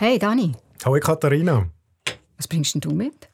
Hey 0.00 0.18
Dani. 0.18 0.54
Hallo 0.82 0.98
Katharina. 0.98 1.68
Was 2.38 2.48
bringst 2.48 2.72
denn 2.72 2.80
du 2.80 2.90
mit? 2.92 3.28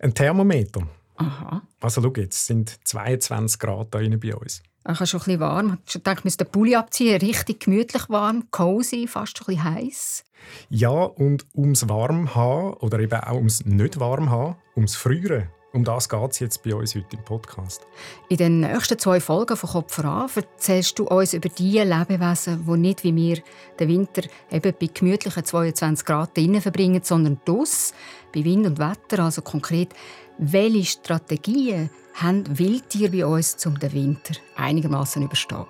Ein 0.00 0.12
Thermometer. 0.12 0.82
Aha. 1.14 1.62
Also 1.80 2.02
schau 2.02 2.12
jetzt, 2.16 2.34
es 2.34 2.46
sind 2.46 2.76
22 2.82 3.60
Grad 3.60 3.94
da 3.94 4.00
bei 4.00 4.34
uns. 4.34 4.60
Ach, 4.82 4.96
schon 5.06 5.20
ein 5.20 5.24
bisschen 5.24 5.38
warm. 5.38 5.78
Ich 5.86 5.92
dachte, 6.02 6.18
wir 6.18 6.24
müssen 6.24 6.38
den 6.38 6.50
Pulli 6.50 6.74
abziehen. 6.74 7.20
Richtig 7.20 7.60
gemütlich 7.60 8.10
warm, 8.10 8.50
cozy, 8.50 9.06
fast 9.06 9.38
schon 9.38 9.46
ein 9.46 9.62
bisschen 9.62 9.74
heiß. 9.74 10.24
Ja, 10.70 10.90
und 10.90 11.46
ums 11.54 11.88
warm 11.88 12.34
haben 12.34 12.74
oder 12.78 12.98
eben 12.98 13.20
auch 13.20 13.36
ums 13.36 13.64
nicht 13.64 14.00
warm 14.00 14.28
haben, 14.28 14.56
ums 14.74 14.96
Frieren, 14.96 15.50
um 15.78 15.84
das 15.84 16.08
geht 16.08 16.30
es 16.32 16.40
jetzt 16.40 16.62
bei 16.64 16.74
uns 16.74 16.96
heute 16.96 17.16
im 17.16 17.22
Podcast. 17.22 17.86
In 18.28 18.36
den 18.36 18.60
nächsten 18.60 18.98
zwei 18.98 19.20
Folgen 19.20 19.56
von 19.56 19.70
Kopf 19.70 19.98
an 20.00 20.28
erzählst 20.34 20.98
du 20.98 21.04
uns 21.04 21.34
über 21.34 21.48
die 21.48 21.78
Lebewesen, 21.78 22.66
die 22.66 22.76
nicht 22.76 23.04
wie 23.04 23.14
wir 23.14 23.38
den 23.78 23.88
Winter 23.88 24.22
eben 24.50 24.74
bei 24.80 24.88
gemütlichen 24.92 25.44
22 25.44 26.04
Grad 26.04 26.36
drinnen 26.36 26.60
verbringen, 26.60 27.00
sondern 27.04 27.40
das 27.44 27.94
bei 28.34 28.42
Wind 28.42 28.66
und 28.66 28.78
Wetter. 28.80 29.22
Also 29.22 29.42
konkret, 29.42 29.94
welche 30.38 30.98
Strategien 30.98 31.90
haben 32.14 32.58
Wildtiere 32.58 33.12
bei 33.12 33.24
uns, 33.24 33.64
um 33.64 33.78
den 33.78 33.92
Winter 33.92 34.34
einigermaßen 34.56 35.22
zu 35.22 35.26
überstehen? 35.26 35.66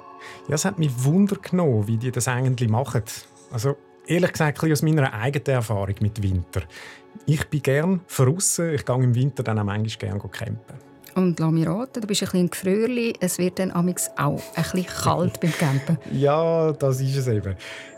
Ja, 0.48 0.55
es 0.55 0.65
hat 0.65 0.79
mich 0.79 1.05
Wunder 1.05 1.37
genommen, 1.37 1.87
wie 1.87 1.98
die 1.98 2.11
das 2.11 2.29
eigentlich 2.29 2.70
machen. 2.70 3.03
Also 3.51 3.77
ehrlich 4.06 4.33
gesagt 4.33 4.65
aus 4.65 4.81
meiner 4.81 5.12
eigenen 5.12 5.48
Erfahrung 5.48 5.97
mit 6.01 6.23
Winter. 6.23 6.62
Ich 7.27 7.49
bin 7.49 7.63
gerne 7.63 8.01
draußen. 8.17 8.75
Ich 8.75 8.85
gehe 8.85 8.97
im 8.97 9.15
Winter 9.15 9.43
dann 9.43 9.59
auch 9.59 9.65
manchmal 9.65 10.11
gerne 10.11 10.21
campen. 10.31 10.89
Und 11.15 11.41
lass 11.41 11.51
mich 11.51 11.67
raten, 11.67 12.01
du 12.01 12.07
bist 12.07 12.23
ein 12.23 12.31
bisschen 12.31 12.51
Gefröhrli. 12.51 13.15
Es 13.19 13.39
wird 13.39 13.59
dann 13.59 13.73
auch 13.73 13.81
ein 13.81 13.95
bisschen 13.95 14.87
kalt 14.87 15.41
beim 15.41 15.53
Campen. 15.53 15.99
Ja, 16.12 16.73
das 16.73 17.01
ist 17.01 17.17
es 17.17 17.27
eben. 17.27 17.57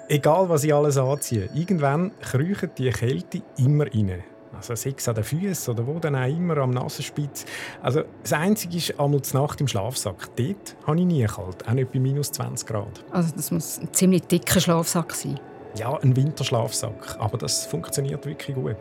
Egal, 0.09 0.49
was 0.49 0.65
ich 0.65 0.75
alles 0.75 0.97
anziehe, 0.97 1.49
irgendwann 1.55 2.13
kriechen 2.21 2.71
die 2.77 2.91
Kälte 2.91 3.43
immer 3.59 3.85
rein. 3.85 4.25
Also 4.57 4.75
sei 4.75 4.95
es 4.97 5.09
an 5.09 5.15
den 5.15 5.25
Füßen 5.25 5.73
oder 5.73 5.87
wo 5.87 5.99
dann 5.99 6.17
auch 6.17 6.27
immer 6.27 6.57
am 6.59 6.71
Nasenspitz. 6.71 7.47
Also 7.83 8.03
das 8.23 8.33
Einzige 8.33 8.77
ist 8.77 8.99
einmal 8.99 9.21
die 9.21 9.37
Nacht 9.37 9.61
im 9.61 9.69
Schlafsack. 9.69 10.35
Dort 10.37 10.77
habe 10.87 10.99
ich 10.99 11.07
nie 11.07 11.25
kalt, 11.25 11.69
auch 11.69 11.73
nicht 11.73 11.93
bei 11.93 11.99
minus 11.99 12.33
20 12.33 12.67
Grad. 12.67 13.05
Also 13.11 13.33
das 13.37 13.51
muss 13.51 13.79
ein 13.79 13.93
ziemlich 13.93 14.23
dicker 14.23 14.61
Schlafsack 14.61 15.15
sein. 15.15 15.39
Ja, 15.77 15.97
ein 15.99 16.17
Winterschlafsack. 16.17 17.17
Aber 17.19 17.39
das 17.39 17.67
funktioniert 17.67 18.27
wirklich 18.27 18.57
gut. 18.57 18.77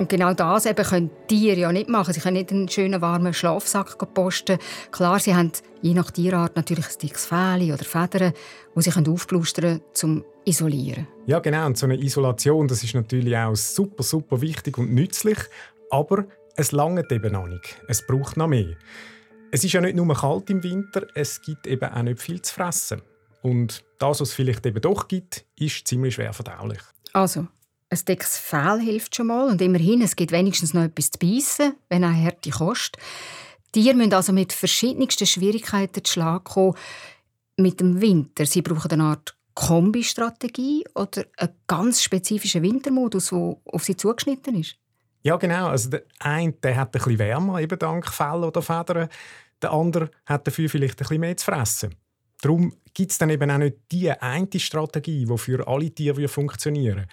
Und 0.00 0.08
genau 0.08 0.32
das 0.32 0.64
eben 0.64 0.82
können 0.82 1.10
Tiere 1.28 1.60
ja 1.60 1.72
nicht 1.72 1.90
machen. 1.90 2.14
Sie 2.14 2.20
können 2.20 2.38
nicht 2.38 2.50
einen 2.50 2.70
schönen 2.70 3.02
warmen 3.02 3.34
Schlafsack 3.34 3.98
posten. 4.14 4.56
Klar, 4.90 5.20
sie 5.20 5.34
haben 5.34 5.52
je 5.82 5.92
nach 5.92 6.10
Tierart 6.10 6.56
natürlich 6.56 6.86
ein 6.86 6.98
dickes 7.02 7.26
Fell 7.26 7.70
oder 7.70 7.84
Federn, 7.84 8.32
die 8.74 8.80
sie 8.80 8.90
aufblustern 9.06 9.82
können, 9.92 10.22
um 10.22 10.24
isolieren. 10.46 11.06
Ja, 11.26 11.38
genau. 11.38 11.66
Und 11.66 11.76
so 11.76 11.84
eine 11.84 12.00
Isolation, 12.02 12.66
das 12.66 12.82
ist 12.82 12.94
natürlich 12.94 13.36
auch 13.36 13.54
super, 13.54 14.02
super 14.02 14.40
wichtig 14.40 14.78
und 14.78 14.94
nützlich. 14.94 15.36
Aber 15.90 16.24
es 16.56 16.72
langt 16.72 17.12
eben 17.12 17.34
noch 17.34 17.46
nicht. 17.46 17.78
Es 17.86 18.06
braucht 18.06 18.38
noch 18.38 18.48
mehr. 18.48 18.76
Es 19.50 19.64
ist 19.64 19.74
ja 19.74 19.82
nicht 19.82 19.96
nur 19.96 20.14
kalt 20.14 20.48
im 20.48 20.62
Winter, 20.62 21.08
es 21.14 21.42
gibt 21.42 21.66
eben 21.66 21.92
auch 21.92 22.02
nicht 22.02 22.22
viel 22.22 22.40
zu 22.40 22.54
fressen. 22.54 23.02
Und 23.42 23.84
das, 23.98 24.22
was 24.22 24.30
es 24.30 24.34
vielleicht 24.34 24.64
eben 24.64 24.80
doch 24.80 25.08
gibt, 25.08 25.44
ist 25.58 25.86
ziemlich 25.86 26.14
schwer 26.14 26.32
verdaulich. 26.32 26.80
Also, 27.12 27.48
ein 27.90 27.98
dickes 28.06 28.38
Fell 28.38 28.80
hilft 28.80 29.16
schon 29.16 29.26
mal. 29.26 29.48
Und 29.48 29.60
immerhin, 29.60 30.00
es 30.00 30.16
gibt 30.16 30.32
wenigstens 30.32 30.74
noch 30.74 30.84
etwas 30.84 31.10
zu 31.10 31.18
beißen, 31.18 31.74
wenn 31.88 32.04
auch 32.04 32.12
harte 32.12 32.50
Kost. 32.50 32.96
Tiere 33.72 33.96
müssen 33.96 34.14
also 34.14 34.32
mit 34.32 34.52
verschiedensten 34.52 35.26
Schwierigkeiten 35.26 36.04
zu 36.04 36.12
Schlag 36.12 36.44
kommen 36.44 36.74
mit 37.56 37.80
dem 37.80 38.00
Winter. 38.00 38.46
Sie 38.46 38.62
brauchen 38.62 38.90
eine 38.92 39.04
Art 39.04 39.36
Kombistrategie 39.54 40.84
oder 40.94 41.24
einen 41.36 41.54
ganz 41.66 42.02
spezifischen 42.02 42.62
Wintermodus, 42.62 43.30
der 43.30 43.56
auf 43.64 43.84
sie 43.84 43.96
zugeschnitten 43.96 44.60
ist. 44.60 44.76
Ja, 45.22 45.36
genau. 45.36 45.68
Also 45.68 45.90
der 45.90 46.04
eine 46.20 46.52
der 46.52 46.76
hat 46.76 46.88
ein 46.88 46.92
bisschen 46.92 47.18
wärmer, 47.18 47.60
eben 47.60 47.78
dank 47.78 48.08
Fell 48.08 48.44
oder 48.44 48.62
Federn. 48.62 49.08
Der 49.60 49.72
andere 49.72 50.10
hat 50.24 50.46
dafür 50.46 50.70
vielleicht 50.70 50.94
ein 50.94 50.98
bisschen 50.98 51.20
mehr 51.20 51.36
zu 51.36 51.44
fressen. 51.44 51.94
Darum 52.40 52.74
gibt 52.94 53.12
es 53.12 53.18
dann 53.18 53.28
eben 53.28 53.50
auch 53.50 53.58
nicht 53.58 53.76
die 53.92 54.10
eine 54.10 54.48
Strategie, 54.56 55.26
die 55.26 55.38
für 55.38 55.68
alle 55.68 55.90
Tiere 55.90 56.26
funktionieren 56.26 57.06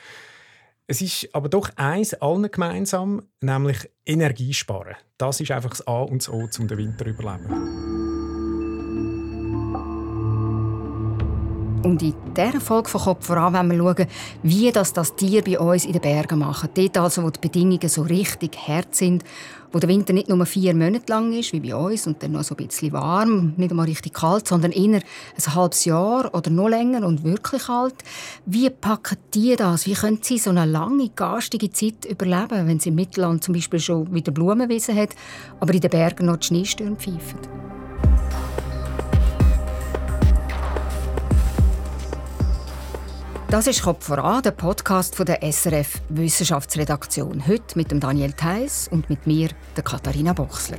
Es 0.89 1.01
ist 1.01 1.27
aber 1.33 1.49
doch 1.49 1.69
eins 1.75 2.13
allen 2.13 2.49
gemeinsam, 2.49 3.23
nämlich 3.41 3.89
Energie 4.05 4.53
sparen. 4.53 4.95
Das 5.17 5.41
ist 5.41 5.51
einfach 5.51 5.71
das 5.71 5.85
A 5.85 6.01
und 6.03 6.21
das 6.21 6.29
O, 6.29 6.47
um 6.59 6.67
den 6.67 6.77
Winter 6.77 7.03
zu 7.03 7.11
überleben. 7.11 7.96
Und 11.87 12.01
in 12.01 12.13
dieser 12.35 12.59
Folge 12.59 12.89
von 12.89 12.99
Kopf 12.99 13.27
voran 13.27 13.53
wollen 13.53 13.71
wir 13.71 13.77
schauen, 13.77 14.07
wie 14.43 14.71
das, 14.73 14.91
das 14.91 15.15
Tier 15.15 15.41
bei 15.41 15.57
uns 15.57 15.85
in 15.85 15.93
den 15.93 16.01
Bergen 16.01 16.39
machen. 16.39 16.67
Dort 16.73 16.97
also, 16.97 17.23
wo 17.23 17.29
die 17.29 17.39
Bedingungen 17.39 17.87
so 17.87 18.01
richtig 18.01 18.57
hart 18.67 18.93
sind, 18.93 19.23
wo 19.71 19.79
der 19.79 19.87
Winter 19.87 20.11
nicht 20.11 20.27
nur 20.27 20.45
vier 20.45 20.75
Monate 20.75 21.05
lang 21.07 21.31
ist, 21.31 21.53
wie 21.53 21.61
bei 21.61 21.73
uns, 21.73 22.05
und 22.05 22.21
dann 22.21 22.33
noch 22.33 22.43
so 22.43 22.55
ein 22.55 22.67
bisschen 22.67 22.91
warm, 22.91 23.53
nicht 23.55 23.71
einmal 23.71 23.85
richtig 23.85 24.15
kalt, 24.15 24.49
sondern 24.49 24.73
eher 24.73 24.99
ein 24.99 25.55
halbes 25.55 25.85
Jahr 25.85 26.35
oder 26.35 26.49
noch 26.49 26.67
länger 26.67 27.07
und 27.07 27.23
wirklich 27.23 27.63
kalt. 27.63 27.95
Wie 28.45 28.69
packen 28.69 29.17
die 29.33 29.55
das? 29.55 29.85
Wie 29.85 29.93
können 29.93 30.19
sie 30.21 30.39
so 30.39 30.49
eine 30.49 30.65
lange, 30.65 31.07
garstige 31.07 31.71
Zeit 31.71 32.03
überleben, 32.03 32.67
wenn 32.67 32.81
sie 32.81 32.89
im 32.89 32.95
Mittelland 32.95 33.45
zum 33.45 33.53
Beispiel 33.53 33.79
schon 33.79 34.13
wieder 34.13 34.33
Blumenwiesen 34.33 34.93
hat, 34.93 35.11
aber 35.61 35.73
in 35.73 35.79
den 35.79 35.89
Bergen 35.89 36.25
noch 36.25 36.35
die 36.35 36.47
Schneestürme 36.47 36.97
pfeifen? 36.97 37.39
Das 43.49 43.65
ist 43.65 43.81
«Kopf 43.81 44.05
voran», 44.05 44.43
der 44.43 44.51
Podcast 44.51 45.15
von 45.15 45.25
der 45.25 45.41
SRF 45.41 46.01
Wissenschaftsredaktion. 46.09 47.47
Heute 47.47 47.77
mit 47.77 47.91
dem 47.91 48.01
Daniel 48.01 48.33
Theiss 48.33 48.89
und 48.89 49.09
mit 49.09 49.25
mir, 49.25 49.47
der 49.73 49.85
Katharina 49.85 50.33
Bochsler. 50.33 50.77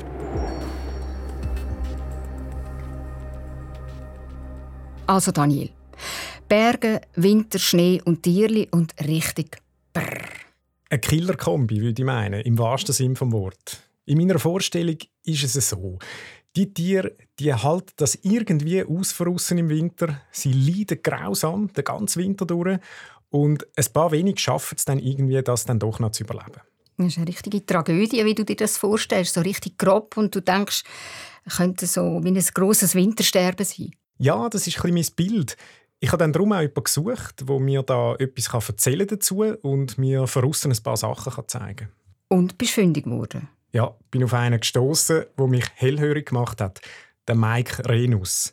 Also 5.06 5.32
Daniel, 5.32 5.70
Berge, 6.46 7.00
Winter, 7.14 7.58
Schnee 7.58 8.02
und 8.04 8.22
Tierli 8.22 8.68
und 8.70 8.92
richtig 9.00 9.62
brrr. 9.94 10.28
Eine 10.90 11.00
Killerkombi, 11.00 11.80
würde 11.80 12.02
ich 12.02 12.06
meinen, 12.06 12.42
im 12.42 12.58
wahrsten 12.58 12.92
Sinne 12.92 13.14
des 13.14 13.32
Wortes. 13.32 13.80
In 14.04 14.18
meiner 14.18 14.38
Vorstellung 14.38 14.98
ist 15.24 15.56
es 15.56 15.70
so. 15.70 15.98
Die 16.56 16.72
Tiere, 16.72 17.16
die 17.38 17.54
halten 17.54 17.92
das 17.96 18.18
irgendwie 18.22 18.84
aus 18.84 19.50
im 19.50 19.68
Winter. 19.68 20.20
Sie 20.32 20.52
leiden 20.52 21.00
grausam 21.02 21.72
den 21.72 21.84
ganzen 21.84 22.22
Winter 22.22 22.46
durch. 22.46 22.78
Und 23.30 23.66
ein 23.76 23.92
paar 23.92 24.10
wenige 24.10 24.40
schaffen 24.40 24.74
es 24.76 24.84
dann 24.84 24.98
irgendwie, 24.98 25.42
das 25.42 25.66
dann 25.66 25.78
doch 25.78 25.98
noch 25.98 26.12
zu 26.12 26.24
überleben. 26.24 26.60
Das 26.96 27.06
ist 27.06 27.18
eine 27.18 27.28
richtige 27.28 27.64
Tragödie, 27.64 28.24
wie 28.24 28.34
du 28.34 28.44
dir 28.44 28.56
das 28.56 28.76
vorstellst. 28.76 29.34
So 29.34 29.40
richtig 29.40 29.78
grob 29.78 30.16
und 30.16 30.34
du 30.34 30.40
denkst, 30.40 30.82
könnte 31.56 31.86
so 31.86 32.20
wie 32.24 32.28
ein 32.28 32.44
grosses 32.54 32.94
Wintersterben 32.94 33.64
sein. 33.64 33.92
Ja, 34.18 34.48
das 34.48 34.66
ist 34.66 34.84
ein 34.84 34.94
bisschen 34.94 34.94
mein 34.94 35.28
Bild. 35.28 35.56
Ich 36.00 36.10
habe 36.10 36.18
dann 36.18 36.32
darum 36.32 36.52
auch 36.52 36.60
jemanden 36.60 36.84
gesucht, 36.84 37.48
der 37.48 37.58
mir 37.60 37.82
da 37.82 38.14
etwas 38.16 38.68
erzählen 38.68 39.06
dazu 39.06 39.42
und 39.62 39.98
mir 39.98 40.26
von 40.26 40.44
außen 40.44 40.72
ein 40.72 40.82
paar 40.82 40.96
Sachen 40.96 41.48
zeigen 41.48 41.76
kann. 41.76 41.88
Und 42.28 42.58
bist 42.58 42.72
fündig 42.72 43.04
geworden? 43.04 43.48
Ja, 43.72 43.96
bin 44.10 44.24
auf 44.24 44.34
einen 44.34 44.60
gestoßen, 44.60 45.26
wo 45.36 45.46
mich 45.46 45.66
hellhörig 45.74 46.28
gemacht 46.28 46.60
hat. 46.60 46.80
Der 47.26 47.34
Mike 47.34 47.86
Renus. 47.88 48.52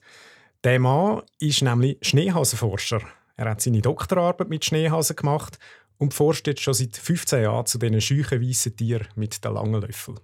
Der 0.63 0.79
Mann 0.79 1.21
ist 1.39 1.61
nämlich 1.61 1.97
Schneehasenforscher. 2.01 3.01
Er 3.37 3.49
hat 3.49 3.61
seine 3.61 3.81
Doktorarbeit 3.81 4.49
mit 4.49 4.65
Schneehasen 4.65 5.15
gemacht 5.15 5.59
und 5.97 6.13
forscht 6.13 6.47
jetzt 6.47 6.61
schon 6.61 6.73
seit 6.73 6.97
15 6.97 7.43
Jahren 7.43 7.65
zu 7.65 7.77
diesen 7.77 8.01
scheuchen 8.01 8.41
weißen 8.41 8.75
Tieren 8.75 9.07
mit 9.15 9.43
den 9.43 9.53
langen 9.53 9.81
Löffeln. 9.81 10.19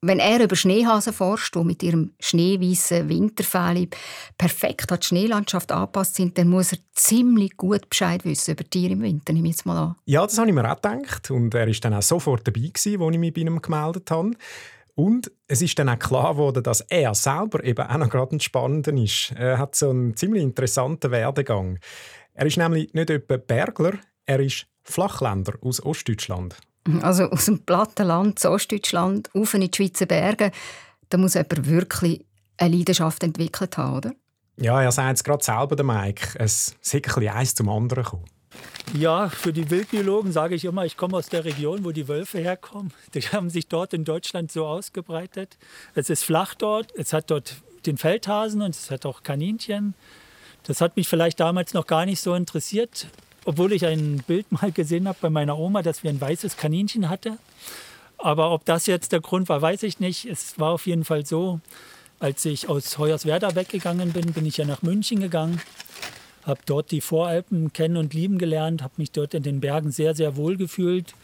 Wenn 0.00 0.20
er 0.20 0.44
über 0.44 0.54
Schneehasen 0.54 1.12
forscht, 1.12 1.56
die 1.56 1.64
mit 1.64 1.82
ihrem 1.82 2.12
schneeweißen 2.20 3.08
Winterfell 3.08 3.88
perfekt 4.36 4.92
an 4.92 5.00
die 5.00 5.06
Schneelandschaft 5.06 5.72
angepasst 5.72 6.14
sind, 6.14 6.38
dann 6.38 6.50
muss 6.50 6.72
er 6.72 6.78
ziemlich 6.92 7.56
gut 7.56 7.90
Bescheid 7.90 8.24
wissen 8.24 8.52
über 8.52 8.62
Tiere 8.62 8.92
im 8.92 9.02
Winter, 9.02 9.32
nehme 9.32 9.48
ich 9.48 9.56
jetzt 9.56 9.66
mal 9.66 9.76
an. 9.76 9.96
Ja, 10.04 10.22
das 10.22 10.38
habe 10.38 10.48
ich 10.48 10.54
mir 10.54 10.70
auch 10.70 10.76
gedacht. 10.76 11.32
Und 11.32 11.52
er 11.52 11.66
war 11.66 11.74
dann 11.74 11.94
auch 11.94 12.02
sofort 12.02 12.46
dabei, 12.46 12.70
als 12.72 12.86
ich 12.86 12.96
mich 12.96 13.34
bei 13.34 13.40
ihm 13.40 13.60
gemeldet 13.60 14.08
habe. 14.12 14.30
Und 14.94 15.32
es 15.48 15.62
ist 15.62 15.76
dann 15.80 15.88
auch 15.88 15.98
klar 15.98 16.34
geworden, 16.34 16.62
dass 16.62 16.80
er 16.82 17.12
selber 17.16 17.64
eben 17.64 17.84
auch 17.84 17.98
noch 17.98 18.08
gerade 18.10 18.36
ein 18.36 18.40
Spannender 18.40 18.92
ist. 18.92 19.32
Er 19.36 19.58
hat 19.58 19.74
so 19.74 19.90
einen 19.90 20.16
ziemlich 20.16 20.44
interessanten 20.44 21.10
Werdegang. 21.10 21.80
Er 22.34 22.46
ist 22.46 22.56
nämlich 22.56 22.94
nicht 22.94 23.10
etwa 23.10 23.36
Bergler, 23.36 23.94
er 24.26 24.38
ist 24.38 24.66
Flachländer 24.84 25.54
aus 25.60 25.82
Ostdeutschland. 25.84 26.56
Also 27.02 27.24
aus 27.24 27.46
dem 27.46 27.60
Plattenland, 27.60 28.44
Ostdeutschland, 28.44 29.30
auf 29.34 29.54
in 29.54 29.60
die 29.62 29.70
Schweizer 29.74 30.06
Berge, 30.06 30.52
da 31.10 31.18
muss 31.18 31.34
jemand 31.34 31.66
wirklich 31.66 32.24
eine 32.56 32.76
Leidenschaft 32.76 33.22
entwickelt 33.22 33.76
haben, 33.76 33.96
oder? 33.96 34.12
Ja, 34.56 34.82
er 34.82 34.92
sagt 34.92 35.18
es 35.18 35.24
gerade 35.24 35.44
selber, 35.44 35.76
der 35.76 35.84
Mike. 35.84 36.36
Es 36.38 36.74
ist 36.82 37.16
ein 37.16 37.28
eins 37.28 37.54
zum 37.54 37.68
anderen 37.68 38.02
gekommen. 38.02 38.24
Ja, 38.94 39.28
für 39.28 39.52
die 39.52 39.70
Wildbiologen 39.70 40.32
sage 40.32 40.54
ich 40.54 40.64
immer, 40.64 40.84
ich 40.84 40.96
komme 40.96 41.18
aus 41.18 41.28
der 41.28 41.44
Region, 41.44 41.84
wo 41.84 41.92
die 41.92 42.08
Wölfe 42.08 42.38
herkommen. 42.38 42.92
Die 43.14 43.20
haben 43.20 43.50
sich 43.50 43.68
dort 43.68 43.92
in 43.92 44.04
Deutschland 44.04 44.50
so 44.50 44.66
ausgebreitet. 44.66 45.58
Es 45.94 46.10
ist 46.10 46.24
flach 46.24 46.54
dort, 46.54 46.92
es 46.96 47.12
hat 47.12 47.30
dort 47.30 47.56
den 47.86 47.98
Feldhasen 47.98 48.62
und 48.62 48.74
es 48.74 48.90
hat 48.90 49.06
auch 49.06 49.22
Kaninchen. 49.22 49.94
Das 50.64 50.80
hat 50.80 50.96
mich 50.96 51.08
vielleicht 51.08 51.38
damals 51.38 51.74
noch 51.74 51.86
gar 51.86 52.06
nicht 52.06 52.20
so 52.20 52.34
interessiert. 52.34 53.08
Obwohl 53.48 53.72
ich 53.72 53.86
ein 53.86 54.22
Bild 54.26 54.52
mal 54.62 54.70
gesehen 54.70 55.08
habe 55.08 55.16
bei 55.22 55.30
meiner 55.30 55.58
Oma, 55.58 55.82
dass 55.82 56.02
wir 56.02 56.10
ein 56.10 56.20
weißes 56.20 56.58
Kaninchen 56.58 57.08
hatte. 57.08 57.38
Aber 58.18 58.50
ob 58.52 58.66
das 58.66 58.86
jetzt 58.86 59.12
der 59.12 59.20
Grund 59.20 59.48
war, 59.48 59.62
weiß 59.62 59.84
ich 59.84 60.00
nicht. 60.00 60.26
Es 60.26 60.58
war 60.58 60.72
auf 60.72 60.86
jeden 60.86 61.04
Fall 61.04 61.24
so, 61.24 61.60
als 62.20 62.44
ich 62.44 62.68
aus 62.68 62.98
Hoyerswerda 62.98 63.54
weggegangen 63.54 64.12
bin, 64.12 64.32
bin 64.32 64.44
ich 64.44 64.58
ja 64.58 64.66
nach 64.66 64.82
München 64.82 65.20
gegangen, 65.20 65.62
habe 66.44 66.60
dort 66.66 66.90
die 66.90 67.00
Voralpen 67.00 67.72
kennen 67.72 67.96
und 67.96 68.12
lieben 68.12 68.36
gelernt, 68.36 68.82
habe 68.82 68.94
mich 68.98 69.12
dort 69.12 69.32
in 69.32 69.44
den 69.44 69.60
Bergen 69.60 69.92
sehr, 69.92 70.14
sehr 70.14 70.36
wohl 70.36 70.58
gefühlt 70.58 71.14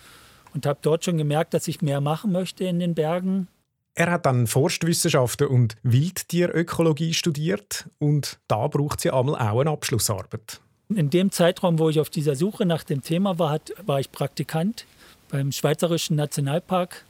und 0.55 0.65
habe 0.65 0.79
dort 0.81 1.05
schon 1.05 1.19
gemerkt, 1.19 1.53
dass 1.53 1.69
ich 1.69 1.83
mehr 1.83 2.01
machen 2.01 2.33
möchte 2.33 2.65
in 2.65 2.79
den 2.79 2.95
Bergen. 2.95 3.49
Er 3.97 4.11
hat 4.11 4.25
dann 4.25 4.47
Forstwissenschaften 4.47 5.49
und 5.49 5.77
Wildtierökologie 5.83 7.13
studiert 7.13 7.91
und 7.99 8.39
da 8.49 8.67
braucht 8.69 9.01
sie 9.01 9.11
einmal 9.11 9.35
auch 9.35 9.61
eine 9.61 9.71
Abschlussarbeit. 9.71 10.61
In 10.89 11.11
dem 11.11 11.31
Zeitraum, 11.31 11.79
wo 11.79 11.89
ich 11.89 11.99
auf 11.99 12.11
dieser 12.11 12.37
Suche 12.37 12.67
nach 12.67 12.85
dem 12.85 13.03
Thema 13.03 13.39
war, 13.39 13.59
war 13.87 14.01
ich 14.01 14.13
Praktikant 14.13 14.87
beim 15.31 15.51
Schweizerischen 15.51 16.17
Nationalpark. 16.17 17.05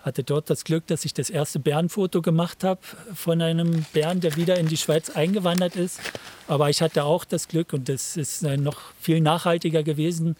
Hatte 0.00 0.24
dort 0.24 0.50
das 0.50 0.64
Glück, 0.64 0.86
dass 0.88 1.04
ich 1.04 1.14
das 1.14 1.30
erste 1.30 1.60
Bärenfoto 1.60 2.22
gemacht 2.22 2.64
habe 2.64 2.80
von 3.14 3.40
einem 3.40 3.84
Bären, 3.92 4.20
der 4.20 4.34
wieder 4.36 4.58
in 4.58 4.66
die 4.66 4.76
Schweiz 4.76 5.10
eingewandert 5.10 5.76
ist. 5.76 6.00
Aber 6.48 6.70
ich 6.70 6.82
hatte 6.82 7.04
auch 7.04 7.24
das 7.24 7.46
Glück, 7.46 7.72
und 7.72 7.88
das 7.88 8.16
ist 8.16 8.42
noch 8.42 8.80
viel 8.98 9.20
nachhaltiger 9.20 9.82
gewesen, 9.82 10.34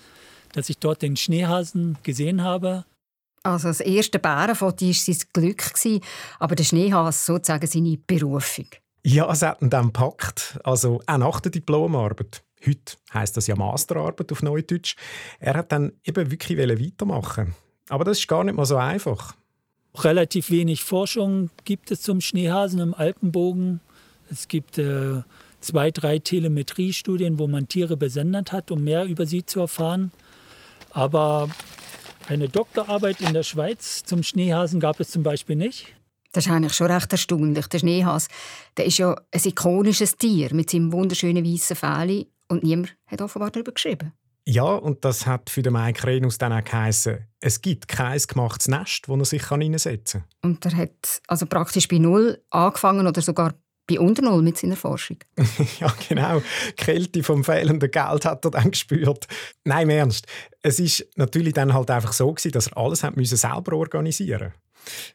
dass 0.52 0.68
ich 0.68 0.78
dort 0.78 1.02
den 1.02 1.16
Schneehasen 1.16 1.96
gesehen 2.02 2.42
habe. 2.42 2.84
Also 3.44 3.68
das 3.68 3.80
erste 3.80 4.18
Bärenfoto 4.18 4.84
war 4.84 4.94
sein 4.94 5.18
Glück, 5.32 5.62
aber 6.40 6.56
der 6.56 6.64
Schneehase 6.64 7.24
sozusagen 7.24 7.66
seine 7.66 7.98
Berufung. 7.98 8.66
Ja, 9.04 9.30
es 9.30 9.42
hat 9.42 9.62
ihn 9.62 9.70
dann 9.70 9.86
gepackt. 9.86 10.58
Also 10.64 11.00
auch 11.06 11.18
nach 11.18 11.40
der 11.40 11.50
Diplomarbeit. 11.50 12.42
Heute 12.64 12.96
heisst 13.12 13.36
das 13.36 13.48
ja 13.48 13.56
Masterarbeit 13.56 14.30
auf 14.30 14.42
Neudeutsch. 14.42 14.96
Er 15.40 15.54
hat 15.54 15.72
dann 15.72 15.92
eben 16.04 16.30
wirklich 16.30 16.58
weitermachen. 16.58 17.54
Aber 17.88 18.04
das 18.04 18.20
ist 18.20 18.28
gar 18.28 18.44
nicht 18.44 18.54
mal 18.54 18.64
so 18.64 18.76
einfach. 18.76 19.34
Relativ 19.96 20.50
wenig 20.50 20.82
Forschung 20.82 21.50
gibt 21.64 21.90
es 21.90 22.00
zum 22.02 22.20
Schneehasen 22.20 22.80
im 22.80 22.94
Alpenbogen. 22.94 23.80
Es 24.30 24.48
gibt 24.48 24.78
äh, 24.78 25.22
zwei, 25.60 25.90
drei 25.90 26.18
Telemetriestudien, 26.18 27.38
wo 27.38 27.48
man 27.48 27.68
Tiere 27.68 27.96
besendet 27.96 28.52
hat, 28.52 28.70
um 28.70 28.84
mehr 28.84 29.04
über 29.04 29.26
sie 29.26 29.44
zu 29.44 29.60
erfahren. 29.60 30.12
Aber 30.92 31.50
eine 32.28 32.48
Doktorarbeit 32.48 33.20
in 33.20 33.34
der 33.34 33.42
Schweiz 33.42 34.04
zum 34.04 34.22
Schneehasen 34.22 34.80
gab 34.80 35.00
es 35.00 35.10
zum 35.10 35.22
Beispiel 35.22 35.56
nicht. 35.56 35.94
Das 36.32 36.46
ist 36.46 36.52
eigentlich 36.52 36.74
schon 36.74 36.90
recht 36.90 37.12
erstaunlich. 37.12 37.66
Der 37.68 37.78
Schneehase 37.78 38.28
der 38.76 38.86
ist 38.86 38.98
ja 38.98 39.14
ein 39.30 39.40
ikonisches 39.44 40.16
Tier 40.16 40.54
mit 40.54 40.70
seinem 40.70 40.92
wunderschönen 40.92 41.44
weißen 41.44 41.76
Fell 41.76 42.26
und 42.48 42.64
niemand 42.64 42.96
hat 43.06 43.20
offenbar 43.20 43.50
darüber 43.50 43.72
geschrieben. 43.72 44.12
Ja, 44.44 44.64
und 44.64 45.04
das 45.04 45.26
hat 45.26 45.50
für 45.50 45.62
den 45.62 45.74
Mike 45.74 46.04
Renus 46.04 46.36
dann 46.36 46.52
auch 46.52 46.64
geheißen, 46.64 47.18
es 47.40 47.60
gibt 47.60 47.86
kein 47.86 48.18
gemachtes 48.18 48.66
Nest, 48.66 49.08
wo 49.08 49.16
er 49.16 49.24
sich 49.24 49.48
hineinsetzen 49.48 50.24
kann. 50.40 50.50
Und 50.50 50.64
er 50.64 50.76
hat 50.76 51.20
also 51.28 51.46
praktisch 51.46 51.86
bei 51.86 51.98
Null 51.98 52.42
angefangen 52.50 53.06
oder 53.06 53.22
sogar 53.22 53.54
bei 53.86 54.00
unter 54.00 54.22
Null 54.22 54.42
mit 54.42 54.58
seiner 54.58 54.76
Forschung. 54.76 55.18
ja, 55.80 55.94
genau. 56.08 56.42
Die 56.70 56.72
Kälte 56.72 57.22
vom 57.22 57.44
fehlenden 57.44 57.90
Geld 57.90 58.24
hat 58.24 58.44
er 58.44 58.50
dann 58.50 58.70
gespürt. 58.70 59.28
Nein, 59.64 59.82
im 59.82 59.90
Ernst. 59.90 60.26
Es 60.62 60.80
ist 60.80 61.06
natürlich 61.16 61.52
dann 61.52 61.72
halt 61.72 61.90
einfach 61.90 62.12
so 62.12 62.32
gewesen, 62.32 62.52
dass 62.52 62.68
er 62.68 62.76
alles 62.76 63.04
hat 63.04 63.16
müssen 63.16 63.36
selber 63.36 63.76
organisieren 63.76 64.54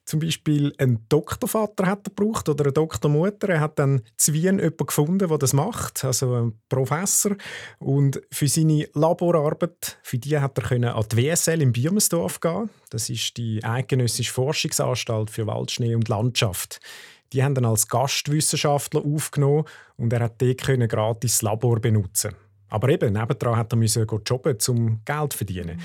zum 0.06 0.20
Beispiel 0.20 0.74
einen 0.78 1.06
Doktorvater 1.10 1.86
hat 1.86 2.08
er 2.08 2.14
gebraucht 2.16 2.50
oder 2.50 2.66
eine 2.66 2.74
Doktormutter. 2.74 3.50
Er 3.50 3.60
hat 3.60 3.80
dann 3.80 4.02
zu 4.16 4.34
Wien 4.34 4.60
jemanden 4.60 4.86
gefunden, 4.86 5.28
der 5.28 5.38
das 5.38 5.54
macht, 5.54 6.04
also 6.04 6.34
ein 6.34 6.60
Professor. 6.70 7.36
Und 7.80 8.22
für 8.32 8.48
seine 8.48 8.88
Laborarbeit, 8.94 9.98
für 10.04 10.18
die 10.18 10.38
hat 10.40 10.58
er 10.58 10.64
können 10.64 10.90
an 10.90 11.06
die 11.12 11.18
WSL 11.18 11.62
in 11.62 11.72
Biermesdorf 11.72 12.40
gehen. 12.40 12.70
Das 12.90 13.10
ist 13.10 13.38
die 13.38 13.64
eidgenössische 13.64 14.32
Forschungsanstalt 14.32 15.30
für 15.30 15.48
Waldschnee 15.48 15.96
und 15.96 16.08
Landschaft. 16.08 16.80
Die 17.34 17.44
haben 17.44 17.56
ihn 17.56 17.66
als 17.66 17.88
Gastwissenschaftler 17.88 19.04
aufgenommen 19.04 19.66
und 19.98 20.14
er 20.14 20.22
hat 20.22 20.42
dort 20.42 20.64
können 20.64 20.88
gratis 20.88 21.34
das 21.34 21.42
Labor 21.42 21.80
benutzen. 21.80 22.36
Aber 22.70 22.90
eben, 22.90 23.14
nebendran 23.14 23.58
hat 23.58 23.74
er 23.74 23.78
müssen 23.78 24.06
jobben, 24.06 24.58
um 24.68 25.02
Geld 25.06 25.34
zu 25.34 25.38
verdienen. 25.38 25.82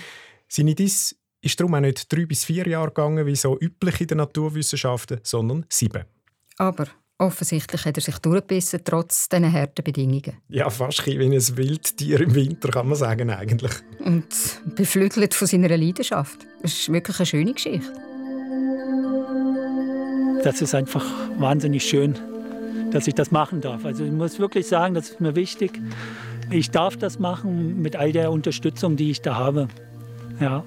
Seine 0.49 0.75
Dis 0.75 1.17
ist 1.43 1.59
darum 1.61 1.75
auch 1.75 1.81
nicht 1.81 2.11
drei 2.11 2.25
bis 2.25 2.45
vier 2.45 2.67
Jahre 2.67 2.89
gegangen, 2.89 3.27
wie 3.27 3.37
so 3.37 3.59
üblich 3.61 4.01
in 4.01 4.07
den 4.07 4.19
Naturwissenschaften, 4.19 5.21
sondern 5.23 5.67
sieben. 5.69 6.05
Aber 6.57 6.87
offensichtlich 7.19 7.85
hat 7.85 7.97
er 7.97 8.01
sich 8.01 8.19
durchgebissen, 8.19 8.81
trotz 8.85 9.29
diesen 9.29 9.53
harten 9.53 9.83
Bedingungen. 9.83 10.39
Ja, 10.49 10.71
fast 10.71 11.05
wie 11.07 11.19
ein 11.19 11.57
Wildtier 11.57 12.21
im 12.21 12.35
Winter, 12.35 12.71
kann 12.71 12.89
man 12.89 12.97
sagen 12.97 13.31
eigentlich. 13.31 13.73
Und 13.99 14.27
beflügelt 14.77 15.35
von 15.35 15.49
seiner 15.49 15.77
Leidenschaft. 15.77 16.47
Das 16.63 16.73
ist 16.73 16.93
wirklich 16.93 17.19
eine 17.19 17.27
schöne 17.27 17.53
Geschichte. 17.53 17.93
Das 20.45 20.61
ist 20.61 20.75
einfach 20.75 21.05
wahnsinnig 21.39 21.85
schön, 21.85 22.19
dass 22.91 23.07
ich 23.07 23.15
das 23.15 23.31
machen 23.31 23.61
darf. 23.61 23.85
Also 23.85 24.05
ich 24.05 24.11
muss 24.13 24.39
wirklich 24.39 24.67
sagen, 24.67 24.95
das 24.95 25.11
ist 25.11 25.21
mir 25.21 25.37
wichtig. 25.37 25.81
Ich 26.51 26.71
darf 26.71 26.97
das 26.97 27.19
machen 27.19 27.81
mit 27.81 27.97
all 27.97 28.13
der 28.13 28.31
Unterstützung, 28.31 28.97
die 28.97 29.11
ich 29.11 29.23
da 29.23 29.37
habe. 29.37 29.69
Ja. 30.41 30.65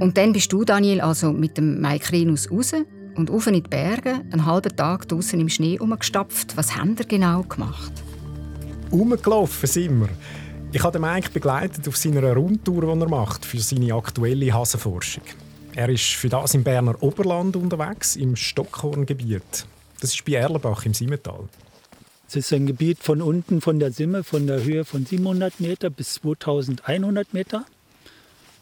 Und 0.00 0.16
dann 0.16 0.32
bist 0.32 0.50
du, 0.50 0.64
Daniel, 0.64 1.02
also 1.02 1.30
mit 1.30 1.58
dem 1.58 1.78
Mike 1.78 2.10
Renus 2.10 2.50
raus 2.50 2.72
und 3.16 3.30
auf 3.30 3.46
in 3.46 3.52
die 3.52 3.60
Berge, 3.60 4.22
einen 4.32 4.46
halben 4.46 4.74
Tag 4.74 5.06
draußen 5.06 5.38
im 5.38 5.50
Schnee 5.50 5.78
umgestapft. 5.78 6.56
Was 6.56 6.74
haben 6.74 6.96
ihr 6.98 7.04
genau 7.04 7.42
gemacht? 7.42 7.92
Umgelaufen 8.90 9.68
sind 9.68 10.00
wir. 10.00 10.08
Ich 10.72 10.82
habe 10.82 10.98
Mike 10.98 11.30
begleitet 11.32 11.86
auf 11.86 11.98
seiner 11.98 12.34
Rundtour, 12.34 12.94
die 12.94 13.00
er 13.02 13.08
macht 13.10 13.44
für 13.44 13.58
seine 13.58 13.92
aktuelle 13.92 14.54
Hasenforschung. 14.54 15.24
Er 15.74 15.90
ist 15.90 16.14
für 16.14 16.30
das 16.30 16.54
im 16.54 16.64
Berner 16.64 16.96
Oberland 17.02 17.54
unterwegs, 17.56 18.16
im 18.16 18.36
Stockhorngebiet. 18.36 19.66
Das 20.00 20.14
ist 20.14 20.24
bei 20.24 20.32
Erlenbach 20.32 20.86
im 20.86 20.94
Simmental. 20.94 21.46
Es 22.26 22.36
ist 22.36 22.52
ein 22.54 22.66
Gebiet 22.66 23.00
von 23.00 23.20
unten 23.20 23.60
von 23.60 23.78
der 23.78 23.92
Simme, 23.92 24.24
von 24.24 24.46
der 24.46 24.64
Höhe 24.64 24.86
von 24.86 25.04
700 25.04 25.60
Meter 25.60 25.90
bis 25.90 26.14
2100 26.14 27.34
Meter. 27.34 27.66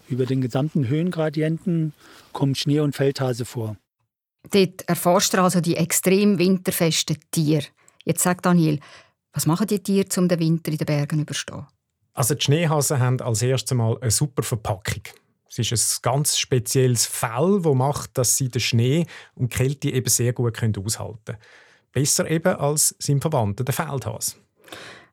Über 0.09 0.25
den 0.25 0.41
gesamten 0.41 0.89
Höhengradienten 0.89 1.93
kommen 2.33 2.55
Schnee- 2.55 2.81
und 2.81 2.97
Feldhase 2.97 3.45
vor. 3.45 3.77
Dort 4.51 4.89
erforscht 4.89 5.35
er 5.35 5.43
also 5.43 5.61
die 5.61 5.77
extrem 5.77 6.39
winterfesten 6.39 7.19
Tiere. 7.31 7.67
Jetzt 8.05 8.23
sagt 8.23 8.47
Daniel, 8.47 8.81
was 9.33 9.47
machen 9.47 9.67
die 9.67 9.83
Tiere, 9.83 10.09
um 10.17 10.29
den 10.29 10.39
Winter 10.39 10.73
in 10.73 10.79
den 10.79 10.87
Bergen 10.87 11.17
zu 11.17 11.23
überstehen? 11.23 11.67
Also 12.15 12.35
die 12.35 12.43
Schneehasen 12.43 12.99
haben 12.99 13.21
als 13.21 13.43
erstes 13.43 13.77
Mal 13.77 13.99
eine 14.01 14.11
super 14.11 14.43
Verpackung. 14.43 15.03
Es 15.49 15.59
ist 15.59 15.73
ein 15.73 16.03
ganz 16.03 16.39
spezielles 16.39 17.07
Fell, 17.07 17.61
das 17.63 17.75
macht, 17.75 18.17
dass 18.19 18.37
sie 18.37 18.49
den 18.49 18.61
Schnee 18.61 19.07
und 19.35 19.53
die 19.53 19.57
Kälte 19.57 19.91
eben 19.91 20.09
sehr 20.09 20.33
gut 20.33 20.63
aushalten 20.63 21.19
können. 21.25 21.39
Besser 21.93 22.31
eben 22.31 22.57
als 22.57 22.95
sein 22.99 23.21
Verwandter, 23.21 23.65
der 23.65 23.75
Feldhase. 23.75 24.37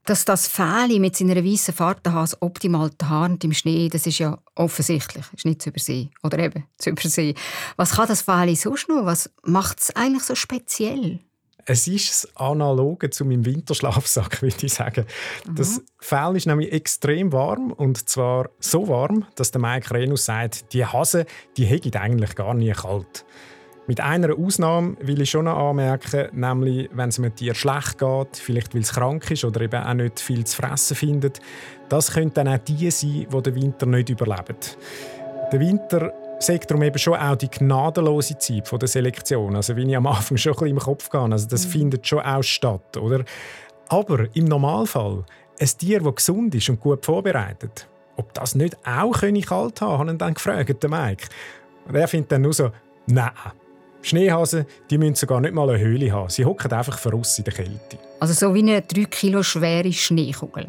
Dass 0.05 0.23
das 0.23 0.47
Fähli 0.47 0.99
mit 0.99 1.15
seiner 1.15 1.43
weißen 1.43 1.73
Farbe 1.73 2.13
Hase 2.13 2.37
optimal 2.39 2.91
tarnt 2.91 3.43
im 3.43 3.53
Schnee, 3.53 3.89
das 3.89 4.05
ist 4.05 4.19
ja 4.19 4.37
offensichtlich, 4.53 5.25
ist 5.35 5.45
nicht 5.45 5.63
zu 5.63 5.69
übersehen. 5.69 6.11
Oder 6.21 6.39
eben 6.39 6.63
zu 6.77 6.91
übersehen. 6.91 7.35
Was 7.75 7.95
kann 7.95 8.07
das 8.07 8.21
Fähli 8.21 8.55
sonst 8.55 8.87
noch? 8.87 9.05
Was 9.05 9.31
macht 9.43 9.79
es 9.79 9.95
eigentlich 9.95 10.23
so 10.23 10.35
speziell? 10.35 11.19
Es 11.67 11.87
ist 11.87 12.09
das 12.09 12.35
Analoge 12.35 13.09
zu 13.09 13.25
meinem 13.25 13.43
Winterschlafsack, 13.45 14.41
würde 14.43 14.65
ich 14.65 14.73
sagen. 14.73 15.05
Mhm. 15.47 15.55
Das 15.55 15.81
Fell 15.97 16.35
ist 16.35 16.45
nämlich 16.45 16.71
extrem 16.71 17.33
warm 17.33 17.71
und 17.71 18.07
zwar 18.07 18.51
so 18.59 18.87
warm, 18.87 19.25
dass 19.35 19.49
der 19.49 19.61
Mike 19.61 19.91
Renus 19.91 20.25
sagt, 20.25 20.71
die 20.73 20.85
Hase, 20.85 21.25
die 21.57 21.65
hätte 21.65 21.99
eigentlich 21.99 22.35
gar 22.35 22.53
nie 22.53 22.71
kalt. 22.71 23.25
Mit 23.87 24.01
einer 24.01 24.35
Ausnahme 24.35 24.95
will 24.99 25.21
ich 25.21 25.29
schon 25.29 25.45
noch 25.45 25.57
anmerken, 25.57 26.29
nämlich 26.31 26.89
wenn 26.91 27.09
es 27.09 27.19
einem 27.19 27.35
Tier 27.35 27.53
schlecht 27.53 27.99
geht, 27.99 28.37
vielleicht 28.37 28.73
weil 28.73 28.81
es 28.81 28.93
krank 28.93 29.29
ist 29.29 29.45
oder 29.45 29.61
eben 29.61 29.83
auch 29.83 29.93
nicht 29.93 30.19
viel 30.19 30.43
zu 30.43 30.55
fressen 30.55 30.95
findet, 30.95 31.39
das 31.87 32.11
können 32.11 32.33
dann 32.33 32.47
auch 32.47 32.57
die 32.57 32.89
sein, 32.89 33.27
die 33.31 33.41
den 33.43 33.55
Winter 33.55 33.85
nicht 33.85 34.09
überleben. 34.09 34.57
Der 35.51 35.59
Winter 35.59 36.11
sagt 36.39 36.71
darum 36.71 36.81
eben 36.81 36.97
schon 36.97 37.15
auch 37.15 37.35
die 37.35 37.47
gnadenlose 37.47 38.39
Zeit 38.39 38.71
der 38.71 38.87
Selektion. 38.87 39.55
Also 39.55 39.75
wie 39.75 39.83
ich 39.83 39.95
am 39.95 40.07
Anfang 40.07 40.37
schon 40.37 40.53
ein 40.53 40.55
bisschen 40.55 40.77
im 40.77 40.79
Kopf 40.79 41.09
gehe, 41.11 41.21
also 41.21 41.47
das 41.47 41.67
mhm. 41.67 41.69
findet 41.69 42.07
schon 42.07 42.21
auch 42.21 42.41
statt, 42.41 42.97
oder? 42.97 43.23
Aber 43.89 44.25
im 44.35 44.45
Normalfall, 44.45 45.23
ein 45.59 45.69
Tier, 45.77 46.01
das 46.01 46.15
gesund 46.15 46.55
ist 46.55 46.69
und 46.69 46.79
gut 46.79 47.05
vorbereitet, 47.05 47.87
ob 48.17 48.33
das 48.33 48.55
nicht 48.55 48.75
auch 48.83 49.11
kalt 49.11 49.21
haben 49.21 49.43
könnte, 49.43 49.85
habe 49.85 50.11
ich 50.11 50.17
dann 50.17 50.33
gefragt, 50.33 50.83
der 50.83 50.89
Mike. 50.89 51.27
Und 51.87 51.95
er 51.95 52.07
findet 52.07 52.31
dann 52.31 52.41
nur 52.41 52.53
so, 52.53 52.71
nein, 53.05 53.29
Schneehasen 54.05 54.65
die 54.89 54.97
müssen 54.97 55.15
sogar 55.15 55.41
nicht 55.41 55.53
mal 55.53 55.69
eine 55.69 55.79
Höhle 55.79 56.11
haben. 56.11 56.29
Sie 56.29 56.45
hocken 56.45 56.71
einfach 56.71 56.99
voraus 56.99 57.37
in 57.39 57.43
der 57.43 57.53
Kälte. 57.53 57.97
Also 58.19 58.33
so 58.33 58.53
wie 58.53 58.59
eine 58.59 58.81
3 58.81 59.05
Kilo 59.05 59.41
schwere 59.41 59.91
Schneekugel. 59.91 60.67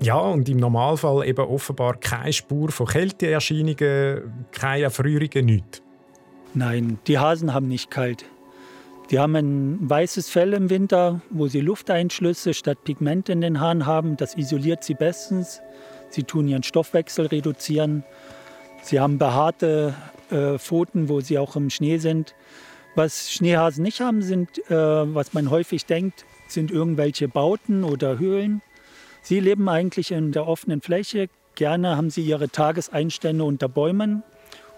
Ja, 0.00 0.18
und 0.18 0.48
im 0.48 0.58
Normalfall 0.58 1.26
eben 1.26 1.46
offenbar 1.46 1.96
keine 1.96 2.32
Spur 2.32 2.70
von 2.70 2.86
Kälteerscheinungen, 2.86 4.46
keine 4.52 4.84
Erfrierungen, 4.84 5.46
nichts. 5.46 5.82
Nein, 6.52 6.98
die 7.06 7.18
Hasen 7.18 7.54
haben 7.54 7.68
nicht 7.68 7.90
kalt. 7.90 8.24
Die 9.10 9.18
haben 9.18 9.34
ein 9.34 9.78
weißes 9.88 10.28
Fell 10.28 10.52
im 10.52 10.70
Winter, 10.70 11.20
wo 11.30 11.46
sie 11.46 11.60
Lufteinschlüsse 11.60 12.54
statt 12.54 12.84
Pigmente 12.84 13.32
in 13.32 13.40
den 13.40 13.60
Haaren 13.60 13.86
haben. 13.86 14.16
Das 14.16 14.36
isoliert 14.36 14.84
sie 14.84 14.94
bestens. 14.94 15.60
Sie 16.10 16.22
tun 16.22 16.48
ihren 16.48 16.62
Stoffwechsel 16.62 17.26
reduzieren. 17.26 18.04
Sie 18.82 19.00
haben 19.00 19.18
behaarte 19.18 19.94
äh, 20.30 20.58
Pfoten, 20.58 21.08
wo 21.08 21.20
sie 21.20 21.38
auch 21.38 21.56
im 21.56 21.70
Schnee 21.70 21.98
sind. 21.98 22.34
Was 22.94 23.32
Schneehasen 23.32 23.82
nicht 23.82 24.00
haben, 24.00 24.22
sind, 24.22 24.58
äh, 24.70 24.74
was 24.74 25.32
man 25.32 25.50
häufig 25.50 25.86
denkt, 25.86 26.24
sind 26.46 26.70
irgendwelche 26.70 27.28
Bauten 27.28 27.84
oder 27.84 28.18
Höhlen. 28.18 28.62
Sie 29.22 29.40
leben 29.40 29.68
eigentlich 29.68 30.12
in 30.12 30.32
der 30.32 30.46
offenen 30.46 30.80
Fläche. 30.80 31.28
Gerne 31.54 31.96
haben 31.96 32.10
sie 32.10 32.22
ihre 32.22 32.48
Tageseinstände 32.48 33.42
unter 33.42 33.68
Bäumen, 33.68 34.22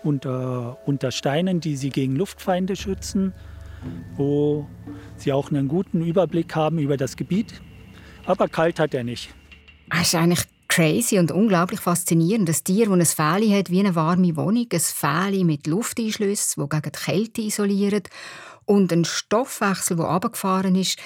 unter, 0.03 0.79
unter 0.87 1.11
Steinen, 1.11 1.61
die 1.61 1.77
sie 1.77 1.91
gegen 1.91 2.17
Luftfeinde 2.17 2.77
schützen 2.77 3.35
wo 4.17 4.67
sie 5.17 5.33
auch 5.33 5.51
einen 5.51 5.69
guten 5.69 6.05
Überblick 6.05 6.55
haben 6.55 6.79
über 6.79 6.97
das 6.97 7.17
Gebiet. 7.17 7.61
Aber 8.25 8.49
kalt 8.49 8.81
hat 8.81 8.95
er 8.95 9.05
nicht. 9.05 9.35
Das 9.89 10.03
ist 10.03 10.15
eigentlich 10.15 10.45
crazy 10.77 11.19
und 11.19 11.33
unglaublich 11.33 11.81
faszinierend. 11.81 12.51
Ein 12.51 12.65
Tier, 12.65 12.91
das 12.91 13.17
ein 13.19 13.41
Fähli 13.41 13.51
hat 13.51 13.71
wie 13.71 13.81
eine 13.81 13.95
warme 13.95 14.37
Wohnung, 14.37 14.67
ein 14.71 14.79
Fähli 14.79 15.43
mit 15.43 15.67
Lufteinschlüssen, 15.67 16.69
das 16.69 16.83
gegen 16.83 16.93
die 16.93 16.99
Kälte 16.99 17.41
isoliert 17.41 18.11
und 18.67 18.93
ein 18.93 19.07
Stoffwechsel, 19.07 19.97
der 19.97 20.07
abgefahren 20.07 20.75
ist. 20.75 20.99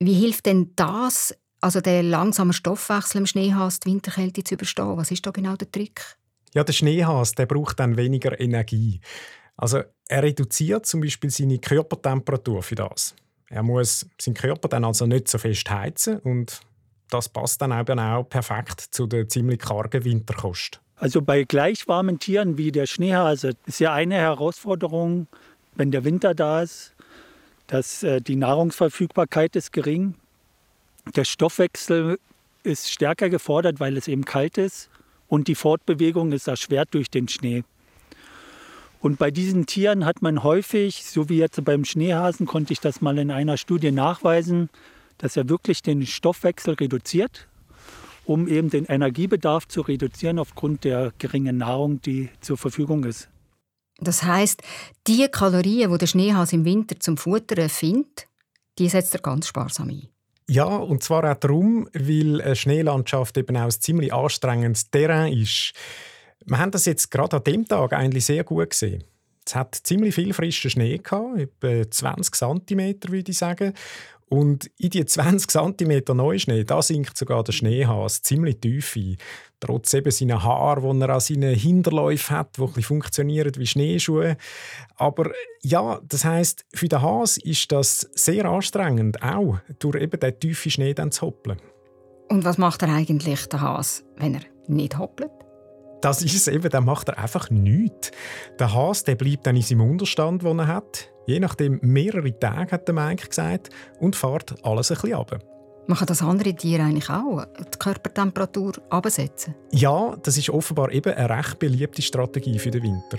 Wie 0.00 0.14
hilft 0.14 0.46
denn 0.46 0.72
das, 0.74 1.36
also 1.60 1.80
der 1.80 2.02
langsame 2.02 2.52
Stoffwechsel 2.52 3.20
im 3.20 3.26
Schneehas, 3.26 3.78
die 3.78 3.90
Winterkälte 3.90 4.42
zu 4.42 4.54
überstehen? 4.54 4.96
Was 4.96 5.12
ist 5.12 5.24
da 5.24 5.30
genau 5.30 5.54
der 5.54 5.70
Trick? 5.70 6.02
Ja, 6.52 6.64
der 6.64 6.72
Schneehas 6.72 7.36
der 7.36 7.46
braucht 7.46 7.78
dann 7.78 7.96
weniger 7.96 8.40
Energie. 8.40 9.00
Also 9.56 9.82
er 10.08 10.22
reduziert 10.24 10.84
zum 10.84 11.00
Beispiel 11.00 11.30
seine 11.30 11.60
Körpertemperatur 11.60 12.64
für 12.64 12.74
das. 12.74 13.14
Er 13.48 13.62
muss 13.62 14.04
seinen 14.20 14.34
Körper 14.34 14.66
dann 14.66 14.84
also 14.84 15.06
nicht 15.06 15.28
so 15.28 15.38
fest 15.38 15.70
heizen 15.70 16.18
und 16.18 16.60
das 17.12 17.28
passt 17.28 17.60
dann 17.62 17.78
eben 17.78 17.98
auch 17.98 18.24
perfekt 18.24 18.80
zu 18.80 19.06
der 19.06 19.28
ziemlich 19.28 19.60
kargen 19.60 20.04
Winterkost. 20.04 20.80
Also 20.96 21.20
bei 21.20 21.44
gleich 21.44 21.88
warmen 21.88 22.18
Tieren 22.18 22.58
wie 22.58 22.72
der 22.72 22.86
Schneehase 22.86 23.54
ist 23.66 23.80
ja 23.80 23.92
eine 23.92 24.14
Herausforderung, 24.14 25.26
wenn 25.74 25.90
der 25.90 26.04
Winter 26.04 26.34
da 26.34 26.62
ist, 26.62 26.94
dass 27.66 28.02
äh, 28.02 28.20
die 28.20 28.36
Nahrungsverfügbarkeit 28.36 29.56
ist 29.56 29.72
gering. 29.72 30.14
Der 31.16 31.24
Stoffwechsel 31.24 32.18
ist 32.62 32.90
stärker 32.90 33.30
gefordert, 33.30 33.80
weil 33.80 33.96
es 33.96 34.08
eben 34.08 34.24
kalt 34.24 34.58
ist 34.58 34.90
und 35.28 35.48
die 35.48 35.54
Fortbewegung 35.54 36.32
ist 36.32 36.46
erschwert 36.46 36.88
durch 36.92 37.10
den 37.10 37.28
Schnee. 37.28 37.64
Und 39.00 39.18
bei 39.18 39.32
diesen 39.32 39.66
Tieren 39.66 40.04
hat 40.04 40.22
man 40.22 40.44
häufig, 40.44 41.04
so 41.04 41.28
wie 41.28 41.38
jetzt 41.38 41.64
beim 41.64 41.84
Schneehasen, 41.84 42.46
konnte 42.46 42.72
ich 42.72 42.80
das 42.80 43.00
mal 43.00 43.18
in 43.18 43.32
einer 43.32 43.56
Studie 43.56 43.90
nachweisen, 43.90 44.70
dass 45.22 45.36
er 45.36 45.48
wirklich 45.48 45.82
den 45.82 46.04
Stoffwechsel 46.04 46.74
reduziert, 46.74 47.46
um 48.24 48.48
eben 48.48 48.70
den 48.70 48.86
Energiebedarf 48.86 49.68
zu 49.68 49.82
reduzieren 49.82 50.40
aufgrund 50.40 50.82
der 50.82 51.12
geringen 51.18 51.58
Nahrung, 51.58 52.02
die 52.02 52.28
zur 52.40 52.58
Verfügung 52.58 53.04
ist. 53.04 53.28
Das 54.00 54.24
heißt, 54.24 54.62
die 55.06 55.28
Kalorien, 55.30 55.92
die 55.92 55.98
der 55.98 56.06
Schneehase 56.08 56.56
im 56.56 56.64
Winter 56.64 56.98
zum 56.98 57.16
Futtern 57.16 57.68
findet, 57.68 58.26
die 58.80 58.88
setzt 58.88 59.14
er 59.14 59.20
ganz 59.20 59.46
sparsam 59.46 59.90
ein. 59.90 60.08
Ja, 60.48 60.64
und 60.64 61.04
zwar 61.04 61.30
auch 61.30 61.38
darum, 61.38 61.88
weil 61.94 62.42
eine 62.42 62.56
Schneelandschaft 62.56 63.38
eben 63.38 63.56
auch 63.56 63.64
ein 63.64 63.70
ziemlich 63.70 64.12
anstrengendes 64.12 64.90
Terrain 64.90 65.32
ist. 65.32 65.72
Wir 66.44 66.58
haben 66.58 66.72
das 66.72 66.84
jetzt 66.86 67.12
gerade 67.12 67.36
an 67.36 67.44
dem 67.44 67.64
Tag 67.68 67.92
eigentlich 67.92 68.24
sehr 68.24 68.42
gut 68.42 68.70
gesehen. 68.70 69.04
Es 69.46 69.54
hat 69.54 69.76
ziemlich 69.84 70.16
viel 70.16 70.34
frischen 70.34 70.70
Schnee 70.70 70.98
gehabt, 70.98 71.38
etwa 71.38 71.88
20 71.88 72.34
cm 72.34 72.96
würde 73.08 73.30
ich 73.30 73.38
sagen. 73.38 73.72
Und 74.32 74.70
in 74.78 74.88
die 74.88 75.04
20 75.04 75.50
cm 75.50 76.16
Neuschnee, 76.16 76.64
da 76.64 76.80
sinkt 76.80 77.18
sogar 77.18 77.44
der 77.44 77.52
Schneehas 77.52 78.22
ziemlich 78.22 78.60
tief 78.60 78.96
ein. 78.96 79.18
Trotz 79.60 79.92
eben 79.92 80.10
seiner 80.10 80.42
Haare, 80.42 80.80
die 80.80 81.02
er 81.02 81.10
an 81.10 81.20
seinen 81.20 81.54
Hinterläufen 81.54 82.38
hat, 82.38 82.56
die 82.56 82.62
ein 82.62 82.82
funktionieren 82.82 83.52
wie 83.58 83.66
Schneeschuhe. 83.66 84.38
Aber 84.96 85.32
ja, 85.62 86.00
das 86.08 86.24
heißt, 86.24 86.64
für 86.72 86.88
den 86.88 87.02
Has 87.02 87.36
ist 87.36 87.72
das 87.72 88.08
sehr 88.14 88.46
anstrengend, 88.46 89.22
auch 89.22 89.58
durch 89.78 90.00
eben 90.00 90.18
den 90.18 90.40
tiefen 90.40 90.70
Schnee 90.70 90.94
dann 90.94 91.12
zu 91.12 91.26
hoppeln. 91.26 91.60
Und 92.30 92.46
was 92.46 92.56
macht 92.56 92.80
er 92.80 92.88
eigentlich, 92.88 93.50
der 93.50 93.60
Has, 93.60 94.02
wenn 94.16 94.36
er 94.36 94.42
nicht 94.66 94.96
hoppelt? 94.96 95.41
Das 96.02 96.20
ist 96.22 96.34
es 96.34 96.48
eben, 96.48 96.68
dann 96.68 96.84
macht 96.84 97.08
er 97.08 97.18
einfach 97.18 97.48
nichts. 97.48 98.10
Der 98.58 98.74
Hase 98.74 99.04
der 99.04 99.14
bleibt 99.14 99.46
dann 99.46 99.56
in 99.56 99.62
seinem 99.62 99.90
Unterstand, 99.90 100.42
den 100.42 100.58
er 100.58 100.66
hat, 100.66 101.10
je 101.26 101.40
nachdem 101.40 101.78
mehrere 101.82 102.38
Tage, 102.38 102.72
hat 102.72 102.88
der 102.88 102.94
Mike 102.94 103.28
gesagt, 103.28 103.70
und 104.00 104.16
fährt 104.16 104.54
alles 104.64 104.90
ein 104.90 104.96
bisschen 104.96 105.14
runter. 105.14 105.38
Machen 105.86 106.06
das 106.06 106.22
andere 106.22 106.54
Tiere 106.54 106.82
eigentlich 106.82 107.10
auch, 107.10 107.44
die 107.58 107.78
Körpertemperatur 107.78 108.74
absetzen? 108.90 109.54
Ja, 109.72 110.16
das 110.22 110.38
ist 110.38 110.50
offenbar 110.50 110.92
eben 110.92 111.12
eine 111.12 111.30
recht 111.30 111.58
beliebte 111.58 112.02
Strategie 112.02 112.58
für 112.58 112.70
den 112.70 112.82
Winter. 112.82 113.18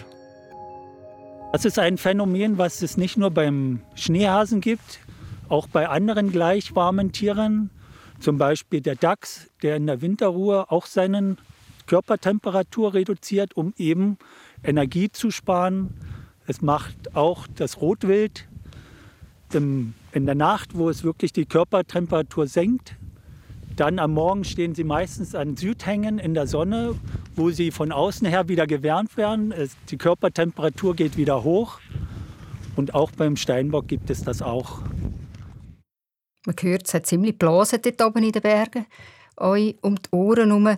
Das 1.52 1.66
ist 1.66 1.78
ein 1.78 1.98
Phänomen, 1.98 2.58
was 2.58 2.82
es 2.82 2.98
nicht 2.98 3.18
nur 3.18 3.32
beim 3.32 3.82
Schneehasen 3.96 4.60
gibt, 4.60 5.00
auch 5.50 5.68
bei 5.68 5.88
anderen 5.88 6.32
gleich 6.32 6.76
warmen 6.76 7.12
Tieren. 7.12 7.70
Zum 8.20 8.38
Beispiel 8.38 8.82
der 8.82 8.96
Dachs, 8.96 9.50
der 9.62 9.76
in 9.76 9.86
der 9.86 10.02
Winterruhe 10.02 10.72
auch 10.72 10.86
seinen 10.86 11.38
Körpertemperatur 11.86 12.94
reduziert, 12.94 13.56
um 13.56 13.74
eben 13.78 14.18
Energie 14.64 15.12
zu 15.12 15.32
sparen. 15.32 15.94
Es 16.48 16.62
macht 16.62 17.16
auch 17.16 17.48
das 17.56 17.82
Rotwild 17.82 18.48
in 19.54 19.94
der 20.14 20.36
Nacht, 20.36 20.76
wo 20.76 20.90
es 20.90 21.04
wirklich 21.04 21.32
die 21.32 21.46
Körpertemperatur 21.46 22.48
senkt. 22.48 22.96
Dann 23.76 23.98
am 24.00 24.14
Morgen 24.14 24.44
stehen 24.44 24.76
sie 24.76 24.84
meistens 24.84 25.36
an 25.36 25.58
Südhängen 25.58 26.20
in 26.20 26.34
der 26.34 26.48
Sonne, 26.48 26.96
wo 27.36 27.50
sie 27.50 27.72
von 27.72 27.92
außen 27.92 28.28
her 28.28 28.48
wieder 28.48 28.68
gewärmt 28.68 29.18
werden. 29.18 29.54
Die 29.90 29.98
Körpertemperatur 29.98 30.96
geht 30.96 31.18
wieder 31.18 31.44
hoch. 31.44 31.80
Und 32.76 32.96
auch 32.96 33.12
beim 33.12 33.36
Steinbock 33.36 33.88
gibt 33.88 34.10
es 34.10 34.24
das 34.24 34.42
auch. 34.42 34.82
Man 36.46 36.56
hört, 36.60 36.88
es 36.88 36.94
hat 36.94 37.06
ziemlich 37.06 37.38
Blasen 37.38 37.80
dort 37.82 38.02
oben 38.02 38.24
in 38.24 38.32
den 38.32 38.42
Bergen. 38.42 38.86
Euch 39.38 39.76
um 39.82 39.96
die 39.96 40.10
Ohren 40.12 40.50
herum. 40.50 40.78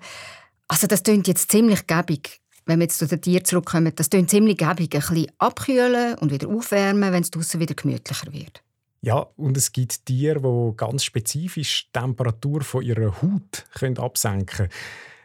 Also 0.67 0.87
das 0.87 1.03
klingt 1.03 1.27
jetzt 1.27 1.51
ziemlich 1.51 1.85
gäbig, 1.87 2.41
wenn 2.65 2.79
wir 2.79 2.85
jetzt 2.85 2.97
zu 2.97 3.07
den 3.07 3.21
Tieren 3.21 3.45
zurückkommen. 3.45 3.93
Das 3.95 4.09
klingt 4.09 4.29
ziemlich 4.29 4.57
gäbig. 4.57 4.93
Ein 4.95 5.01
bisschen 5.01 5.31
abkühlen 5.37 6.15
und 6.15 6.31
wieder 6.31 6.47
aufwärmen, 6.47 7.11
wenn 7.13 7.21
es 7.21 7.31
draußen 7.31 7.59
wieder 7.59 7.75
gemütlicher 7.75 8.31
wird. 8.33 8.63
Ja, 9.01 9.27
und 9.37 9.55
es 9.55 9.71
gibt 9.71 10.05
Tiere, 10.07 10.41
die 10.41 10.77
ganz 10.77 11.03
spezifisch 11.03 11.85
die 11.85 11.99
Temperatur 11.99 12.61
von 12.61 12.81
ihrer 12.81 13.21
Haut 13.21 13.65
können 13.75 13.99
absenken 13.99 14.45
können. 14.47 14.69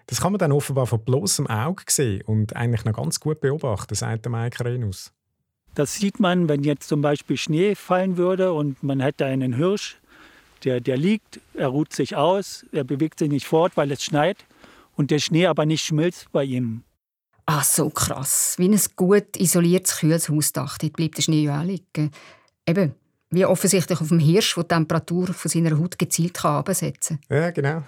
Das 0.07 0.21
kann 0.21 0.33
man 0.33 0.39
dann 0.39 0.53
offenbar 0.53 0.87
von 0.87 1.03
bloßem 1.03 1.47
Auge 1.47 1.85
sehen 1.89 2.23
und 2.27 2.55
eigentlich 2.57 2.85
noch 2.85 2.93
ganz 2.93 3.21
gut 3.21 3.41
beobachten, 3.41 3.95
sagt 3.95 4.27
der 4.27 4.33
Mike 4.33 4.63
Renus. 4.63 5.13
Das 5.75 5.95
sieht 5.95 6.21
man, 6.21 6.49
wenn 6.49 6.65
jetzt 6.65 6.89
zum 6.89 7.01
Beispiel 7.01 7.37
Schnee 7.37 7.75
fallen 7.75 8.17
würde 8.17 8.53
und 8.53 8.83
man 8.83 9.01
hätte 9.01 9.25
einen 9.25 9.55
Hirsch, 9.55 9.99
der, 10.65 10.81
der 10.81 10.97
liegt, 10.97 11.41
er 11.55 11.69
ruht 11.69 11.93
sich 11.93 12.17
aus, 12.17 12.67
er 12.73 12.85
bewegt 12.85 13.21
sich 13.21 13.31
nicht 13.31 13.47
fort, 13.47 13.77
weil 13.77 13.91
es 13.93 14.05
schneit 14.05 14.37
und 15.01 15.11
der 15.11 15.19
Schnee 15.19 15.47
aber 15.47 15.65
nicht 15.65 15.83
schmilzt 15.83 16.31
bei 16.31 16.45
ihm. 16.45 16.85
Ah, 17.47 17.65
so 17.65 17.89
krass. 17.89 18.55
Wie 18.59 18.69
ein 18.69 18.81
gut 18.97 19.35
isoliertes 19.39 19.97
kühles 19.97 20.29
Hausdach. 20.29 20.77
Dort 20.77 20.93
bleibt 20.93 21.17
der 21.17 21.23
Schnee 21.23 21.45
ja 21.45 21.61
auch 21.61 21.65
liegen. 21.65 22.11
Eben, 22.67 22.95
wie 23.31 23.47
offensichtlich 23.47 23.99
auf 23.99 24.09
dem 24.09 24.19
Hirsch, 24.19 24.55
der 24.55 24.65
die 24.65 24.69
Temperatur 24.69 25.29
von 25.29 25.51
seiner 25.51 25.79
Haut 25.79 25.99
gezielt 25.99 26.45
herabsetzen 26.45 27.19
kann. 27.27 27.39
Ja, 27.39 27.51
genau. 27.51 27.83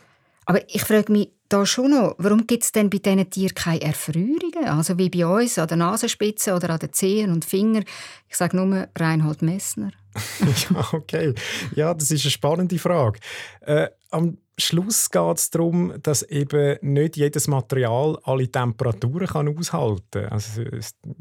Aber 0.47 0.67
ich 0.69 0.83
frage 0.83 1.13
mich 1.13 1.31
da 1.51 1.67
schon 1.67 1.91
noch, 1.91 2.15
warum 2.17 2.47
gibt 2.47 2.65
es 2.65 2.73
denn 2.73 2.89
bei 2.89 2.99
diesen 2.99 3.29
Tieren 3.29 3.55
keine 3.55 3.83
Erfrierungen? 3.83 4.65
Also 4.65 4.97
wie 4.97 5.11
bei 5.11 5.27
uns 5.27 5.59
an 5.59 5.69
der 5.69 5.77
Nasenspitze 5.77 6.55
oder 6.55 6.71
an 6.71 6.79
den 6.79 6.95
Zehen 6.95 7.31
und 7.31 7.45
Fingern. 7.45 7.85
Ich 8.29 8.39
sage 8.39 8.57
nur 8.57 8.89
Reinhold 8.99 9.43
Messner. 9.43 9.93
ja, 10.71 10.89
okay. 10.93 11.35
Ja, 11.77 11.93
das 11.93 12.11
ist 12.11 12.25
eine 12.25 12.31
spannende 12.31 12.79
Frage. 12.79 13.21
Äh, 13.61 13.89
am 14.11 14.39
Schluss 14.59 15.11
geht 15.11 15.39
es 15.39 15.51
darum, 15.51 15.95
dass 16.03 16.23
eben 16.23 16.77
nicht 16.83 17.17
jedes 17.17 17.49
Material 17.49 18.19
alle 18.25 18.51
Temperaturen 18.51 19.27
kann 19.27 19.57
aushalten 19.57 20.05
kann. 20.11 20.29
Also, 20.29 20.63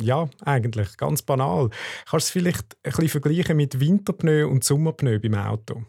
ja, 0.02 0.30
eigentlich 0.44 0.98
ganz 0.98 1.22
banal. 1.22 1.70
Kannst 2.10 2.12
du 2.12 2.18
es 2.18 2.30
vielleicht 2.32 2.78
ein 2.84 2.92
bisschen 2.92 3.10
vergleichen 3.10 3.58
mit 3.58 3.80
Winterpneu 3.80 4.48
und 4.48 4.64
Sommerpneu 4.64 5.20
beim 5.20 5.36
Auto? 5.36 5.84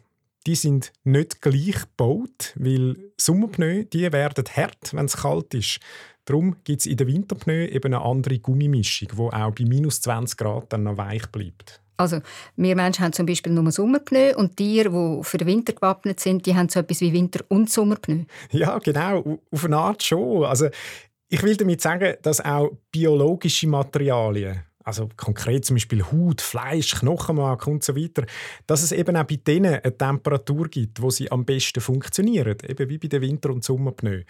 Die 0.47 0.55
sind 0.57 0.93
nicht 1.05 1.41
gleich 1.41 1.83
gebaut, 1.83 2.53
weil 2.57 2.97
Sommerpneu 3.17 3.85
die 3.85 4.13
werden 4.13 4.45
hart, 4.57 4.93
wenn 4.93 5.07
es 5.07 5.19
kalt 5.19 5.55
ist. 5.55 5.79
Darum 6.25 6.57
gibt 6.65 6.81
es 6.81 6.87
in 6.87 6.97
den 6.97 7.09
Winterpneu 7.09 7.67
eben 7.67 7.95
eine 7.95 8.05
andere 8.05 8.39
Gummimischung, 8.39 9.09
die 9.13 9.19
auch 9.19 9.53
bei 9.53 9.65
minus 9.65 10.01
20 10.01 10.37
Grad 10.37 10.73
dann 10.73 10.85
noch 10.85 10.97
weich 10.97 11.27
bleibt. 11.29 11.81
Also 12.03 12.21
wir 12.57 12.77
Menschen 12.77 13.05
haben 13.05 13.13
zum 13.13 13.27
Beispiel 13.27 13.53
nur 13.53 13.71
Sommerpneu 13.71 14.35
und 14.37 14.57
Tiere, 14.57 14.91
die 14.91 15.25
für 15.25 15.39
den 15.39 15.49
Winter 15.49 15.73
gewappnet 15.73 16.21
sind, 16.21 16.47
die 16.47 16.55
haben 16.55 16.69
so 16.69 16.81
etwas 16.81 17.01
wie 17.01 17.13
Winter- 17.13 17.45
und 17.49 17.71
Sommerpneu. 17.71 18.25
Ja, 18.51 18.79
genau, 18.79 19.39
auf 19.51 19.65
eine 19.65 19.77
Art 19.77 20.03
schon. 20.03 20.45
Also 20.45 20.69
ich 21.29 21.43
will 21.43 21.57
damit 21.57 21.81
sagen, 21.81 22.17
dass 22.23 22.41
auch 22.41 22.73
biologische 22.91 23.67
Materialien, 23.67 24.65
also 24.85 25.09
konkret 25.17 25.65
zum 25.65 25.77
Beispiel 25.77 26.05
Haut, 26.05 26.43
Fleisch, 26.43 26.95
Knochenmark 26.97 27.67
und 27.67 27.83
so 27.83 27.97
weiter, 27.97 28.27
dass 28.67 28.83
es 28.83 28.93
eben 28.93 29.17
auch 29.17 29.25
bei 29.25 29.37
denen 29.37 29.81
eine 29.81 29.97
Temperatur 29.97 30.69
gibt, 30.69 31.01
wo 31.01 31.09
sie 31.09 31.33
am 31.33 31.45
besten 31.45 31.81
funktionieren, 31.81 32.59
eben 32.69 32.89
wie 32.91 32.99
bei 32.99 33.09
den 33.09 33.23
Winter- 33.23 33.51
und 33.51 33.65
Sommerpneu. 33.65 34.25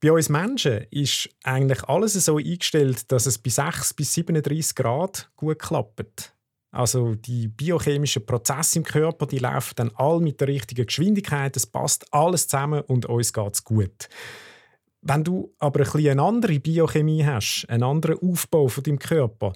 Bei 0.00 0.12
uns 0.12 0.30
Menschen 0.30 0.86
ist 0.90 1.28
eigentlich 1.44 1.84
alles 1.84 2.14
so 2.14 2.38
eingestellt, 2.38 3.12
dass 3.12 3.26
es 3.26 3.36
bei 3.36 3.50
6 3.50 3.92
bis 3.92 4.14
37 4.14 4.74
Grad 4.74 5.30
gut 5.36 5.58
klappt. 5.58 6.32
Also 6.70 7.14
die 7.16 7.48
biochemischen 7.48 8.24
Prozesse 8.24 8.78
im 8.78 8.84
Körper, 8.84 9.26
die 9.26 9.38
laufen 9.38 9.74
dann 9.76 9.90
alle 9.96 10.20
mit 10.20 10.40
der 10.40 10.48
richtigen 10.48 10.86
Geschwindigkeit, 10.86 11.56
es 11.56 11.66
passt 11.66 12.06
alles 12.12 12.46
zusammen 12.46 12.82
und 12.82 13.06
uns 13.06 13.32
geht 13.32 13.54
es 13.54 13.64
gut. 13.64 14.08
Wenn 15.02 15.24
du 15.24 15.52
aber 15.58 15.80
ein 15.80 16.06
eine 16.06 16.22
andere 16.22 16.60
Biochemie 16.60 17.24
hast, 17.24 17.66
einen 17.68 17.82
anderen 17.82 18.18
Aufbau 18.18 18.68
von 18.68 18.84
deinem 18.84 18.98
Körper, 18.98 19.52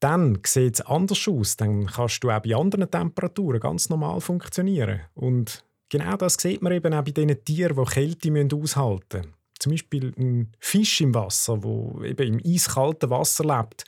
dann 0.00 0.38
sieht 0.46 0.74
es 0.74 0.80
anders 0.80 1.28
aus. 1.28 1.56
Dann 1.56 1.86
kannst 1.86 2.22
du 2.22 2.30
auch 2.30 2.40
bei 2.40 2.54
anderen 2.54 2.90
Temperaturen 2.90 3.60
ganz 3.60 3.88
normal 3.88 4.20
funktionieren. 4.20 5.00
Und 5.14 5.64
genau 5.88 6.16
das 6.16 6.34
sieht 6.34 6.62
man 6.62 6.72
eben 6.72 6.94
auch 6.94 7.02
bei 7.02 7.10
den 7.10 7.44
Tieren, 7.44 7.76
die 7.76 7.90
Kälte 8.30 8.56
aushalten 8.56 9.18
müssen. 9.18 9.34
Zum 9.58 9.72
Beispiel 9.72 10.14
ein 10.16 10.52
Fisch 10.60 11.00
im 11.00 11.14
Wasser, 11.14 11.58
der 11.58 12.10
eben 12.10 12.38
im 12.38 12.52
eiskalten 12.54 13.10
Wasser 13.10 13.44
lebt. 13.44 13.84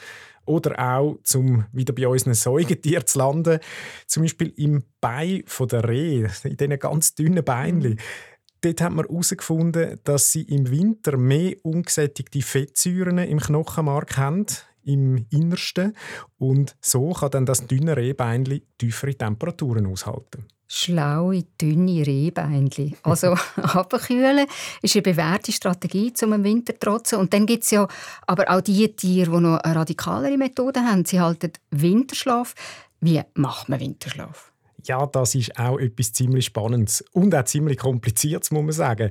Oder 0.50 0.80
auch, 0.80 1.16
um 1.36 1.64
wieder 1.70 1.92
bei 1.92 2.08
unseren 2.08 2.34
Säugetieren 2.34 3.06
zu 3.06 3.18
landen, 3.18 3.60
zum 4.08 4.24
Beispiel 4.24 4.52
im 4.56 4.82
Bein 5.00 5.44
der 5.60 5.88
Rehe, 5.88 6.28
in 6.42 6.56
diesen 6.56 6.78
ganz 6.80 7.14
dünnen 7.14 7.44
Beinchen. 7.44 8.00
Dort 8.60 8.80
hat 8.80 8.92
man 8.92 9.06
herausgefunden, 9.06 10.00
dass 10.02 10.32
sie 10.32 10.42
im 10.42 10.68
Winter 10.72 11.16
mehr 11.16 11.54
ungesättigte 11.62 12.42
Fettsäuren 12.42 13.18
im 13.18 13.38
Knochenmark 13.38 14.16
haben, 14.16 14.46
im 14.82 15.24
Innersten. 15.30 15.96
Und 16.36 16.76
so 16.80 17.12
kann 17.12 17.30
dann 17.30 17.46
das 17.46 17.68
dünne 17.68 17.96
Rehbeinchen 17.96 18.62
tiefere 18.76 19.14
Temperaturen 19.14 19.86
aushalten. 19.86 20.48
Schlaue, 20.72 21.42
dünne 21.60 22.06
Rehbeinchen. 22.06 22.94
Also 23.02 23.34
abkühlen 23.56 24.46
ist 24.82 24.94
eine 24.94 25.02
bewährte 25.02 25.50
Strategie, 25.50 26.12
um 26.22 26.32
im 26.32 26.44
Winter 26.44 26.74
zu 26.74 26.78
trotzen. 26.78 27.18
Und 27.18 27.34
dann 27.34 27.44
gibt 27.44 27.64
es 27.64 27.72
ja 27.72 27.88
aber 28.28 28.48
auch 28.48 28.60
die 28.60 28.94
Tiere, 28.94 29.32
die 29.32 29.40
noch 29.40 29.58
eine 29.58 29.74
radikalere 29.74 30.36
Methode 30.36 30.80
haben. 30.80 31.04
Sie 31.04 31.20
halten 31.20 31.52
Winterschlaf. 31.72 32.54
Wie 33.00 33.20
macht 33.34 33.68
man 33.68 33.80
Winterschlaf? 33.80 34.52
ja, 34.84 35.04
das 35.06 35.34
ist 35.34 35.58
auch 35.58 35.78
etwas 35.78 36.12
ziemlich 36.12 36.46
Spannendes 36.46 37.04
und 37.12 37.34
auch 37.34 37.44
ziemlich 37.44 37.76
Kompliziertes, 37.76 38.50
muss 38.50 38.62
man 38.62 38.72
sagen. 38.72 39.10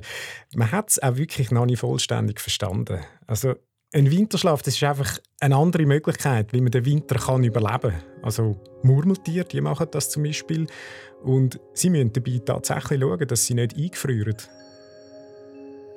Man 0.54 0.72
hat 0.72 0.90
es 0.90 1.00
auch 1.00 1.16
wirklich 1.16 1.52
noch 1.52 1.66
nicht 1.66 1.78
vollständig 1.78 2.40
verstanden. 2.40 3.00
Also 3.28 3.54
ein 3.92 4.10
Winterschlaf, 4.10 4.62
das 4.62 4.74
ist 4.74 4.82
einfach 4.84 5.18
eine 5.40 5.56
andere 5.56 5.84
Möglichkeit, 5.84 6.52
wie 6.52 6.60
man 6.60 6.70
den 6.70 6.84
Winter 6.84 7.16
kann 7.16 7.44
überleben 7.44 7.92
kann. 7.92 8.02
Also 8.22 8.60
Murmeltiere, 8.82 9.44
die 9.46 9.60
machen 9.60 9.88
das 9.90 10.10
zum 10.10 10.22
Beispiel 10.22 10.66
und 11.22 11.60
sie 11.72 11.90
müssen 11.90 12.12
dabei 12.12 12.40
tatsächlich 12.44 13.00
schauen, 13.00 13.26
dass 13.26 13.46
sie 13.46 13.54
nicht 13.54 13.76
eingefrieren. 13.76 14.36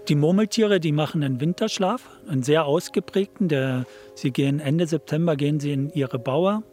Die 0.09 0.15
Murmeltiere, 0.15 0.81
die 0.81 0.91
machen 0.91 1.23
einen 1.23 1.39
Winterschlaf, 1.39 2.09
einen 2.27 2.43
sehr 2.43 2.65
ausgeprägten. 2.65 3.47
Der, 3.47 3.85
sie 4.15 4.31
gehen 4.31 4.59
Ende 4.59 4.85
September 4.85 5.37
gehen 5.37 5.61
sie 5.61 5.71
in 5.71 5.93
ihre 5.93 6.19
Bauer 6.19 6.63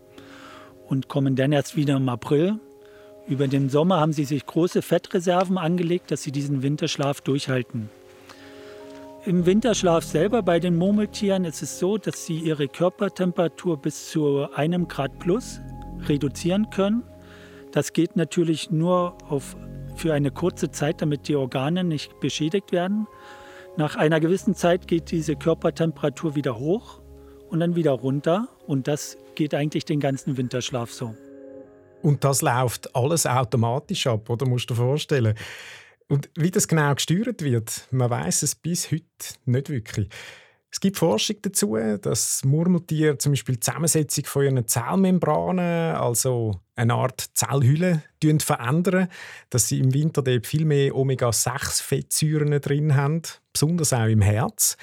und 0.88 1.07
kommen 1.07 1.37
dann 1.37 1.52
erst 1.52 1.76
wieder 1.76 1.97
im 1.97 2.09
April. 2.09 2.59
Über 3.28 3.47
den 3.47 3.69
Sommer 3.69 4.00
haben 4.00 4.12
sie 4.12 4.25
sich 4.25 4.45
große 4.45 4.83
Fettreserven 4.83 5.59
angelegt, 5.59 6.11
dass 6.11 6.25
sie 6.25 6.33
diesen 6.33 6.64
Winterschlaf 6.64 7.21
durchhalten. 7.21 7.88
Im 9.26 9.47
Winterschlaf 9.47 10.02
selber 10.02 10.42
bei 10.42 10.59
den 10.59 10.76
Murmeltieren 10.76 11.45
ist 11.45 11.62
es 11.62 11.78
so, 11.78 11.99
dass 11.99 12.26
sie 12.26 12.38
ihre 12.38 12.66
Körpertemperatur 12.66 13.76
bis 13.76 14.11
zu 14.11 14.50
einem 14.54 14.88
Grad 14.88 15.21
plus 15.21 15.61
reduzieren 16.09 16.71
können. 16.71 17.04
Das 17.72 17.92
geht 17.92 18.16
natürlich 18.16 18.70
nur 18.70 19.16
auf, 19.28 19.56
für 19.94 20.12
eine 20.12 20.30
kurze 20.30 20.70
Zeit, 20.70 21.02
damit 21.02 21.28
die 21.28 21.36
Organe 21.36 21.84
nicht 21.84 22.18
beschädigt 22.20 22.72
werden. 22.72 23.06
Nach 23.76 23.96
einer 23.96 24.18
gewissen 24.18 24.54
Zeit 24.54 24.88
geht 24.88 25.10
diese 25.10 25.36
Körpertemperatur 25.36 26.34
wieder 26.34 26.58
hoch 26.58 27.00
und 27.48 27.61
dann 27.61 27.76
wieder 27.76 27.92
runter. 27.92 28.48
Und 28.66 28.88
das 28.88 29.16
geht 29.35 29.54
eigentlich 29.54 29.85
den 29.85 30.00
ganzen 30.00 30.37
Winterschlaf 30.37 30.90
so. 30.92 31.14
Und 32.02 32.24
das 32.24 32.42
läuft 32.42 32.94
alles 32.96 33.26
automatisch 33.26 34.06
ab, 34.06 34.28
oder 34.30 34.46
musst 34.46 34.70
du 34.70 34.74
dir 34.74 34.80
vorstellen? 34.80 35.35
Und 36.09 36.28
wie 36.35 36.50
das 36.50 36.66
genau 36.66 36.94
gesteuert 36.94 37.42
wird, 37.42 37.87
man 37.90 38.11
weiß 38.11 38.42
es 38.42 38.54
bis 38.54 38.90
heute 38.90 39.04
nicht 39.44 39.68
wirklich. 39.68 40.09
Es 40.72 40.78
gibt 40.78 40.98
Forschung 40.98 41.37
dazu, 41.42 41.76
dass 42.00 42.44
Murmeltiere 42.44 43.18
zum 43.18 43.33
Beispiel 43.33 43.56
die 43.56 43.61
Zusammensetzung 43.61 44.24
von 44.26 44.44
ihren 44.44 44.68
Zellmembranen, 44.68 45.96
also 45.96 46.61
eine 46.76 46.94
Art 46.94 47.30
Zellhülle, 47.35 48.02
verändern, 48.42 49.09
dass 49.50 49.66
sie 49.68 49.80
im 49.80 49.92
Winter 49.92 50.22
viel 50.42 50.64
mehr 50.64 50.94
Omega-6-Fettsäuren 50.94 52.61
drin 52.61 52.94
haben, 52.94 53.22
besonders 53.52 53.92
auch 53.92 54.06
im 54.06 54.20
Herz. 54.20 54.76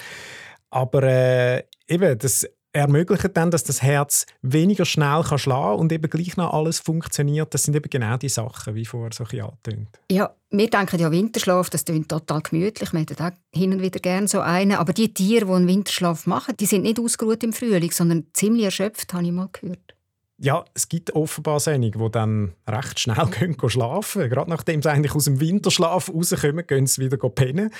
Aber 0.70 1.02
äh, 1.04 1.62
eben, 1.88 2.18
das 2.18 2.46
ermöglicht 2.72 3.36
dann, 3.36 3.50
dass 3.50 3.64
das 3.64 3.82
Herz 3.82 4.26
weniger 4.42 4.84
schnell 4.84 5.22
kann 5.22 5.38
schlagen 5.38 5.80
und 5.80 5.92
eben 5.92 6.08
gleich 6.10 6.36
noch 6.36 6.52
alles 6.52 6.78
funktioniert. 6.80 7.52
Das 7.54 7.64
sind 7.64 7.74
eben 7.74 7.88
genau 7.88 8.16
die 8.16 8.28
Sachen, 8.28 8.74
wie 8.74 8.84
vorher 8.84 9.10
so 9.12 9.24
angetönt. 9.24 9.88
Ja, 10.10 10.34
wir 10.50 10.70
denken 10.70 11.00
ja 11.00 11.10
Winterschlaf, 11.10 11.70
das 11.70 11.84
klingt 11.84 12.08
total 12.08 12.42
gemütlich. 12.42 12.92
Wir 12.92 13.00
hätten 13.00 13.22
auch 13.22 13.30
hin 13.54 13.72
und 13.72 13.82
wieder 13.82 14.00
gerne 14.00 14.28
so 14.28 14.40
einen. 14.40 14.72
Aber 14.72 14.92
die 14.92 15.12
Tiere, 15.12 15.46
die 15.46 15.52
einen 15.52 15.68
Winterschlaf 15.68 16.26
machen, 16.26 16.56
die 16.58 16.66
sind 16.66 16.82
nicht 16.82 17.00
ausgeruht 17.00 17.42
im 17.42 17.52
Frühling, 17.52 17.90
sondern 17.90 18.26
ziemlich 18.32 18.64
erschöpft, 18.64 19.12
habe 19.12 19.24
ich 19.24 19.32
mal 19.32 19.48
gehört. 19.52 19.94
Ja, 20.40 20.64
es 20.72 20.88
gibt 20.88 21.14
offenbar 21.14 21.60
einige, 21.66 21.98
die 21.98 22.10
dann 22.12 22.52
recht 22.68 23.00
schnell 23.00 23.26
gehen, 23.38 23.56
gehen 23.56 23.70
schlafen 23.70 24.30
Gerade 24.30 24.48
nachdem 24.48 24.82
sie 24.82 24.90
eigentlich 24.90 25.14
aus 25.14 25.24
dem 25.24 25.40
Winterschlaf 25.40 26.10
rauskommen, 26.14 26.66
gehen 26.66 26.86
sie 26.86 27.04
wieder 27.04 27.16
pennen. 27.28 27.70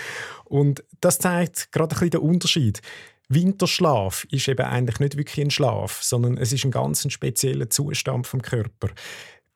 Und 0.44 0.82
das 1.00 1.20
zeigt 1.20 1.70
gerade 1.70 1.94
ein 1.94 2.00
bisschen 2.00 2.10
den 2.10 2.20
Unterschied. 2.20 2.82
Winterschlaf 3.28 4.26
ist 4.30 4.48
eben 4.48 4.64
eigentlich 4.64 5.00
nicht 5.00 5.16
wirklich 5.16 5.44
ein 5.44 5.50
Schlaf, 5.50 6.02
sondern 6.02 6.38
es 6.38 6.52
ist 6.52 6.64
ein 6.64 6.70
ganz 6.70 7.10
spezieller 7.12 7.68
Zustand 7.68 8.26
vom 8.26 8.40
Körper. 8.40 8.88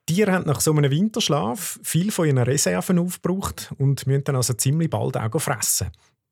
Tiere 0.07 0.33
haben 0.33 0.47
nach 0.47 0.61
so 0.61 0.73
einem 0.73 0.91
Winterschlaf 0.91 1.79
viel 1.83 2.11
von 2.11 2.27
ihren 2.27 2.39
Reserven 2.39 2.99
aufgebraucht 2.99 3.73
und 3.79 4.07
müssen 4.07 4.25
dann 4.25 4.37
also 4.37 4.53
ziemlich 4.55 4.91
bald 4.91 5.17
auch 5.17 5.41
fressen. 5.41 5.91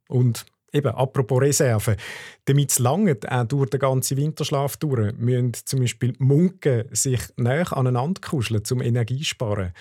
Und 0.08 0.44
eben, 0.72 0.92
apropos 0.94 1.40
Reserven, 1.40 1.96
damit 2.44 2.72
es 2.72 2.78
lange 2.78 3.16
auch 3.28 3.44
durch 3.44 3.70
den 3.70 3.80
ganzen 3.80 4.16
Winterschlaf 4.16 4.76
durch, 4.76 5.16
müssen 5.16 5.54
zum 5.54 5.80
Beispiel 5.80 6.14
Munken 6.18 6.84
sich 6.90 7.20
näher 7.36 7.74
aneinander 7.76 8.20
kuscheln, 8.20 8.62
um 8.70 8.82
Energie 8.82 9.20
zu 9.20 9.24
sparen. 9.24 9.72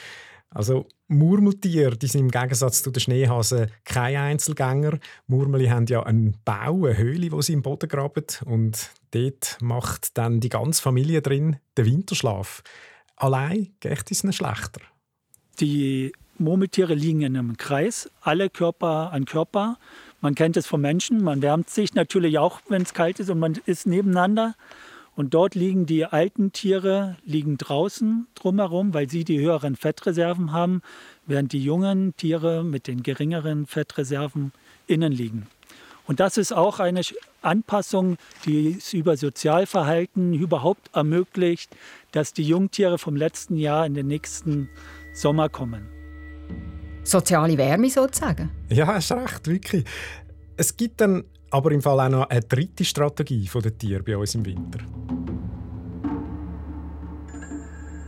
Also 0.52 0.88
Murmeltiere, 1.08 1.96
die 1.96 2.08
sind 2.08 2.22
im 2.22 2.32
Gegensatz 2.32 2.82
zu 2.82 2.92
den 2.92 3.00
Schneehasen 3.00 3.68
keine 3.84 4.22
Einzelgänger. 4.22 5.00
Murmeli 5.28 5.68
haben 5.68 5.86
ja 5.88 6.04
einen 6.04 6.38
Bau, 6.44 6.86
eine 6.86 6.98
Höhle, 6.98 7.32
wo 7.32 7.42
sie 7.42 7.54
im 7.54 7.62
Boden 7.62 7.88
graben 7.88 8.26
und 8.46 8.90
dort 9.12 9.58
macht 9.62 10.18
dann 10.18 10.40
die 10.40 10.50
ganze 10.50 10.82
Familie 10.82 11.22
drin 11.22 11.58
den 11.78 11.86
Winterschlaf. 11.86 12.64
Allein 13.16 13.70
geht 13.80 14.10
es 14.10 14.24
ihnen 14.24 14.34
schlechter. 14.34 14.82
Die 15.60 16.14
Murmeltiere 16.40 16.96
liegen 16.96 17.22
in 17.22 17.38
einem 17.38 17.58
Kreis, 17.58 18.10
alle 18.22 18.50
Körper 18.50 19.12
an 19.12 19.26
Körper. 19.26 19.78
Man 20.22 20.36
kennt 20.36 20.58
es 20.58 20.66
vom 20.66 20.82
Menschen, 20.82 21.24
man 21.24 21.42
wärmt 21.42 21.70
sich 21.70 21.94
natürlich 21.94 22.40
auch, 22.40 22.62
wenn 22.70 22.82
es 22.82 22.94
kalt 22.94 23.20
ist 23.20 23.30
und 23.30 23.40
man 23.40 23.60
ist 23.66 23.86
nebeneinander. 23.86 24.56
Und 25.16 25.34
dort 25.34 25.56
liegen 25.56 25.86
die 25.86 26.06
alten 26.06 26.54
Tiere 26.54 27.18
liegen 27.26 27.58
draußen 27.58 28.28
drumherum, 28.36 28.94
weil 28.94 29.10
sie 29.10 29.24
die 29.24 29.40
höheren 29.40 29.76
Fettreserven 29.76 30.52
haben, 30.52 30.82
während 31.26 31.52
die 31.52 31.64
jungen 31.64 32.16
Tiere 32.16 32.64
mit 32.64 32.88
den 32.88 33.04
geringeren 33.04 33.66
Fettreserven 33.66 34.54
innen 34.88 35.12
liegen. 35.12 35.48
Und 36.08 36.20
das 36.20 36.38
ist 36.38 36.52
auch 36.52 36.80
eine 36.80 37.02
Anpassung, 37.44 38.18
die 38.46 38.78
es 38.80 38.94
über 38.94 39.16
Sozialverhalten 39.16 40.34
überhaupt 40.34 40.90
ermöglicht, 40.96 41.76
dass 42.12 42.34
die 42.34 42.44
Jungtiere 42.44 42.98
vom 42.98 43.16
letzten 43.16 43.58
Jahr 43.58 43.86
in 43.86 43.94
den 43.94 44.08
nächsten 44.08 44.70
Sommer 45.14 45.50
kommen. 45.50 45.88
Soziale 47.04 47.58
Wärme 47.58 47.90
sozusagen? 47.90 48.50
Ja, 48.70 48.88
hast 48.88 49.12
recht, 49.12 49.48
wirklich. 49.48 49.86
Es 50.58 50.78
gibt 50.78 51.00
dann 51.02 51.26
aber 51.52 51.72
im 51.72 51.82
Fall 51.82 52.00
auch 52.00 52.10
noch 52.10 52.30
eine 52.30 52.42
dritte 52.42 52.86
Strategie 52.86 53.50
der 53.54 53.78
Tiere 53.78 54.04
bei 54.04 54.18
uns 54.18 54.36
im 54.36 54.46
Winter. 54.46 54.80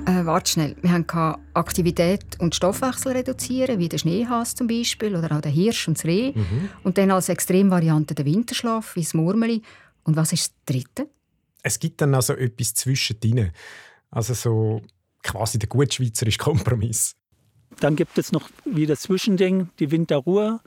Äh, 0.06 0.26
warte 0.26 0.52
schnell. 0.52 0.76
Wir 0.82 0.92
haben 0.92 1.06
Aktivität 1.54 2.40
und 2.40 2.56
Stoffwechsel 2.56 3.12
reduzieren, 3.14 3.80
wie 3.80 3.90
der 3.90 4.00
Schneehas 4.00 4.56
zum 4.56 4.68
Beispiel 4.68 5.16
oder 5.16 5.38
auch 5.38 5.42
der 5.42 5.52
Hirsch 5.52 5.88
und 5.88 5.98
das 5.98 6.06
Reh. 6.06 6.34
Mhm. 6.34 6.70
Und 6.84 6.98
dann 6.98 7.12
als 7.12 7.30
Extremvariante 7.30 8.16
der 8.16 8.26
Winterschlaf, 8.26 8.96
wie 8.96 9.02
das 9.02 9.14
Murmeli. 9.14 9.62
Und 10.04 10.16
was 10.16 10.34
ist 10.34 10.54
das 10.66 10.76
Dritte? 10.76 11.08
Es 11.64 11.80
gibt 11.80 12.02
dann 12.02 12.16
also 12.16 12.34
etwas 12.34 12.74
zwischendrin. 12.74 13.52
Also 14.10 14.34
so 14.34 14.82
quasi 15.24 15.60
der 15.60 15.70
gut 15.70 15.94
schweizerische 15.94 16.40
Kompromiss. 16.40 17.16
Dann 17.80 17.96
gibt 17.96 18.18
es 18.18 18.32
noch 18.32 18.50
wie 18.66 18.86
das 18.86 19.02
Zwischending, 19.02 19.70
die 19.80 19.92
Winterruhe, 19.92 20.60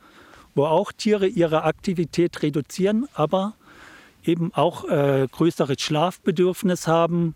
wo 0.55 0.64
auch 0.67 0.93
Tiere 0.93 1.27
ihre 1.27 1.64
Aktivität 1.64 2.43
reduzieren, 2.43 3.09
aber 3.14 3.55
eben 4.25 4.53
auch 4.55 4.88
äh, 4.88 5.27
größeres 5.31 5.81
Schlafbedürfnis 5.81 6.87
haben, 6.87 7.35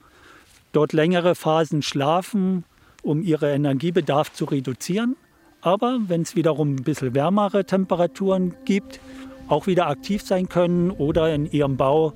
dort 0.72 0.92
längere 0.92 1.34
Phasen 1.34 1.82
schlafen, 1.82 2.64
um 3.02 3.22
ihren 3.22 3.50
Energiebedarf 3.50 4.32
zu 4.32 4.44
reduzieren. 4.46 5.16
Aber 5.60 5.98
wenn 6.06 6.22
es 6.22 6.36
wiederum 6.36 6.76
ein 6.76 6.84
bisschen 6.84 7.14
wärmere 7.14 7.64
Temperaturen 7.64 8.54
gibt, 8.64 9.00
auch 9.48 9.66
wieder 9.66 9.88
aktiv 9.88 10.22
sein 10.22 10.48
können 10.48 10.90
oder 10.90 11.34
in 11.34 11.50
ihrem 11.50 11.76
Bau 11.76 12.12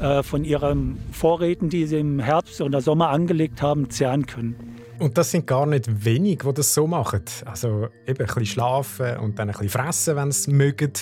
äh, 0.00 0.22
von 0.22 0.44
ihren 0.44 0.98
Vorräten, 1.12 1.68
die 1.68 1.86
sie 1.86 1.98
im 1.98 2.18
Herbst 2.18 2.60
oder 2.60 2.80
Sommer 2.80 3.10
angelegt 3.10 3.62
haben, 3.62 3.90
zehren 3.90 4.26
können. 4.26 4.73
Und 4.98 5.18
das 5.18 5.30
sind 5.30 5.46
gar 5.46 5.66
nicht 5.66 6.04
wenig, 6.04 6.38
die 6.38 6.54
das 6.54 6.72
so 6.72 6.86
machen. 6.86 7.22
Also 7.44 7.88
eben 8.06 8.20
ein 8.20 8.26
bisschen 8.26 8.46
schlafen 8.46 9.16
und 9.18 9.38
dann 9.38 9.48
ein 9.48 9.52
bisschen 9.52 9.68
fressen, 9.70 10.16
wenn 10.16 10.30
sie 10.30 10.52
mögen. 10.52 10.92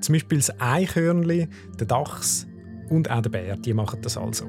Zum 0.00 0.12
Beispiel 0.12 0.38
das 0.38 0.60
Eichhörnli, 0.60 1.48
der 1.78 1.86
Dachs 1.86 2.46
und 2.90 3.10
auch 3.10 3.22
der 3.22 3.30
Bär, 3.30 3.56
die 3.56 3.72
machen 3.72 4.00
das 4.02 4.16
also. 4.16 4.46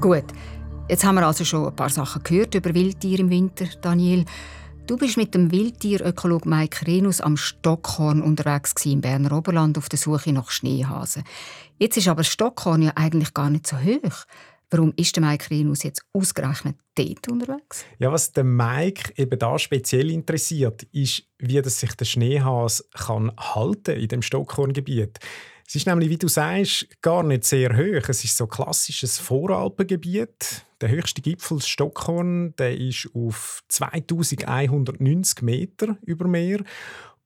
Gut, 0.00 0.24
jetzt 0.88 1.04
haben 1.04 1.14
wir 1.14 1.26
also 1.26 1.44
schon 1.44 1.66
ein 1.66 1.74
paar 1.74 1.88
Sachen 1.88 2.22
gehört 2.22 2.54
über 2.54 2.74
Wildtiere 2.74 3.22
im 3.22 3.30
Winter, 3.30 3.64
Daniel. 3.80 4.24
Du 4.86 4.96
bist 4.96 5.16
mit 5.16 5.34
dem 5.34 5.50
Wildtierökolog 5.50 6.46
Mike 6.46 6.86
Renus 6.86 7.20
am 7.20 7.36
Stockhorn 7.36 8.22
unterwegs 8.22 8.72
im 8.86 9.00
Berner 9.00 9.36
Oberland 9.36 9.76
auf 9.78 9.88
der 9.88 9.98
Suche 9.98 10.32
nach 10.32 10.48
Schneehasen. 10.50 11.24
Jetzt 11.76 11.96
ist 11.96 12.06
aber 12.06 12.22
Stockhorn 12.22 12.82
ja 12.82 12.92
eigentlich 12.94 13.34
gar 13.34 13.50
nicht 13.50 13.66
so 13.66 13.76
hoch. 13.76 14.24
Warum 14.70 14.92
ist 14.96 15.16
der 15.16 15.24
Mike 15.24 15.50
Renus 15.50 15.82
jetzt 15.82 16.06
ausgerechnet 16.12 16.76
dort 16.94 17.26
unterwegs? 17.28 17.84
Ja, 17.98 18.12
was 18.12 18.30
den 18.30 18.54
Mike 18.54 19.12
eben 19.16 19.36
da 19.36 19.58
speziell 19.58 20.08
interessiert, 20.08 20.84
ist, 20.92 21.24
wie 21.38 21.60
das 21.60 21.80
sich 21.80 21.94
der 21.94 22.04
Schneehas 22.04 22.88
kann 22.94 23.32
halten 23.36 23.96
in 23.96 24.06
dem 24.06 24.22
Stockhorngebiet. 24.22 25.18
Es 25.68 25.74
ist 25.74 25.86
nämlich, 25.86 26.08
wie 26.10 26.18
du 26.18 26.28
sagst, 26.28 26.86
gar 27.02 27.24
nicht 27.24 27.44
sehr 27.44 27.76
hoch. 27.76 28.08
Es 28.08 28.22
ist 28.22 28.36
so 28.36 28.44
ein 28.44 28.50
klassisches 28.50 29.18
Voralpengebiet. 29.18 30.64
Der 30.80 30.90
höchste 30.90 31.22
Gipfel 31.22 31.60
Stockhorn, 31.60 32.54
der 32.56 32.78
ist 32.78 33.08
auf 33.14 33.62
2190 33.68 35.42
Meter 35.42 35.96
über 36.02 36.28
Meer. 36.28 36.62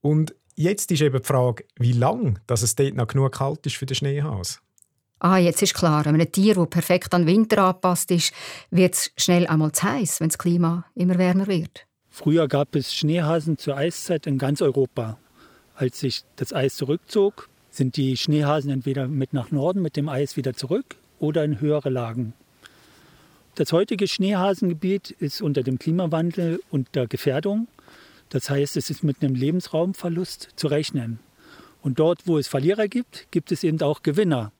Und 0.01 0.35
jetzt 0.57 0.91
ist 0.91 1.03
eben 1.03 1.21
die 1.21 1.27
Frage, 1.27 1.65
wie 1.77 1.93
lange 1.93 2.35
dass 2.47 2.63
es 2.63 2.75
dort 2.75 2.95
noch 2.95 3.09
genug 3.09 3.33
kalt 3.33 3.67
ist 3.67 3.77
für 3.77 3.87
den 3.87 3.95
Schneehas. 3.95 4.63
Ah, 5.19 5.37
jetzt 5.37 5.61
ist 5.61 5.75
klar, 5.75 6.07
wenn 6.07 6.19
ein 6.19 6.33
Tier, 6.33 6.55
das 6.55 6.71
perfekt 6.71 7.13
an 7.13 7.27
den 7.27 7.37
Winter 7.37 7.63
angepasst 7.65 8.11
ist, 8.11 8.33
wird 8.71 8.95
es 8.95 9.13
schnell 9.19 9.47
einmal 9.47 9.73
zu 9.73 9.83
heiß, 9.83 10.21
wenn 10.21 10.29
das 10.29 10.39
Klima 10.39 10.87
immer 10.95 11.19
wärmer 11.19 11.47
wird. 11.47 11.87
Früher 12.09 12.49
gab 12.49 12.75
es 12.75 12.95
Schneehasen 12.95 13.59
zur 13.59 13.77
Eiszeit 13.77 14.27
in 14.27 14.39
ganz 14.39 14.63
Europa. 14.63 15.19
Als 15.75 16.01
sich 16.01 16.25
das 16.37 16.55
Eis 16.55 16.77
zurückzog, 16.77 17.50
sind 17.71 17.97
die 17.97 18.17
Schneehasen 18.17 18.71
entweder 18.71 19.09
mit 19.09 19.33
nach 19.33 19.51
Norden 19.51 19.83
mit 19.83 19.97
dem 19.97 20.09
Eis 20.09 20.37
wieder 20.37 20.55
zurück 20.55 20.97
oder 21.19 21.45
in 21.45 21.61
höhere 21.61 21.91
Lagen. 21.91 22.35
Das 23.55 23.73
heutige 23.73 24.09
Schneehasengebiet 24.09 25.11
ist 25.11 25.43
unter 25.43 25.63
dem 25.63 25.79
Klimawandel 25.79 26.61
und 26.71 26.95
der 26.95 27.07
Gefährdung. 27.07 27.69
Das 28.29 28.49
heißt, 28.49 28.77
es 28.77 28.91
ist 28.91 29.03
mit 29.03 29.23
einem 29.23 29.35
Lebensraumverlust 29.35 30.51
zu 30.57 30.69
rechnen. 30.69 31.19
Und 31.83 31.99
dort, 31.99 32.27
wo 32.27 32.39
es 32.39 32.49
Verlierer 32.49 32.89
gibt, 32.89 33.27
gibt 33.31 33.53
es 33.53 33.65
eben 33.65 33.81
auch 33.83 34.03
Gewinner. 34.03 34.53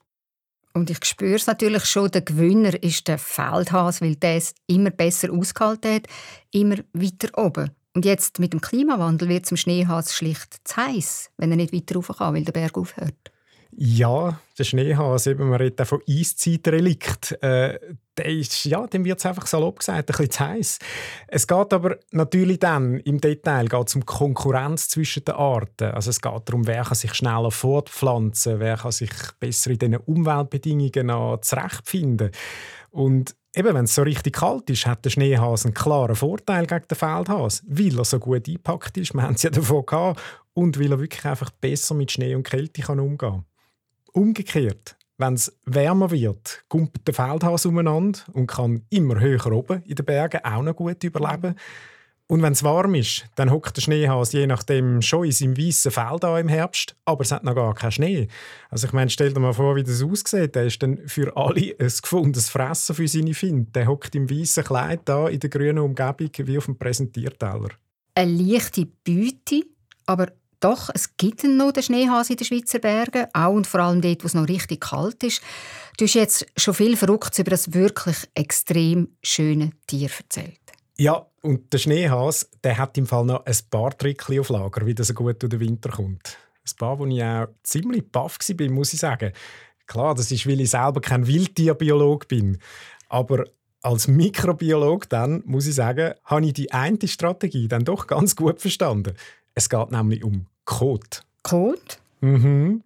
Und 0.73 0.89
ich 0.89 1.03
spüre 1.03 1.35
es 1.35 1.47
natürlich 1.47 1.85
schon, 1.85 2.11
der 2.11 2.21
Gewinner 2.21 2.81
ist 2.81 3.07
der 3.07 3.17
Feldhas, 3.17 4.01
weil 4.01 4.15
der 4.15 4.37
es 4.37 4.53
immer 4.67 4.89
besser 4.89 5.31
ausgehalten 5.31 5.95
hat, 5.95 6.07
immer 6.51 6.77
weiter 6.93 7.37
oben. 7.37 7.71
Und 7.93 8.05
jetzt 8.05 8.39
mit 8.39 8.53
dem 8.53 8.61
Klimawandel 8.61 9.27
wird 9.27 9.45
zum 9.45 9.57
Schneehas 9.57 10.15
schlicht 10.15 10.61
zu 10.63 10.77
heiß, 10.77 11.31
wenn 11.37 11.51
er 11.51 11.57
nicht 11.57 11.73
weiter 11.73 11.95
rauf 11.95 12.11
kann, 12.17 12.33
weil 12.33 12.45
der 12.45 12.53
Berg 12.53 12.77
aufhört. 12.77 13.31
Ja, 13.73 14.39
der 14.57 14.63
Schneehas, 14.65 15.27
eben, 15.27 15.49
man 15.49 15.59
redet 15.59 15.81
auch 15.81 15.87
von 15.87 16.01
Eiszeitrelikt. 16.07 17.41
Äh, 17.41 17.79
der 18.17 18.25
ist, 18.25 18.65
ja, 18.65 18.85
dem 18.85 19.05
wird 19.05 19.19
es 19.19 19.25
einfach 19.25 19.47
salopp 19.47 19.79
gesagt, 19.79 19.99
ein 19.99 20.05
bisschen 20.05 20.29
zu 20.29 20.39
heiß. 20.41 20.79
Es 21.27 21.47
geht 21.47 21.73
aber 21.73 21.97
natürlich 22.11 22.59
dann 22.59 22.97
im 22.99 23.21
Detail 23.21 23.67
geht's 23.67 23.95
um 23.95 24.05
Konkurrenz 24.05 24.89
zwischen 24.89 25.23
den 25.23 25.35
Arten. 25.35 25.91
Also 25.91 26.09
es 26.09 26.21
geht 26.21 26.41
darum, 26.45 26.67
wer 26.67 26.83
kann 26.83 26.95
sich 26.95 27.13
schneller 27.13 27.51
fortpflanzen, 27.51 28.59
wer 28.59 28.75
kann 28.75 28.91
sich 28.91 29.11
besser 29.39 29.71
in 29.71 29.79
diesen 29.79 29.97
Umweltbedingungen 29.97 31.41
zurechtfinden. 31.41 32.31
Und 32.89 33.35
Eben, 33.53 33.73
wenn 33.75 33.85
es 33.85 33.95
so 33.95 34.03
richtig 34.03 34.35
kalt 34.35 34.69
ist, 34.69 34.85
hat 34.85 35.03
der 35.03 35.09
Schneehase 35.09 35.65
einen 35.65 35.73
klaren 35.73 36.15
Vorteil 36.15 36.65
gegen 36.65 36.87
den 36.87 36.97
Feldhase, 36.97 37.63
weil 37.67 37.97
er 37.97 38.05
so 38.05 38.17
gut 38.17 38.47
eingepackt 38.47 38.97
ist. 38.97 39.13
Wir 39.13 39.23
haben 39.23 39.33
es 39.33 39.43
ja 39.43 39.49
davon 39.49 39.85
gehabt. 39.85 40.21
Und 40.53 40.79
weil 40.79 40.91
er 40.91 40.99
wirklich 40.99 41.25
einfach 41.25 41.49
besser 41.49 41.95
mit 41.95 42.11
Schnee 42.11 42.35
und 42.35 42.43
Kälte 42.43 42.81
kann 42.81 42.99
umgehen 42.99 43.17
kann. 43.17 43.45
Umgekehrt, 44.13 44.97
wenn 45.17 45.33
es 45.35 45.57
wärmer 45.65 46.11
wird, 46.11 46.63
kumpelt 46.67 47.07
der 47.07 47.13
Feldhase 47.13 47.69
umeinander 47.69 48.19
und 48.33 48.47
kann 48.47 48.85
immer 48.89 49.19
höher 49.19 49.51
oben 49.51 49.81
in 49.83 49.95
den 49.95 50.05
Bergen 50.05 50.43
auch 50.43 50.63
noch 50.63 50.75
gut 50.75 51.03
überleben. 51.03 51.55
Und 52.31 52.41
wenn 52.43 52.53
es 52.53 52.63
warm 52.63 52.95
ist, 52.95 53.25
dann 53.35 53.51
hockt 53.51 53.75
der 53.75 53.81
Schneehase 53.81 54.37
je 54.37 54.47
nachdem 54.47 55.01
schon 55.01 55.25
in 55.25 55.33
seinem 55.33 55.57
weißen 55.57 55.91
Feld 55.91 56.23
an 56.23 56.39
im 56.39 56.47
Herbst, 56.47 56.95
aber 57.03 57.23
es 57.23 57.31
hat 57.33 57.43
noch 57.43 57.55
gar 57.55 57.75
keinen 57.75 57.91
Schnee. 57.91 58.29
Also 58.69 58.87
ich 58.87 58.93
meine, 58.93 59.09
stell 59.09 59.33
dir 59.33 59.41
mal 59.41 59.51
vor, 59.51 59.75
wie 59.75 59.83
das 59.83 60.01
aussieht. 60.01 60.55
Der 60.55 60.63
ist 60.63 60.81
dann 60.81 61.05
für 61.09 61.35
alle 61.35 61.75
ein 61.77 61.91
gefundenes 62.01 62.47
Fressen 62.47 62.95
für 62.95 63.05
seine 63.05 63.33
Finde. 63.33 63.71
Der 63.71 63.87
hockt 63.87 64.15
im 64.15 64.29
weißen 64.29 64.63
Kleid 64.63 65.01
da 65.03 65.27
in 65.27 65.41
der 65.41 65.49
grünen 65.49 65.79
Umgebung 65.79 66.29
wie 66.37 66.57
auf 66.57 66.67
dem 66.67 66.77
Präsentierteller. 66.77 67.71
Eine 68.15 68.31
leichte 68.31 68.85
Beute, 68.85 69.65
aber 70.05 70.31
doch, 70.61 70.89
es 70.93 71.17
gibt 71.17 71.43
noch 71.43 71.73
den 71.73 71.83
Schneehase 71.83 72.31
in 72.31 72.37
den 72.37 72.45
Schweizer 72.45 72.79
Bergen, 72.79 73.25
auch 73.33 73.51
und 73.51 73.67
vor 73.67 73.81
allem 73.81 73.99
dort, 73.99 74.23
wo 74.23 74.27
es 74.27 74.35
noch 74.35 74.47
richtig 74.47 74.79
kalt 74.79 75.21
ist. 75.25 75.41
Du 75.97 76.05
hast 76.05 76.13
jetzt 76.13 76.45
schon 76.55 76.75
viel 76.75 76.95
Verrücktes 76.95 77.39
über 77.39 77.51
das 77.51 77.73
wirklich 77.73 78.15
extrem 78.35 79.09
schöne 79.21 79.71
Tier 79.85 80.09
erzählt. 80.17 80.61
Ja, 80.95 81.25
und 81.41 81.73
der 81.73 81.77
Schneehas, 81.77 82.49
der 82.63 82.77
hat 82.77 82.97
im 82.97 83.07
Fall 83.07 83.25
noch 83.25 83.45
ein 83.45 83.55
paar 83.69 83.97
Tricks 83.97 84.29
auf 84.39 84.49
Lager, 84.49 84.85
wie 84.85 84.93
das 84.93 85.07
so 85.07 85.13
gut 85.13 85.41
durch 85.41 85.49
den 85.49 85.59
Winter 85.59 85.89
kommt. 85.89 86.37
Ein 86.63 86.77
paar, 86.77 86.99
wo 86.99 87.05
ich 87.05 87.23
auch 87.23 87.47
ziemlich 87.63 88.09
baff 88.11 88.37
war, 88.39 88.69
muss 88.69 88.93
ich 88.93 88.99
sagen. 88.99 89.31
Klar, 89.87 90.15
das 90.15 90.31
ist, 90.31 90.47
weil 90.47 90.61
ich 90.61 90.69
selber 90.69 91.01
kein 91.01 91.25
Wildtierbiolog 91.27 92.27
bin. 92.27 92.59
Aber 93.09 93.45
als 93.81 94.07
Mikrobiolog 94.07 95.09
dann, 95.09 95.41
muss 95.45 95.67
ich 95.67 95.75
sagen, 95.75 96.13
habe 96.23 96.45
ich 96.45 96.53
die 96.53 96.71
eine 96.71 96.99
Strategie 97.05 97.67
dann 97.67 97.83
doch 97.83 98.07
ganz 98.07 98.35
gut 98.35 98.61
verstanden. 98.61 99.15
Es 99.55 99.69
geht 99.69 99.91
nämlich 99.91 100.23
um 100.23 100.45
Code. 100.65 101.17
Code? 101.43 101.81
Mhm. 102.21 102.83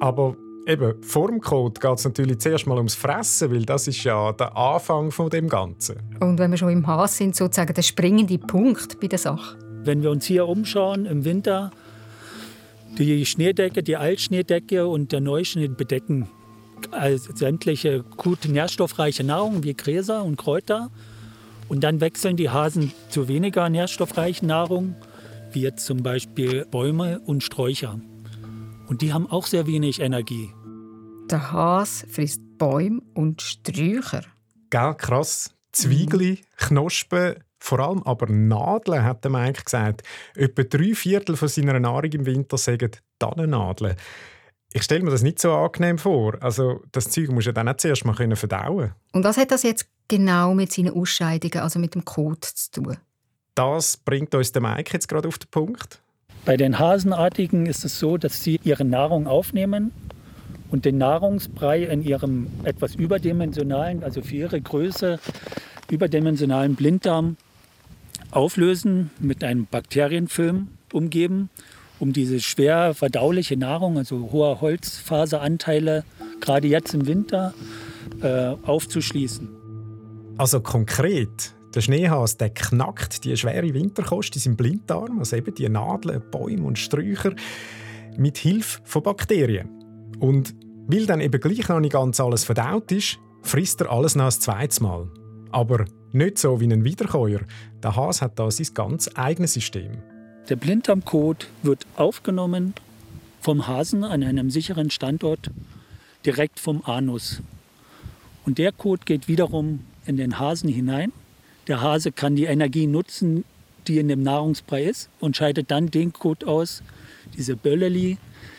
Aber 0.00 0.36
Eben, 0.66 1.02
vor 1.02 1.28
dem 1.28 1.40
Code 1.40 1.78
geht 1.78 1.98
es 1.98 2.04
natürlich 2.04 2.38
zuerst 2.38 2.66
mal 2.66 2.78
ums 2.78 2.94
Fressen, 2.94 3.52
weil 3.52 3.64
das 3.64 3.86
ist 3.86 4.02
ja 4.02 4.32
der 4.32 4.56
Anfang 4.56 5.10
von 5.10 5.28
dem 5.28 5.48
Ganzen. 5.48 5.96
Und 6.20 6.38
wenn 6.38 6.50
wir 6.50 6.58
schon 6.58 6.70
im 6.70 6.86
Haus 6.86 7.16
sind, 7.16 7.36
sozusagen 7.36 7.74
der 7.74 7.82
springende 7.82 8.38
Punkt 8.38 8.98
bei 9.00 9.08
der 9.08 9.18
Sache. 9.18 9.58
Wenn 9.84 10.02
wir 10.02 10.10
uns 10.10 10.24
hier 10.24 10.48
umschauen 10.48 11.04
im 11.04 11.24
Winter, 11.24 11.70
die 12.96 13.26
Schneedecke, 13.26 13.82
die 13.82 13.96
Altschneedecke 13.96 14.86
und 14.86 15.12
der 15.12 15.20
Neuschnee 15.20 15.68
bedecken 15.68 16.28
also 16.90 17.34
sämtliche 17.34 18.04
gute 18.16 18.50
nährstoffreiche 18.50 19.24
Nahrung 19.24 19.62
wie 19.62 19.74
Gräser 19.74 20.24
und 20.24 20.36
Kräuter. 20.36 20.90
Und 21.68 21.82
dann 21.82 22.00
wechseln 22.00 22.36
die 22.36 22.50
Hasen 22.50 22.92
zu 23.08 23.28
weniger 23.28 23.68
nährstoffreichen 23.68 24.48
Nahrung, 24.48 24.94
wie 25.52 25.62
jetzt 25.62 25.86
zum 25.86 26.02
Beispiel 26.02 26.66
Bäume 26.70 27.20
und 27.24 27.42
Sträucher. 27.42 28.00
Und 28.86 29.02
die 29.02 29.12
haben 29.12 29.26
auch 29.28 29.46
sehr 29.46 29.66
wenig 29.66 30.00
Energie. 30.00 30.52
Der 31.30 31.52
Hase 31.52 32.06
frisst 32.06 32.40
Bäume 32.58 33.00
und 33.14 33.40
Sträucher. 33.40 34.24
Gell, 34.70 34.94
krass. 34.94 35.54
Zwiegel, 35.72 36.32
mhm. 36.32 36.38
Knospen, 36.56 37.34
vor 37.58 37.80
allem 37.80 38.02
aber 38.02 38.26
Nadeln, 38.30 39.04
hat 39.04 39.24
der 39.24 39.30
Mike 39.30 39.64
gesagt. 39.64 40.02
Etwa 40.36 40.62
drei 40.62 40.94
Viertel 40.94 41.36
von 41.36 41.48
seiner 41.48 41.80
Nahrung 41.80 42.12
im 42.12 42.26
Winter 42.26 42.58
sagen 42.58 42.90
Tannennadeln. 43.18 43.96
Ich 44.72 44.82
stelle 44.82 45.02
mir 45.02 45.10
das 45.10 45.22
nicht 45.22 45.38
so 45.38 45.52
angenehm 45.52 45.98
vor. 45.98 46.36
Also 46.42 46.82
das 46.92 47.08
Zeug 47.08 47.30
muss 47.30 47.46
ja 47.46 47.52
dann 47.52 47.68
auch 47.68 47.76
zuerst 47.76 48.04
mal 48.04 48.36
verdauen 48.36 48.92
Und 49.12 49.24
was 49.24 49.36
hat 49.36 49.50
das 49.50 49.62
jetzt 49.62 49.86
genau 50.08 50.52
mit 50.54 50.72
seinen 50.72 50.92
Ausscheidungen, 50.92 51.62
also 51.62 51.78
mit 51.78 51.94
dem 51.94 52.04
Kot 52.04 52.44
zu 52.44 52.82
tun? 52.82 52.98
Das 53.54 53.96
bringt 53.96 54.34
uns 54.34 54.52
der 54.52 54.62
Mike 54.62 54.92
jetzt 54.92 55.08
gerade 55.08 55.28
auf 55.28 55.38
den 55.38 55.50
Punkt. 55.50 56.02
Bei 56.44 56.58
den 56.58 56.78
Hasenartigen 56.78 57.64
ist 57.64 57.84
es 57.84 57.98
so, 57.98 58.18
dass 58.18 58.42
sie 58.42 58.60
ihre 58.64 58.84
Nahrung 58.84 59.26
aufnehmen 59.26 59.92
und 60.70 60.84
den 60.84 60.98
Nahrungsbrei 60.98 61.84
in 61.84 62.04
ihrem 62.04 62.48
etwas 62.64 62.94
überdimensionalen, 62.96 64.04
also 64.04 64.20
für 64.20 64.36
ihre 64.36 64.60
Größe 64.60 65.18
überdimensionalen 65.90 66.74
Blinddarm 66.74 67.36
auflösen, 68.30 69.10
mit 69.20 69.42
einem 69.42 69.66
Bakterienfilm 69.66 70.68
umgeben, 70.92 71.48
um 71.98 72.12
diese 72.12 72.40
schwer 72.40 72.92
verdauliche 72.92 73.56
Nahrung, 73.56 73.96
also 73.96 74.30
hohe 74.30 74.60
Holzfaseranteile, 74.60 76.04
gerade 76.40 76.68
jetzt 76.68 76.92
im 76.92 77.06
Winter, 77.06 77.54
äh, 78.20 78.54
aufzuschließen. 78.64 79.48
Also 80.36 80.60
konkret, 80.60 81.54
Der 81.74 81.80
Schneehas 81.80 82.36
der 82.36 82.50
knackt 82.50 83.24
die 83.24 83.36
schwere 83.36 83.74
Winterkost 83.74 84.36
in 84.36 84.40
seinem 84.40 84.56
Blinddarm, 84.56 85.18
also 85.18 85.36
eben 85.36 85.54
die 85.54 85.68
Nadeln, 85.68 86.22
Bäume 86.30 86.66
und 86.66 86.78
Sträucher, 86.78 87.34
mit 88.16 88.38
Hilfe 88.38 88.80
von 88.84 89.02
Bakterien. 89.02 89.68
Und 90.20 90.54
weil 90.86 91.06
dann 91.06 91.20
eben 91.20 91.40
gleich 91.40 91.68
noch 91.68 91.80
nicht 91.80 91.92
ganz 91.92 92.20
alles 92.20 92.44
verdaut 92.44 92.92
ist, 92.92 93.18
frisst 93.42 93.80
er 93.80 93.90
alles 93.90 94.14
noch 94.14 94.26
ein 94.26 94.30
zweites 94.30 94.80
Mal. 94.80 95.08
Aber 95.50 95.86
nicht 96.12 96.38
so 96.38 96.60
wie 96.60 96.72
ein 96.72 96.84
Wiederkäuer. 96.84 97.40
Der 97.82 97.96
Hase 97.96 98.22
hat 98.22 98.38
da 98.38 98.50
sein 98.50 98.68
ganz 98.74 99.10
eigenes 99.14 99.54
System. 99.54 99.98
Der 100.48 100.56
Blinddarmkot 100.56 101.48
wird 101.62 101.86
aufgenommen 101.96 102.74
vom 103.40 103.66
Hasen 103.66 104.04
an 104.04 104.22
einem 104.22 104.50
sicheren 104.50 104.90
Standort 104.90 105.50
direkt 106.24 106.60
vom 106.60 106.82
Anus. 106.84 107.42
Und 108.46 108.58
der 108.58 108.72
Kot 108.72 109.06
geht 109.06 109.26
wiederum 109.26 109.80
in 110.06 110.16
den 110.16 110.38
Hasen 110.38 110.68
hinein. 110.68 111.12
Der 111.66 111.80
Hase 111.80 112.12
kann 112.12 112.36
die 112.36 112.44
Energie 112.44 112.86
nutzen, 112.86 113.44
die 113.86 113.98
in 113.98 114.08
dem 114.08 114.22
Nahrungsbrei 114.22 114.84
ist 114.84 115.08
und 115.20 115.36
scheidet 115.36 115.70
dann 115.70 115.90
den 115.90 116.12
Kot 116.12 116.44
aus, 116.44 116.82
diese 117.36 117.56
Bölleli, 117.56 118.18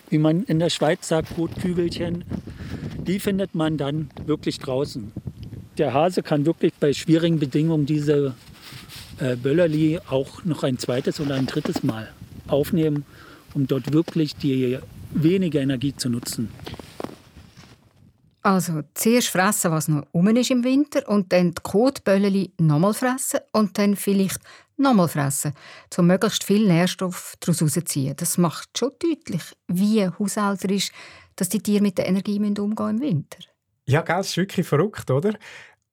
wie 0.09 0.17
man 0.17 0.43
in 0.43 0.59
der 0.59 0.69
Schweiz 0.69 1.07
sagt, 1.07 1.35
Kotkügelchen, 1.35 2.23
die 2.97 3.19
findet 3.19 3.53
man 3.53 3.77
dann 3.77 4.09
wirklich 4.25 4.59
draußen. 4.59 5.11
Der 5.77 5.93
Hase 5.93 6.23
kann 6.23 6.45
wirklich 6.45 6.73
bei 6.79 6.93
schwierigen 6.93 7.39
Bedingungen 7.39 7.85
diese 7.85 8.33
äh, 9.19 9.35
Böllerli 9.35 9.99
auch 10.09 10.43
noch 10.43 10.63
ein 10.63 10.79
zweites 10.79 11.19
oder 11.19 11.35
ein 11.35 11.45
drittes 11.45 11.83
Mal 11.83 12.11
aufnehmen, 12.47 13.05
um 13.53 13.67
dort 13.67 13.93
wirklich 13.93 14.35
die 14.35 14.79
wenige 15.11 15.59
Energie 15.59 15.95
zu 15.95 16.09
nutzen. 16.09 16.49
Also 18.45 18.83
zuerst 18.93 19.29
fressen, 19.29 19.71
was 19.71 19.87
noch 19.87 20.05
um 20.11 20.27
ist 20.27 20.51
im 20.51 20.63
Winter 20.63 21.09
und 21.09 21.33
dann 21.33 21.55
die 21.55 21.61
Kotbölleli 21.63 22.53
nochmal 22.59 22.93
fressen 22.93 23.39
und 23.53 23.75
dann 23.79 23.95
vielleicht 23.95 24.39
nochmal 24.77 25.07
fressen, 25.07 25.53
um 25.97 26.05
möglichst 26.05 26.43
viel 26.43 26.67
Nährstoff 26.67 27.33
daraus 27.39 27.61
herauszuziehen. 27.61 28.15
Das 28.15 28.37
macht 28.37 28.77
schon 28.77 28.91
deutlich, 28.99 29.41
wie 29.67 30.07
haushälterisch 30.07 30.91
dass 31.35 31.49
die 31.49 31.59
Tiere 31.59 31.81
mit 31.81 31.97
der 31.97 32.07
Energie 32.07 32.37
umgehen 32.39 32.89
im 32.89 33.01
Winter. 33.01 33.39
Ja, 33.87 34.03
das 34.03 34.27
ist 34.27 34.37
wirklich 34.37 34.67
verrückt, 34.67 35.09
oder? 35.09 35.33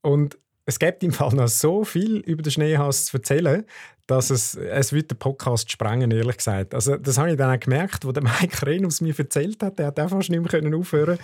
Und 0.03 0.39
es 0.65 0.79
gibt 0.79 1.03
im 1.03 1.13
Fall 1.13 1.35
noch 1.35 1.49
so 1.49 1.85
viel 1.85 2.19
über 2.19 2.43
den 2.43 2.53
Schneehas 2.53 3.07
zu 3.07 3.17
erzählen, 3.17 3.65
dass 4.07 4.31
es, 4.31 4.55
es 4.55 4.93
wird 4.93 5.11
den 5.11 5.19
Podcast 5.19 5.71
sprengen, 5.71 6.11
ehrlich 6.11 6.37
gesagt. 6.37 6.75
Also 6.75 6.97
das 6.97 7.19
habe 7.19 7.33
ich 7.33 7.37
dann 7.37 7.55
auch 7.55 7.61
gemerkt, 7.61 8.05
wo 8.05 8.13
der 8.13 8.23
Mike 8.41 8.67
Renus 8.67 9.01
mir 9.01 9.19
erzählt 9.19 9.63
hat. 9.63 9.79
Der 9.79 9.87
hat 9.87 9.99
einfach 9.99 10.19
nicht 10.19 10.31
mehr 10.31 10.77
aufhören 10.79 11.19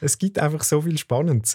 Es 0.00 0.18
gibt 0.18 0.38
einfach 0.38 0.62
so 0.62 0.82
viel 0.82 0.98
Spannendes. 0.98 1.54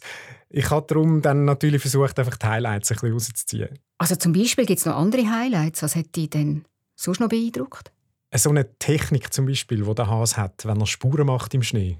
Ich 0.49 0.69
habe 0.69 0.85
darum 0.87 1.21
dann 1.21 1.45
natürlich 1.45 1.81
versucht, 1.81 2.17
einfach 2.19 2.37
die 2.37 2.45
Highlights 2.45 2.91
ein 2.91 2.95
bisschen 2.95 3.13
rauszuziehen. 3.13 3.79
Also 3.97 4.15
zum 4.15 4.33
Beispiel 4.33 4.65
gibt 4.65 4.79
es 4.79 4.85
noch 4.85 4.95
andere 4.95 5.29
Highlights. 5.29 5.81
Was 5.83 5.95
hat 5.95 6.15
dich 6.15 6.29
denn 6.29 6.65
sonst 6.95 7.19
noch 7.19 7.29
beeindruckt? 7.29 7.91
So 8.33 8.49
eine 8.49 8.77
Technik 8.79 9.33
zum 9.33 9.45
Beispiel, 9.45 9.83
die 9.83 9.95
der 9.95 10.09
Hase 10.09 10.37
hat, 10.37 10.65
wenn 10.65 10.79
er 10.79 10.87
Spuren 10.87 11.27
macht 11.27 11.53
im 11.53 11.63
Schnee. 11.63 11.99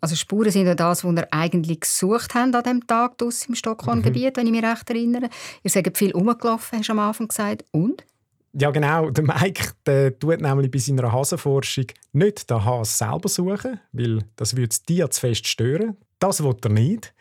Also 0.00 0.16
Spuren 0.16 0.50
sind 0.50 0.66
ja 0.66 0.74
das, 0.74 1.04
was 1.04 1.14
wir 1.14 1.32
eigentlich 1.32 1.80
gesucht 1.80 2.34
haben 2.34 2.54
an 2.54 2.62
diesem 2.62 2.86
Tag 2.86 3.18
draussen 3.18 3.50
im 3.50 3.54
Stockholm-Gebiet, 3.54 4.36
mhm. 4.36 4.40
wenn 4.40 4.46
ich 4.46 4.52
mich 4.52 4.64
recht 4.64 4.90
erinnere. 4.90 5.28
Ihr 5.62 5.70
seid 5.70 5.96
viel 5.96 6.12
rumgelaufen, 6.12 6.78
hast 6.78 6.88
du 6.88 6.92
am 6.92 6.98
Anfang 7.00 7.28
gesagt. 7.28 7.64
Und? 7.70 8.04
Ja, 8.52 8.70
genau. 8.70 9.10
Der 9.10 9.24
Mike 9.24 9.72
der 9.86 10.18
tut 10.18 10.40
nämlich 10.40 10.70
bei 10.70 10.78
seiner 10.78 11.12
Hasenforschung 11.12 11.86
nicht 12.12 12.50
den 12.50 12.64
Hase 12.64 12.96
selber 12.96 13.28
suchen, 13.28 13.80
weil 13.92 14.24
das 14.36 14.56
würde 14.56 14.68
das 14.68 14.82
Tier 14.82 15.10
zu 15.10 15.20
fest 15.20 15.46
stören. 15.46 15.96
Das 16.18 16.42
will 16.42 16.56
er 16.62 16.70
nicht. 16.70 17.14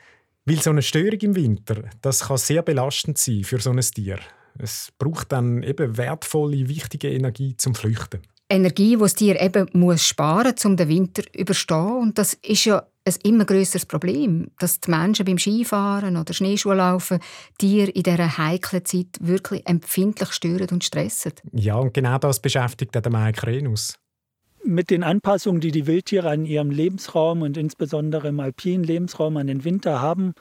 Weil 0.46 0.62
so 0.62 0.72
eine 0.72 0.82
Störung 0.82 1.20
im 1.20 1.36
Winter, 1.36 1.84
das 2.02 2.22
kann 2.22 2.38
sehr 2.38 2.64
belastend 2.64 3.18
sein 3.18 3.44
für 3.44 3.60
so 3.60 3.70
ein 3.70 3.80
Tier. 3.80 4.20
Es 4.58 4.92
braucht 4.98 5.32
dann 5.32 5.62
eben 5.62 5.98
wertvolle, 5.98 6.68
wichtige 6.68 7.10
Energie 7.12 7.56
zum 7.56 7.76
Flüchten. 7.76 8.22
Energie, 8.50 8.96
die 8.96 8.98
das 8.98 9.14
Tier 9.14 9.40
eben 9.40 9.70
muss 9.74 10.04
sparen 10.04 10.54
muss, 10.56 10.66
um 10.66 10.76
den 10.76 10.90
Winter 10.90 11.24
zu 11.24 11.40
überstehen. 11.40 11.98
Und 11.98 12.18
das 12.18 12.34
ist 12.34 12.66
ja 12.66 12.84
ein 13.06 13.14
immer 13.24 13.46
größeres 13.46 13.86
Problem, 13.86 14.52
dass 14.60 14.80
die 14.80 14.92
Menschen 14.92 15.26
beim 15.26 15.38
Skifahren 15.38 16.18
oder 16.18 16.34
Schneeschuhlaufen 16.34 17.20
Tiere 17.58 17.92
in 17.92 18.04
dieser 18.04 18.38
heiklen 18.38 18.86
Zeit 18.86 19.18
wirklich 19.20 19.68
empfindlich 19.68 20.32
stören 20.32 20.70
und 20.72 20.84
stressen. 20.84 21.34
Ja, 21.54 21.76
und 21.76 21.94
genau 21.94 22.18
das 22.18 22.40
beschäftigt 22.40 22.96
den 22.96 23.12
Mike 23.12 23.46
Renus. 23.46 23.96
Mit 24.64 24.90
den 24.90 25.04
Anpassungen, 25.04 25.62
die 25.62 25.72
die 25.72 25.88
Wildtiere 25.88 26.30
an 26.30 26.46
ihrem 26.46 26.70
Lebensraum 26.70 27.44
und 27.44 27.56
insbesondere 27.56 28.28
im 28.28 28.40
alpinen 28.40 28.84
Lebensraum 28.84 29.38
an 29.38 29.48
den 29.48 29.64
Winter 29.64 30.02
haben, 30.02 30.34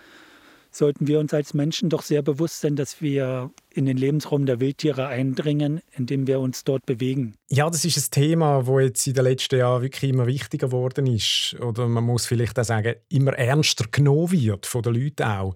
sollten 0.79 1.07
wir 1.07 1.19
uns 1.19 1.35
als 1.35 1.55
Menschen 1.55 1.91
doch 1.91 2.03
sehr 2.03 2.23
bewusst 2.23 2.61
sein, 2.61 2.77
dass 2.77 3.03
wir 3.03 3.51
in 3.75 3.87
den 3.87 3.97
Lebensraum 3.97 4.47
der 4.47 4.61
Wildtiere 4.61 5.09
eindringen, 5.09 5.81
indem 5.93 6.27
wir 6.27 6.41
uns 6.41 6.65
dort 6.65 6.87
bewegen. 6.87 7.35
Ja, 7.51 7.69
das 7.69 7.85
ist 7.85 7.99
ein 7.99 8.11
Thema, 8.11 8.63
das 8.63 8.83
jetzt 8.83 9.07
in 9.07 9.15
den 9.15 9.25
letzten 9.25 9.59
Jahren 9.59 9.83
wirklich 9.83 10.11
immer 10.11 10.27
wichtiger 10.27 10.69
geworden 10.69 11.07
ist. 11.07 11.57
Oder 11.61 11.89
man 11.89 12.05
muss 12.05 12.27
vielleicht 12.27 12.59
auch 12.59 12.65
sagen, 12.65 12.95
immer 13.09 13.33
ernster 13.33 13.87
genommen 13.91 14.33
wird 14.33 14.67
von 14.67 14.83
den 14.83 14.95
Leuten 14.95 15.25
auch. 15.25 15.55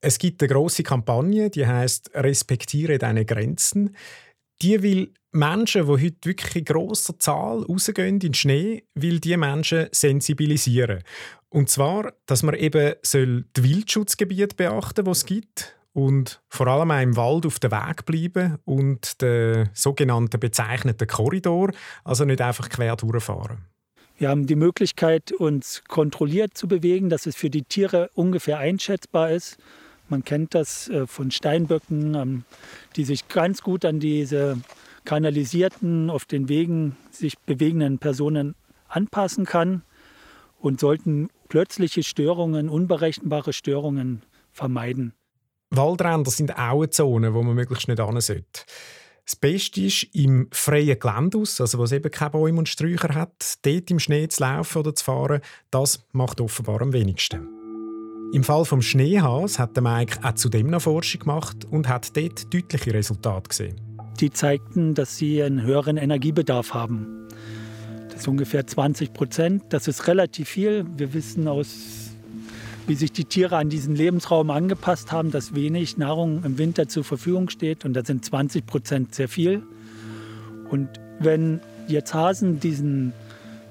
Es 0.00 0.18
gibt 0.18 0.42
eine 0.42 0.52
große 0.52 0.82
Kampagne, 0.82 1.48
die 1.48 1.66
heißt 1.66 2.10
Respektiere 2.14 2.98
deine 2.98 3.24
Grenzen. 3.24 3.96
Die 4.60 4.82
will 4.82 5.12
Menschen, 5.32 5.86
die 5.86 5.88
heute 5.88 6.16
wirklich 6.24 6.56
in 6.56 6.64
grosser 6.64 7.18
Zahl 7.18 7.62
rausgehen 7.64 8.08
in 8.08 8.18
den 8.20 8.34
Schnee, 8.34 8.84
will 8.94 9.18
die 9.18 9.36
Menschen 9.36 9.88
sensibilisieren. 9.90 11.02
Und 11.54 11.70
zwar, 11.70 12.12
dass 12.26 12.42
man 12.42 12.56
eben 12.56 12.94
soll 13.02 13.44
die 13.56 13.62
Wildschutzgebiete 13.62 14.56
beachten, 14.56 15.04
die 15.04 15.10
es 15.12 15.24
gibt 15.24 15.76
und 15.92 16.42
vor 16.48 16.66
allem 16.66 16.90
auch 16.90 17.00
im 17.00 17.16
Wald 17.16 17.46
auf 17.46 17.60
dem 17.60 17.70
Weg 17.70 18.04
bleiben 18.04 18.58
und 18.64 19.22
den 19.22 19.70
sogenannten 19.72 20.40
bezeichneten 20.40 21.06
Korridor, 21.06 21.70
also 22.02 22.24
nicht 22.24 22.40
einfach 22.40 22.68
quer 22.68 22.96
durchfahren. 22.96 23.58
Wir 24.18 24.30
haben 24.30 24.48
die 24.48 24.56
Möglichkeit, 24.56 25.30
uns 25.30 25.84
kontrolliert 25.86 26.58
zu 26.58 26.66
bewegen, 26.66 27.08
dass 27.08 27.24
es 27.24 27.36
für 27.36 27.50
die 27.50 27.62
Tiere 27.62 28.10
ungefähr 28.14 28.58
einschätzbar 28.58 29.30
ist. 29.30 29.56
Man 30.08 30.24
kennt 30.24 30.56
das 30.56 30.88
äh, 30.88 31.06
von 31.06 31.30
Steinböcken, 31.30 32.16
ähm, 32.16 32.44
die 32.96 33.04
sich 33.04 33.28
ganz 33.28 33.62
gut 33.62 33.84
an 33.84 34.00
diese 34.00 34.58
kanalisierten, 35.04 36.10
auf 36.10 36.24
den 36.24 36.48
Wegen 36.48 36.96
sich 37.12 37.38
bewegenden 37.38 37.98
Personen 37.98 38.56
anpassen 38.88 39.44
kann 39.44 39.82
und 40.58 40.80
sollten 40.80 41.28
plötzliche 41.54 42.02
Störungen, 42.02 42.68
unberechenbare 42.68 43.52
Störungen 43.52 44.22
vermeiden. 44.50 45.12
Waldränder 45.70 46.32
sind 46.32 46.58
auch 46.58 46.80
eine 46.80 46.90
Zone, 46.90 47.32
wo 47.32 47.44
man 47.44 47.54
möglichst 47.54 47.86
nicht 47.86 48.00
hin 48.00 48.20
sollte. 48.20 48.64
Das 49.24 49.36
Beste 49.36 49.82
ist, 49.82 50.02
im 50.16 50.48
freien 50.50 50.98
Gelände 50.98 51.38
also 51.38 51.78
wo 51.78 51.84
es 51.84 51.92
eben 51.92 52.10
keine 52.10 52.30
Bäume 52.30 52.58
und 52.58 52.68
Sträucher 52.68 53.14
hat, 53.14 53.54
dort 53.62 53.88
im 53.88 54.00
Schnee 54.00 54.26
zu 54.26 54.42
laufen 54.42 54.78
oder 54.78 54.96
zu 54.96 55.04
fahren, 55.04 55.42
das 55.70 56.04
macht 56.10 56.40
offenbar 56.40 56.82
am 56.82 56.92
wenigsten. 56.92 57.48
Im 58.32 58.42
Fall 58.42 58.64
vom 58.64 58.82
Schneehas 58.82 59.60
hat 59.60 59.76
der 59.76 59.84
Mike 59.84 60.18
auch 60.24 60.34
zudem 60.34 60.66
noch 60.66 60.82
Forschung 60.82 61.20
gemacht 61.20 61.64
und 61.70 61.88
hat 61.88 62.16
dort 62.16 62.52
deutliche 62.52 62.92
Resultate 62.92 63.48
gesehen. 63.48 63.80
Die 64.18 64.30
zeigten, 64.30 64.94
dass 64.94 65.18
sie 65.18 65.40
einen 65.40 65.62
höheren 65.62 65.98
Energiebedarf 65.98 66.74
haben. 66.74 67.28
Das 68.14 68.22
ist 68.22 68.28
ungefähr 68.28 68.64
20 68.64 69.12
Prozent. 69.12 69.64
Das 69.70 69.88
ist 69.88 70.06
relativ 70.06 70.48
viel. 70.48 70.86
Wir 70.96 71.14
wissen 71.14 71.48
aus, 71.48 72.12
wie 72.86 72.94
sich 72.94 73.10
die 73.10 73.24
Tiere 73.24 73.56
an 73.56 73.70
diesen 73.70 73.96
Lebensraum 73.96 74.50
angepasst 74.50 75.10
haben, 75.10 75.32
dass 75.32 75.56
wenig 75.56 75.96
Nahrung 75.96 76.44
im 76.44 76.56
Winter 76.56 76.86
zur 76.86 77.02
Verfügung 77.02 77.50
steht. 77.50 77.84
Und 77.84 77.94
da 77.94 78.04
sind 78.04 78.24
20 78.24 78.66
Prozent 78.66 79.16
sehr 79.16 79.28
viel. 79.28 79.64
Und 80.70 80.88
wenn 81.18 81.60
jetzt 81.88 82.14
Hasen 82.14 82.60
diesen 82.60 83.12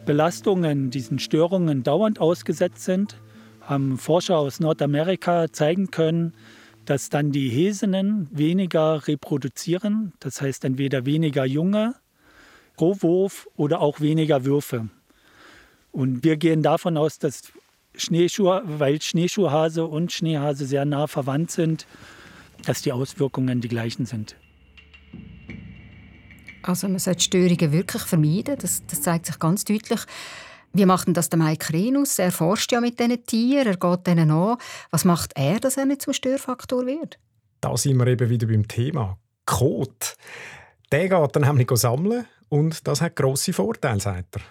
Belastungen, 0.06 0.90
diesen 0.90 1.20
Störungen 1.20 1.84
dauernd 1.84 2.20
ausgesetzt 2.20 2.84
sind, 2.84 3.16
haben 3.62 3.98
Forscher 3.98 4.38
aus 4.38 4.60
Nordamerika 4.60 5.54
zeigen 5.54 5.90
können, 5.90 6.34
dass 6.84 7.08
dann 7.08 7.32
die 7.32 7.48
Häsinnen 7.48 8.28
weniger 8.30 9.08
reproduzieren, 9.08 10.12
das 10.20 10.42
heißt 10.42 10.66
entweder 10.66 11.06
weniger 11.06 11.46
Junge 11.46 11.96
pro 12.76 13.02
Wurf 13.02 13.48
oder 13.56 13.82
auch 13.82 14.00
weniger 14.02 14.46
Würfe. 14.46 14.90
Und 15.92 16.24
wir 16.24 16.38
gehen 16.38 16.64
davon 16.64 16.98
aus, 16.98 17.20
dass 17.20 17.44
Schneeschuh, 17.96 18.62
weil 18.64 19.02
Schneeschuhhase 19.02 19.86
und 19.86 20.12
Schneehase 20.12 20.66
sehr 20.66 20.86
nah 20.86 21.08
verwandt 21.08 21.52
sind, 21.52 21.86
dass 22.66 22.82
die 22.82 22.92
Auswirkungen 22.92 23.62
die 23.62 23.68
gleichen 23.68 24.06
sind. 24.06 24.36
Also 26.64 26.88
man 26.88 27.00
sollte 27.00 27.22
Störungen 27.22 27.72
wirklich 27.72 28.04
vermeiden, 28.04 28.56
das, 28.60 28.84
das 28.88 29.02
zeigt 29.02 29.26
sich 29.26 29.38
ganz 29.38 29.66
deutlich. 29.66 30.00
Wie 30.72 30.86
macht 30.86 31.08
denn 31.08 31.14
das 31.14 31.30
der 31.30 31.38
Mike 31.38 31.72
Renus? 31.72 32.18
Er 32.18 32.32
forscht 32.32 32.72
ja 32.72 32.82
mit 32.82 33.00
diesen 33.00 33.24
Tieren, 33.26 33.68
er 33.68 33.78
geht 33.78 34.08
denen 34.08 34.32
an. 34.32 34.58
Was 34.90 35.06
macht 35.06 35.34
er, 35.36 35.60
dass 35.60 35.78
er 35.78 35.86
nicht 35.86 36.02
zum 36.02 36.14
Störfaktor 36.14 36.86
wird? 36.86 37.20
Da 37.62 37.78
sind 37.78 37.98
wir 37.98 38.08
eben 38.08 38.30
wieder 38.30 38.48
beim 38.48 38.68
Thema. 38.68 39.20
Kot. 39.46 40.16
Der 40.92 41.10
geht 41.10 41.36
dann 41.36 41.44
nämlich 41.44 41.70
sammeln 41.74 42.26
und 42.54 42.88
das 42.88 43.02
hat 43.02 43.16
grosse 43.16 43.52
Vorteile, 43.52 44.00
sagt 44.00 44.36
er. 44.36 44.42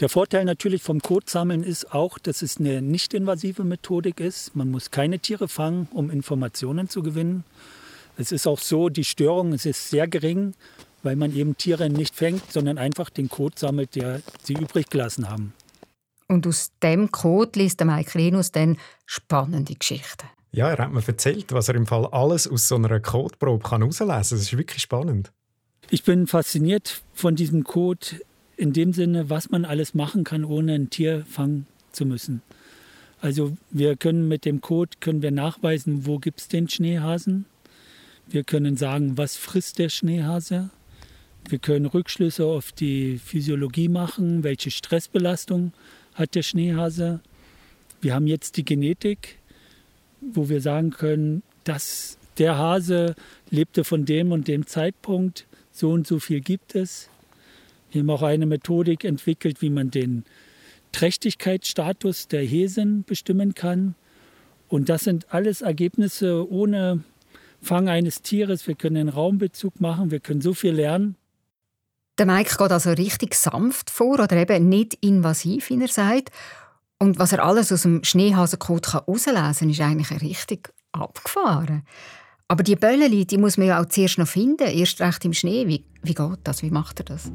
Der 0.00 0.08
Vorteil 0.08 0.46
natürlich 0.46 0.82
vom 0.82 1.00
Kotsammeln 1.00 1.62
ist 1.62 1.92
auch, 1.92 2.18
dass 2.18 2.40
es 2.40 2.56
eine 2.56 2.80
nicht 2.80 3.12
invasive 3.12 3.62
Methodik 3.62 4.20
ist. 4.20 4.56
Man 4.56 4.70
muss 4.70 4.90
keine 4.90 5.18
Tiere 5.18 5.46
fangen, 5.46 5.86
um 5.92 6.08
Informationen 6.08 6.88
zu 6.88 7.02
gewinnen. 7.02 7.44
Es 8.16 8.32
ist 8.32 8.46
auch 8.46 8.58
so, 8.58 8.88
die 8.88 9.04
Störung 9.04 9.52
es 9.52 9.66
ist 9.66 9.90
sehr 9.90 10.08
gering, 10.08 10.54
weil 11.02 11.16
man 11.16 11.36
eben 11.36 11.58
Tiere 11.58 11.90
nicht 11.90 12.14
fängt, 12.14 12.50
sondern 12.50 12.78
einfach 12.78 13.10
den 13.10 13.28
Kot 13.28 13.58
sammelt, 13.58 13.96
der 13.96 14.22
sie 14.42 14.54
übrig 14.54 14.88
gelassen 14.88 15.28
haben. 15.28 15.52
Und 16.28 16.46
aus 16.46 16.70
dem 16.82 17.12
Kot 17.12 17.54
liest 17.56 17.80
der 17.80 17.86
Mike 17.86 18.18
Renus 18.18 18.50
dann 18.50 18.78
spannende 19.04 19.74
Geschichten. 19.74 20.26
Ja, 20.52 20.70
er 20.70 20.78
hat 20.78 20.90
mir 20.90 21.06
erzählt, 21.06 21.52
was 21.52 21.68
er 21.68 21.74
im 21.74 21.86
Fall 21.86 22.06
alles 22.06 22.48
aus 22.48 22.66
so 22.66 22.76
einer 22.76 22.98
Kotprobe 22.98 23.70
herauslesen 23.70 24.08
kann. 24.08 24.20
Das 24.20 24.32
ist 24.32 24.56
wirklich 24.56 24.80
spannend. 24.80 25.32
Ich 25.88 26.02
bin 26.02 26.26
fasziniert 26.26 27.00
von 27.14 27.36
diesem 27.36 27.62
Kot 27.62 28.16
in 28.56 28.72
dem 28.72 28.92
Sinne, 28.92 29.30
was 29.30 29.50
man 29.50 29.64
alles 29.64 29.94
machen 29.94 30.24
kann, 30.24 30.44
ohne 30.44 30.74
ein 30.74 30.90
Tier 30.90 31.24
fangen 31.30 31.66
zu 31.92 32.04
müssen. 32.04 32.42
Also 33.20 33.56
wir 33.70 33.96
können 33.96 34.26
mit 34.26 34.44
dem 34.44 34.60
Code 34.60 34.96
können 34.98 35.22
wir 35.22 35.30
nachweisen, 35.30 36.04
wo 36.04 36.18
gibt 36.18 36.40
es 36.40 36.48
den 36.48 36.68
Schneehasen. 36.68 37.46
Wir 38.26 38.42
können 38.42 38.76
sagen, 38.76 39.16
was 39.16 39.36
frisst 39.36 39.78
der 39.78 39.88
Schneehase. 39.88 40.70
Wir 41.48 41.60
können 41.60 41.86
Rückschlüsse 41.86 42.44
auf 42.44 42.72
die 42.72 43.18
Physiologie 43.18 43.88
machen, 43.88 44.42
welche 44.42 44.72
Stressbelastung 44.72 45.72
hat 46.14 46.34
der 46.34 46.42
Schneehase. 46.42 47.20
Wir 48.00 48.14
haben 48.14 48.26
jetzt 48.26 48.56
die 48.56 48.64
Genetik, 48.64 49.38
wo 50.20 50.48
wir 50.48 50.60
sagen 50.60 50.90
können, 50.90 51.44
dass 51.62 52.18
der 52.38 52.58
Hase 52.58 53.14
lebte 53.50 53.84
von 53.84 54.04
dem 54.04 54.32
und 54.32 54.48
dem 54.48 54.66
Zeitpunkt, 54.66 55.46
so 55.76 55.90
und 55.90 56.06
so 56.06 56.18
viel 56.18 56.40
gibt 56.40 56.74
es. 56.74 57.08
Wir 57.90 58.00
haben 58.00 58.10
auch 58.10 58.22
eine 58.22 58.46
Methodik 58.46 59.04
entwickelt, 59.04 59.62
wie 59.62 59.70
man 59.70 59.90
den 59.90 60.24
Trächtigkeitsstatus 60.92 62.28
der 62.28 62.42
Häsen 62.42 63.04
bestimmen 63.04 63.54
kann. 63.54 63.94
Und 64.68 64.88
das 64.88 65.04
sind 65.04 65.32
alles 65.32 65.62
Ergebnisse 65.62 66.50
ohne 66.50 67.04
Fang 67.62 67.88
eines 67.88 68.22
Tieres. 68.22 68.66
Wir 68.66 68.74
können 68.74 68.96
einen 68.96 69.08
Raumbezug 69.08 69.80
machen, 69.80 70.10
wir 70.10 70.20
können 70.20 70.40
so 70.40 70.54
viel 70.54 70.72
lernen. 70.72 71.16
Der 72.18 72.26
Mike 72.26 72.56
geht 72.56 72.72
also 72.72 72.90
richtig 72.92 73.34
sanft 73.34 73.90
vor 73.90 74.20
oder 74.20 74.36
eben 74.36 74.68
nicht 74.68 74.94
invasiv, 74.94 75.68
wie 75.68 75.80
er 75.80 75.88
sagt. 75.88 76.30
Und 76.98 77.18
was 77.18 77.32
er 77.32 77.44
alles 77.44 77.70
aus 77.72 77.82
dem 77.82 78.02
Schneehasenkot 78.04 78.94
herauslesen 78.94 79.34
kann, 79.34 79.70
ist 79.70 79.80
eigentlich 79.80 80.22
richtig 80.22 80.72
abgefahren. 80.92 81.82
Aber 82.48 82.62
die 82.62 82.76
Bölleli, 82.76 83.26
die 83.26 83.38
muss 83.38 83.56
man 83.56 83.66
ja 83.66 83.82
auch 83.82 83.86
zuerst 83.86 84.18
noch 84.18 84.28
finden, 84.28 84.68
erst 84.68 85.00
recht 85.00 85.24
im 85.24 85.32
Schnee. 85.32 85.66
Wie, 85.66 85.84
wie 86.02 86.14
geht 86.14 86.38
das? 86.44 86.62
Wie 86.62 86.70
macht 86.70 87.00
er 87.00 87.04
das? 87.04 87.32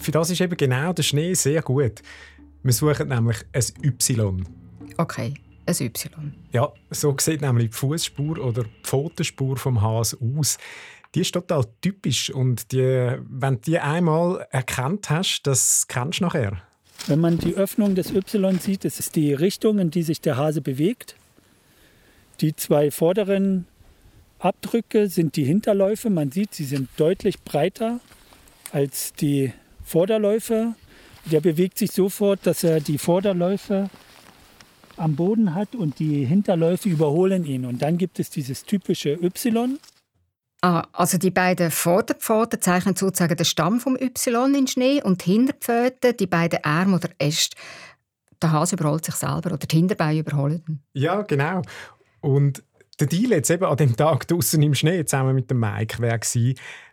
Für 0.00 0.10
das 0.10 0.30
ist 0.30 0.40
eben 0.40 0.56
genau 0.56 0.92
der 0.92 1.04
Schnee 1.04 1.34
sehr 1.34 1.62
gut. 1.62 2.02
Wir 2.64 2.72
suchen 2.72 3.08
nämlich 3.08 3.38
ein 3.52 3.62
Y. 3.84 4.44
Okay, 4.96 5.34
ein 5.66 5.76
Y. 5.78 6.34
Ja, 6.52 6.72
so 6.90 7.14
sieht 7.20 7.42
nämlich 7.42 7.70
die 7.70 7.76
Fußspur 7.76 8.38
oder 8.38 8.64
die 8.64 8.70
Pfotenspur 8.82 9.56
vom 9.56 9.80
Hase 9.80 10.18
aus. 10.20 10.58
Die 11.14 11.20
ist 11.20 11.32
total 11.32 11.64
typisch 11.80 12.30
und 12.30 12.72
die, 12.72 13.16
wenn 13.28 13.54
du 13.54 13.60
die 13.60 13.78
einmal 13.78 14.46
erkannt 14.50 15.10
hast, 15.10 15.42
das 15.44 15.86
kennst 15.86 16.20
du 16.20 16.24
nachher. 16.24 16.60
Wenn 17.06 17.20
man 17.20 17.38
die 17.38 17.54
Öffnung 17.54 17.94
des 17.94 18.10
Y 18.12 18.58
sieht, 18.58 18.84
das 18.84 18.98
ist 18.98 19.14
die 19.14 19.32
Richtung, 19.32 19.78
in 19.78 19.90
die 19.92 20.02
sich 20.02 20.20
der 20.20 20.36
Hase 20.36 20.60
bewegt. 20.60 21.14
Die 22.40 22.54
zwei 22.54 22.90
vorderen 22.90 23.66
Abdrücke 24.38 25.08
sind 25.08 25.34
die 25.36 25.44
Hinterläufe. 25.44 26.10
Man 26.10 26.30
sieht, 26.30 26.54
sie 26.54 26.64
sind 26.64 26.88
deutlich 26.96 27.42
breiter 27.42 28.00
als 28.72 29.12
die 29.12 29.52
Vorderläufe. 29.84 30.74
Der 31.24 31.40
bewegt 31.40 31.78
sich 31.78 31.90
sofort, 31.90 32.46
dass 32.46 32.62
er 32.62 32.80
die 32.80 32.98
Vorderläufe 32.98 33.90
am 34.96 35.16
Boden 35.16 35.54
hat 35.54 35.74
und 35.74 35.98
die 35.98 36.24
Hinterläufe 36.24 36.88
überholen 36.88 37.44
ihn. 37.44 37.64
Und 37.64 37.82
dann 37.82 37.98
gibt 37.98 38.20
es 38.20 38.30
dieses 38.30 38.64
typische 38.64 39.18
Y. 39.20 39.78
Ah, 40.60 40.86
also 40.92 41.18
die 41.18 41.30
beiden 41.30 41.70
Vorderpfoten 41.70 42.60
zeichnen 42.60 42.96
sozusagen 42.96 43.36
den 43.36 43.44
Stamm 43.44 43.80
vom 43.80 43.96
Y 43.96 44.54
in 44.54 44.66
Schnee 44.66 45.02
und 45.02 45.24
die 45.24 45.32
Hinterpfoten 45.32 46.16
die 46.16 46.26
beiden 46.26 46.64
Arme 46.64 46.96
oder 46.96 47.10
Äste. 47.18 47.56
Der 48.42 48.52
Hase 48.52 48.76
überholt 48.76 49.04
sich 49.04 49.14
selber 49.14 49.52
oder 49.52 49.66
die 49.66 49.76
Hinterbeine 49.76 50.20
überholen 50.20 50.62
ihn. 50.68 50.80
Ja, 50.94 51.22
genau. 51.22 51.62
Und 52.20 52.62
der 53.00 53.06
Deal 53.06 53.30
jetzt 53.30 53.50
eben 53.50 53.64
an 53.64 53.76
dem 53.76 53.96
Tag 53.96 54.26
draußen 54.26 54.60
im 54.62 54.74
Schnee 54.74 55.04
zusammen 55.04 55.34
mit 55.34 55.50
dem 55.50 55.60
Mike 55.60 56.00
wäre 56.00 56.20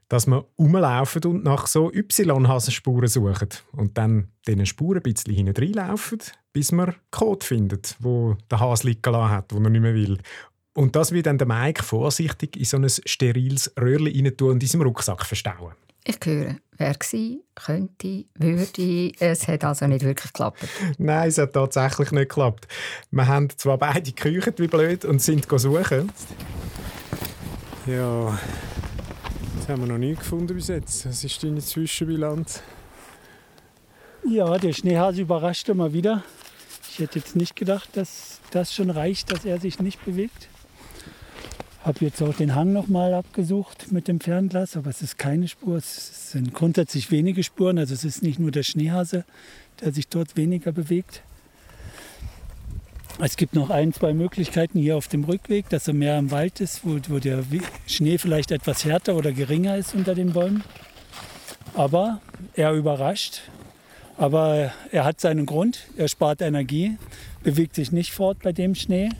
dass 0.07 0.27
wir 0.27 0.45
rumlaufen 0.59 1.23
und 1.25 1.43
nach 1.43 1.65
so 1.67 1.91
Y-Hasenspuren 1.91 3.07
suchen. 3.07 3.49
Und 3.71 3.97
dann 3.97 4.27
diesen 4.47 4.65
Spuren 4.65 4.97
ein 4.97 5.03
bisschen 5.03 5.33
hinten 5.33 5.57
reinlaufen, 5.57 6.19
bis 6.53 6.71
wir 6.71 6.93
Code 7.11 7.45
finden, 7.45 7.81
wo 7.99 8.37
der 8.51 8.59
Hase 8.59 8.87
liegen 8.87 9.15
hat, 9.15 9.51
wo 9.53 9.57
er 9.59 9.69
nicht 9.69 9.81
mehr 9.81 9.95
will. 9.95 10.19
Und 10.73 10.95
das 10.95 11.11
wird 11.11 11.25
dann 11.25 11.37
der 11.37 11.47
Mike 11.47 11.83
vorsichtig 11.83 12.57
in 12.57 12.65
so 12.65 12.77
ein 12.77 12.87
steriles 12.87 13.73
Röhrchen 13.79 14.25
rein 14.25 14.37
tun 14.37 14.51
und 14.51 14.63
in 14.63 14.69
seinem 14.69 14.83
Rucksack 14.83 15.25
verstauen. 15.25 15.73
Ich 16.07 16.19
höre, 16.23 16.57
wer 16.77 16.93
war, 16.93 17.37
könnte, 17.55 18.25
würde. 18.35 19.11
Es 19.19 19.47
hat 19.47 19.63
also 19.63 19.87
nicht 19.87 20.05
wirklich 20.05 20.31
geklappt. 20.31 20.67
Nein, 20.99 21.29
es 21.29 21.39
hat 21.39 21.53
tatsächlich 21.53 22.11
nicht 22.11 22.29
geklappt. 22.29 22.67
Wir 23.09 23.27
haben 23.27 23.49
zwar 23.57 23.79
beide 23.79 24.11
gekücht 24.11 24.59
wie 24.59 24.67
blöd 24.67 25.03
und 25.03 25.19
sind 25.19 25.47
suchen. 25.49 26.11
Ja, 27.87 28.37
das 29.57 29.67
haben 29.67 29.81
wir 29.81 29.87
noch 29.87 29.97
nie 29.97 30.13
gefunden 30.13 30.53
bis 30.55 30.67
jetzt. 30.67 31.07
Was 31.07 31.23
ist 31.23 31.43
deine 31.43 31.59
Zwischenbilanz? 31.59 32.61
Ja, 34.27 34.59
der 34.59 34.73
Schneehase 34.73 35.21
überrascht 35.21 35.69
immer 35.69 35.91
wieder. 35.91 36.23
Ich 36.91 36.99
hätte 36.99 37.17
jetzt 37.17 37.35
nicht 37.35 37.55
gedacht, 37.55 37.97
dass 37.97 38.41
das 38.51 38.71
schon 38.73 38.91
reicht, 38.91 39.31
dass 39.31 39.43
er 39.43 39.59
sich 39.59 39.79
nicht 39.79 40.05
bewegt. 40.05 40.49
Habe 41.85 42.03
jetzt 42.03 42.19
auch 42.23 42.33
den 42.33 42.55
Hang 42.55 42.73
noch 42.73 42.87
mal 42.87 43.13
abgesucht 43.13 43.91
mit 43.91 44.07
dem 44.07 44.19
Fernglas, 44.19 44.75
aber 44.75 44.89
es 44.89 45.03
ist 45.03 45.19
keine 45.19 45.47
Spur. 45.47 45.77
Es 45.77 46.31
sind 46.31 46.51
grundsätzlich 46.51 47.11
wenige 47.11 47.43
Spuren. 47.43 47.77
Also 47.77 47.93
es 47.93 48.03
ist 48.03 48.23
nicht 48.23 48.39
nur 48.39 48.49
der 48.49 48.63
Schneehase, 48.63 49.23
der 49.81 49.93
sich 49.93 50.07
dort 50.07 50.35
weniger 50.35 50.71
bewegt. 50.71 51.21
Es 53.19 53.37
gibt 53.37 53.53
noch 53.53 53.69
ein, 53.69 53.93
zwei 53.93 54.15
Möglichkeiten 54.15 54.79
hier 54.79 54.97
auf 54.97 55.09
dem 55.09 55.25
Rückweg, 55.25 55.69
dass 55.69 55.87
er 55.87 55.93
mehr 55.93 56.17
im 56.17 56.31
Wald 56.31 56.59
ist, 56.59 56.83
wo, 56.83 56.97
wo 57.07 57.19
der 57.19 57.43
Schnee 57.85 58.17
vielleicht 58.17 58.49
etwas 58.49 58.83
härter 58.83 59.15
oder 59.15 59.31
geringer 59.31 59.77
ist 59.77 59.93
unter 59.93 60.15
den 60.15 60.33
Bäumen. 60.33 60.63
Aber 61.75 62.19
er 62.55 62.73
überrascht. 62.73 63.41
Aber 64.17 64.73
er 64.91 65.05
hat 65.05 65.21
seinen 65.21 65.45
Grund, 65.45 65.81
er 65.97 66.07
spart 66.07 66.41
Energie, 66.41 66.97
bewegt 67.43 67.75
sich 67.75 67.91
nicht 67.91 68.11
fort 68.11 68.39
bei 68.41 68.53
dem 68.53 68.73
Schnee. 68.73 69.11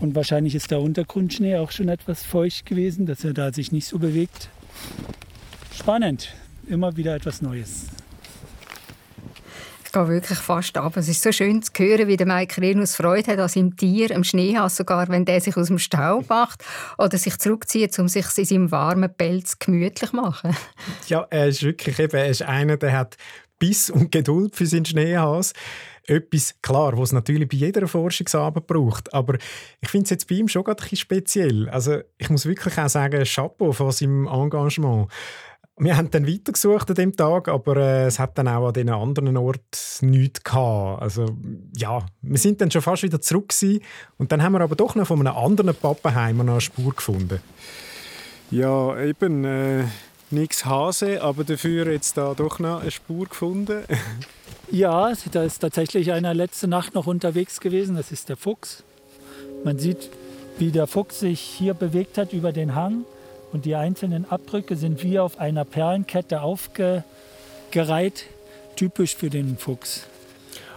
Und 0.00 0.14
wahrscheinlich 0.14 0.54
ist 0.54 0.70
der 0.70 0.80
Untergrundschnee 0.80 1.56
auch 1.56 1.72
schon 1.72 1.88
etwas 1.88 2.22
feucht 2.22 2.66
gewesen, 2.66 3.06
dass 3.06 3.24
er 3.24 3.32
da 3.32 3.52
sich 3.52 3.72
nicht 3.72 3.86
so 3.86 3.98
bewegt. 3.98 4.48
Spannend, 5.76 6.34
immer 6.68 6.96
wieder 6.96 7.14
etwas 7.14 7.42
Neues. 7.42 7.86
Ich 9.84 9.92
gehe 9.92 10.06
wirklich 10.06 10.38
fast 10.38 10.76
ab. 10.76 10.98
Es 10.98 11.08
ist 11.08 11.22
so 11.22 11.32
schön 11.32 11.62
zu 11.62 11.72
hören, 11.78 12.08
wie 12.08 12.16
der 12.18 12.26
Mike 12.26 12.60
Renus 12.60 12.94
Freude 12.94 13.32
hat 13.32 13.38
an 13.38 13.48
seinem 13.48 13.74
Tier, 13.74 14.14
am 14.14 14.22
Schneehass, 14.22 14.76
sogar 14.76 15.08
wenn 15.08 15.24
der 15.24 15.40
sich 15.40 15.56
aus 15.56 15.68
dem 15.68 15.78
Staub 15.78 16.26
macht 16.28 16.62
oder 16.98 17.16
sich 17.16 17.38
zurückzieht, 17.38 17.98
um 17.98 18.06
sich 18.06 18.26
in 18.36 18.44
seinem 18.44 18.70
warmen 18.70 19.12
Pelz 19.12 19.58
gemütlich 19.58 20.10
zu 20.10 20.16
machen. 20.16 20.54
Ja, 21.08 21.26
er 21.30 21.48
ist 21.48 21.62
wirklich 21.62 21.98
eben, 21.98 22.16
er 22.16 22.28
ist 22.28 22.42
einer, 22.42 22.76
der 22.76 22.92
hat 22.92 23.16
Biss 23.58 23.88
und 23.88 24.12
Geduld 24.12 24.54
für 24.54 24.66
seinen 24.66 24.84
Schneehas 24.84 25.54
etwas, 26.08 26.54
klar, 26.62 26.96
was 26.96 27.10
es 27.10 27.12
natürlich 27.12 27.48
bei 27.48 27.56
jeder 27.56 27.86
Forschungsarbeit 27.86 28.66
braucht. 28.66 29.12
Aber 29.12 29.36
ich 29.80 29.88
finde 29.88 30.04
es 30.04 30.10
jetzt 30.10 30.28
bei 30.28 30.36
ihm 30.36 30.48
schon 30.48 30.64
gerade 30.64 30.80
ein 30.80 30.82
bisschen 30.82 30.98
speziell. 30.98 31.68
Also 31.68 31.98
ich 32.16 32.30
muss 32.30 32.46
wirklich 32.46 32.78
auch 32.78 32.88
sagen, 32.88 33.24
Chapeau 33.24 33.72
von 33.72 33.92
seinem 33.92 34.26
Engagement. 34.26 35.08
Wir 35.80 35.96
haben 35.96 36.10
dann 36.10 36.26
weitergesucht 36.26 36.90
an 36.90 36.96
dem 36.96 37.14
Tag, 37.14 37.46
aber 37.46 37.76
äh, 37.76 38.06
es 38.06 38.18
hat 38.18 38.36
dann 38.36 38.48
auch 38.48 38.66
an 38.66 38.72
den 38.72 38.88
anderen 38.88 39.36
Orten 39.36 39.60
nichts 40.00 40.42
gehabt. 40.42 41.02
Also 41.02 41.36
ja, 41.76 42.04
wir 42.20 42.38
sind 42.38 42.60
dann 42.60 42.70
schon 42.70 42.82
fast 42.82 43.04
wieder 43.04 43.20
zurück 43.20 43.50
gewesen. 43.50 43.80
und 44.16 44.32
dann 44.32 44.42
haben 44.42 44.52
wir 44.52 44.60
aber 44.60 44.74
doch 44.74 44.96
noch 44.96 45.06
von 45.06 45.20
einem 45.20 45.36
anderen 45.36 45.74
Pappenheim 45.74 46.40
eine 46.40 46.60
Spur 46.60 46.94
gefunden. 46.94 47.40
Ja, 48.50 48.98
eben 49.00 49.44
äh, 49.44 49.84
nichts 50.30 50.64
Hase, 50.64 51.22
aber 51.22 51.44
dafür 51.44 51.92
jetzt 51.92 52.16
da 52.16 52.34
doch 52.34 52.58
noch 52.58 52.80
eine 52.80 52.90
Spur 52.90 53.26
gefunden. 53.26 53.84
ja, 54.70 55.12
da 55.32 55.42
ist 55.42 55.60
tatsächlich 55.60 56.12
einer 56.12 56.34
letzte 56.34 56.68
Nacht 56.68 56.94
noch 56.94 57.06
unterwegs 57.06 57.60
gewesen. 57.60 57.96
Das 57.96 58.12
ist 58.12 58.28
der 58.28 58.36
Fuchs. 58.36 58.82
Man 59.64 59.78
sieht, 59.78 60.10
wie 60.58 60.70
der 60.70 60.86
Fuchs 60.86 61.20
sich 61.20 61.40
hier 61.40 61.74
bewegt 61.74 62.18
hat 62.18 62.32
über 62.32 62.52
den 62.52 62.74
Hang. 62.74 63.04
Und 63.52 63.64
die 63.64 63.74
einzelnen 63.74 64.30
Abdrücke 64.30 64.76
sind 64.76 65.02
wie 65.02 65.18
auf 65.18 65.38
einer 65.38 65.64
Perlenkette 65.64 66.42
aufgereiht, 66.42 67.04
typisch 68.76 69.16
für 69.16 69.30
den 69.30 69.56
Fuchs. 69.56 70.06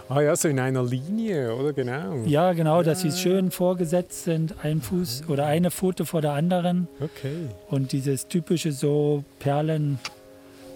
Ah 0.08 0.20
ja, 0.20 0.36
so 0.36 0.48
in 0.48 0.58
einer 0.58 0.82
Linie, 0.82 1.54
oder 1.54 1.72
genau? 1.72 2.22
Ja, 2.26 2.52
genau, 2.52 2.78
ja. 2.78 2.82
dass 2.82 3.00
sie 3.00 3.12
schön 3.12 3.50
vorgesetzt 3.50 4.24
sind, 4.24 4.54
ein 4.62 4.80
Fuß 4.80 5.24
oder 5.28 5.46
eine 5.46 5.70
Pfote 5.70 6.04
vor 6.04 6.20
der 6.20 6.32
anderen. 6.32 6.88
Okay. 7.00 7.48
Und 7.68 7.92
dieses 7.92 8.28
typische 8.28 8.72
so 8.72 9.24
Perlen 9.38 9.98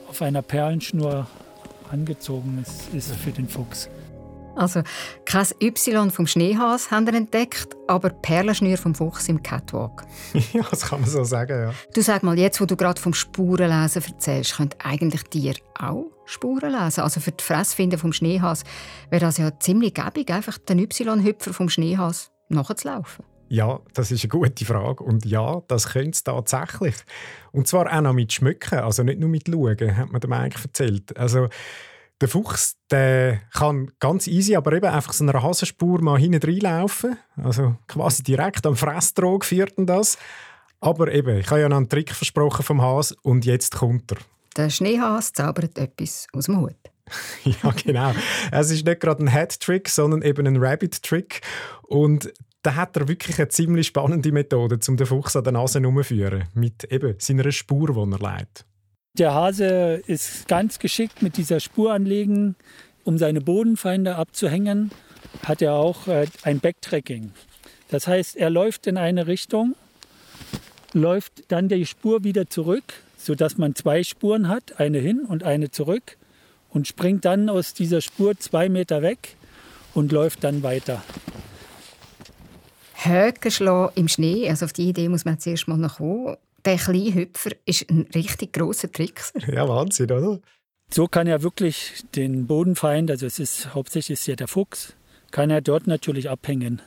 auf 0.09 0.23
einer 0.23 0.43
Perlenschnur 0.43 1.27
angezogen 1.91 2.63
ist, 2.63 2.95
ist 2.95 3.15
für 3.17 3.31
den 3.31 3.49
Fuchs. 3.49 3.89
Also 4.57 4.83
kein 5.27 5.47
Y 5.61 6.11
vom 6.11 6.27
Schneehas 6.27 6.91
haben 6.91 7.07
wir 7.07 7.15
entdeckt, 7.15 7.77
aber 7.87 8.09
Perlenschnür 8.09 8.79
vom 8.79 8.95
Fuchs 8.95 9.29
im 9.29 9.43
Catwalk. 9.43 10.05
ja, 10.53 10.65
das 10.71 10.87
kann 10.87 11.03
man 11.03 11.11
so 11.11 11.25
sagen, 11.25 11.61
ja. 11.61 11.75
Du 11.95 12.01
sag 12.01 12.23
mal, 12.23 12.39
jetzt, 12.39 12.61
wo 12.61 12.65
du 12.65 12.75
gerade 12.75 13.01
vom 13.01 13.13
Spurenlesen 13.13 14.03
erzählst, 14.03 14.57
können 14.57 14.71
eigentlich 14.83 15.25
Tiere 15.25 15.59
auch 15.79 16.07
Spuren 16.25 16.73
lesen? 16.73 17.03
Also 17.03 17.21
für 17.21 17.33
die 17.33 17.45
Fressfinden 17.45 17.99
vom 17.99 18.13
Schneehas 18.13 18.65
wäre 19.11 19.21
das 19.21 19.37
ja 19.37 19.51
ziemlich 19.61 19.95
gäbig, 19.95 20.31
einfach 20.31 20.59
den 20.59 20.79
Y-Hüpfer 20.79 21.53
vom 21.53 21.69
Schneehas 21.69 22.31
nachzulaufen. 22.49 23.25
Ja, 23.49 23.81
das 23.95 24.11
ist 24.11 24.25
eine 24.25 24.31
gute 24.31 24.65
Frage. 24.65 25.05
Und 25.05 25.25
ja, 25.25 25.63
das 25.69 25.91
könnte 25.91 26.11
es 26.11 26.25
tatsächlich. 26.25 26.95
Und 27.53 27.69
zwar 27.69 27.93
auch 27.93 28.01
noch 28.01 28.13
mit 28.13 28.33
Schmücken, 28.33 28.81
also 28.81 29.03
nicht 29.03 29.21
nur 29.21 29.29
mit 29.29 29.49
Schauen, 29.49 29.97
hat 29.97 30.11
man 30.11 30.21
dem 30.21 30.33
eigentlich 30.33 30.65
erzählt. 30.65 31.17
Also, 31.17 31.49
der 32.21 32.29
Fuchs 32.29 32.77
der 32.91 33.41
kann 33.53 33.91
ganz 33.99 34.27
easy, 34.27 34.57
aber 34.57 34.73
eben 34.73 34.87
einfach 34.87 35.13
so 35.13 35.25
einer 35.25 35.43
Hasenspur 35.43 36.01
mal 36.01 36.19
hinten 36.19 36.43
reinlaufen. 36.43 37.19
Also 37.37 37.77
quasi 37.89 38.23
direkt 38.23 38.65
am 38.67 38.77
Fressdrog 38.77 39.45
führt 39.45 39.75
das. 39.77 40.17
Aber 40.81 41.13
eben, 41.13 41.39
ich 41.39 41.51
habe 41.51 41.61
ja 41.61 41.69
noch 41.69 41.77
einen 41.77 41.89
Trick 41.89 42.13
versprochen 42.13 42.63
vom 42.63 42.81
Has 42.81 43.13
und 43.13 43.45
jetzt 43.45 43.77
kommt 43.77 44.13
er. 44.13 44.19
Der 44.57 44.71
Schneehas 44.71 45.33
zaubert 45.33 45.77
etwas 45.79 46.27
aus 46.33 46.47
dem 46.47 46.61
Hut. 46.61 46.77
ja, 47.45 47.71
genau. 47.85 48.13
Es 48.51 48.71
ist 48.71 48.87
nicht 48.87 49.01
gerade 49.01 49.23
ein 49.23 49.33
Hat-Trick, 49.33 49.89
sondern 49.89 50.23
eben 50.23 50.47
ein 50.47 50.57
Rabbit-Trick. 50.57 51.41
Und 51.83 52.33
da 52.67 52.75
hat 52.75 52.97
er 52.97 53.07
wirklich 53.07 53.39
eine 53.39 53.49
ziemlich 53.49 53.87
spannende 53.87 54.33
Methode, 54.33 54.81
um 54.89 54.97
den 54.97 55.07
Fuchs 55.07 55.37
an 55.37 55.45
der 55.45 55.53
Nase 55.53 55.79
herumzuführen. 55.79 56.49
Mit 56.55 56.83
eben 56.91 57.15
seiner 57.19 57.53
Spur, 57.53 57.93
die 57.93 58.13
er 58.13 58.19
leitet. 58.19 58.67
Der 59.17 59.35
Hase 59.35 60.03
ist 60.07 60.49
ganz 60.49 60.81
geschickt 60.81 61.23
mit 61.23 61.37
dieser 61.37 61.61
Spur 61.61 61.93
anlegen, 61.93 62.57
um 63.05 63.19
seine 63.19 63.41
Bodenfeinde 63.41 64.17
abzuhängen, 64.17 64.91
hat 65.45 65.63
er 65.63 65.75
auch 65.75 66.09
äh, 66.09 66.27
ein 66.43 66.59
Backtracking. 66.59 67.31
Das 67.89 68.09
heißt, 68.09 68.37
er 68.37 68.51
läuft 68.51 68.89
in 68.89 68.97
eine 68.97 69.29
Richtung, 69.29 69.77
läuft 70.93 71.45
dann 71.53 71.69
die 71.69 71.87
Spur 71.87 72.25
wieder 72.25 72.51
zurück, 72.51 72.95
sodass 73.17 73.59
man 73.59 73.77
zwei 73.77 74.03
Spuren 74.03 74.49
hat, 74.49 74.81
eine 74.81 74.99
hin 74.99 75.21
und 75.21 75.45
eine 75.45 75.71
zurück 75.71 76.17
und 76.71 76.89
springt 76.89 77.25
dann 77.25 77.49
aus 77.49 77.75
dieser 77.75 78.01
Spur 78.01 78.37
zwei 78.39 78.69
Meter 78.69 79.03
weg 79.03 79.37
und 79.95 80.11
läuft 80.11 80.43
dann 80.43 80.65
weiter. 80.65 81.05
Höcke 83.09 83.51
schlagen 83.51 83.93
im 83.95 84.09
Schnee, 84.09 84.49
also 84.49 84.65
auf 84.65 84.73
die 84.73 84.89
Idee 84.89 85.09
muss 85.09 85.25
man 85.25 85.39
zuerst 85.39 85.69
mal 85.69 85.77
noch 85.77 85.99
kommen 85.99 86.37
der 86.67 86.77
kleine 86.77 87.15
Hüpfer 87.15 87.51
ist 87.65 87.89
ein 87.91 88.09
richtig 88.15 88.53
großer 88.53 88.91
Trickser. 88.91 89.39
Ja, 89.53 89.69
Wahnsinn, 89.69 90.11
oder? 90.11 90.41
So 90.91 91.07
kann 91.07 91.27
er 91.27 91.43
wirklich 91.43 92.05
den 92.15 92.47
Bodenfeind, 92.47 93.11
also 93.11 93.27
es 93.27 93.39
ist 93.39 93.75
hauptsächlich 93.75 94.21
ist 94.21 94.27
ja 94.27 94.37
der 94.37 94.49
Fuchs, 94.49 94.95
kann 95.31 95.51
er 95.51 95.61
dort 95.61 95.87
natürlich 95.87 96.29
abhängen. 96.29 96.83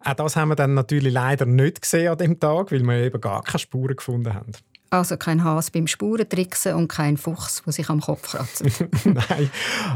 Auch 0.00 0.14
das 0.14 0.36
haben 0.36 0.48
wir 0.48 0.56
dann 0.56 0.74
natürlich 0.74 1.12
leider 1.12 1.46
nicht 1.46 1.82
gesehen 1.82 2.10
an 2.10 2.18
dem 2.18 2.40
Tag, 2.40 2.72
weil 2.72 2.82
wir 2.82 2.96
eben 2.98 3.20
gar 3.20 3.42
keine 3.42 3.58
Spuren 3.58 3.96
gefunden 3.96 4.34
haben. 4.34 4.52
Also 4.92 5.16
kein 5.16 5.42
Has 5.42 5.70
beim 5.70 5.86
Spurentricksen 5.86 6.74
und 6.74 6.88
kein 6.88 7.16
Fuchs, 7.16 7.62
der 7.64 7.72
sich 7.72 7.88
am 7.88 8.02
Kopf 8.02 8.32
kratzt. 8.32 8.62
Nein, 9.06 9.50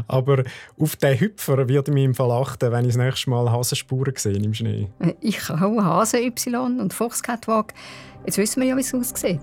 aber 0.07 0.43
auf 0.79 0.95
den 0.95 1.19
Hüpfer 1.19 1.69
würde 1.69 1.91
ich 1.91 1.93
mich 1.93 2.03
im 2.03 2.15
Fall 2.15 2.31
achten, 2.31 2.71
wenn 2.71 2.85
ich 2.85 2.95
das 2.95 2.97
nächste 2.97 3.29
Mal 3.29 3.51
Hasenspuren 3.51 4.15
sehe 4.17 4.33
im 4.33 4.55
Schnee. 4.55 4.87
Ich 5.21 5.51
auch 5.51 5.83
Hase 5.83 6.17
Y 6.17 6.79
und 6.79 6.95
Fuchs 6.95 7.21
Catwalk. 7.21 7.75
Jetzt 8.25 8.39
wissen 8.39 8.59
wir 8.59 8.69
ja, 8.69 8.75
wie 8.75 8.81
es 8.81 8.91
aussieht. 8.91 9.39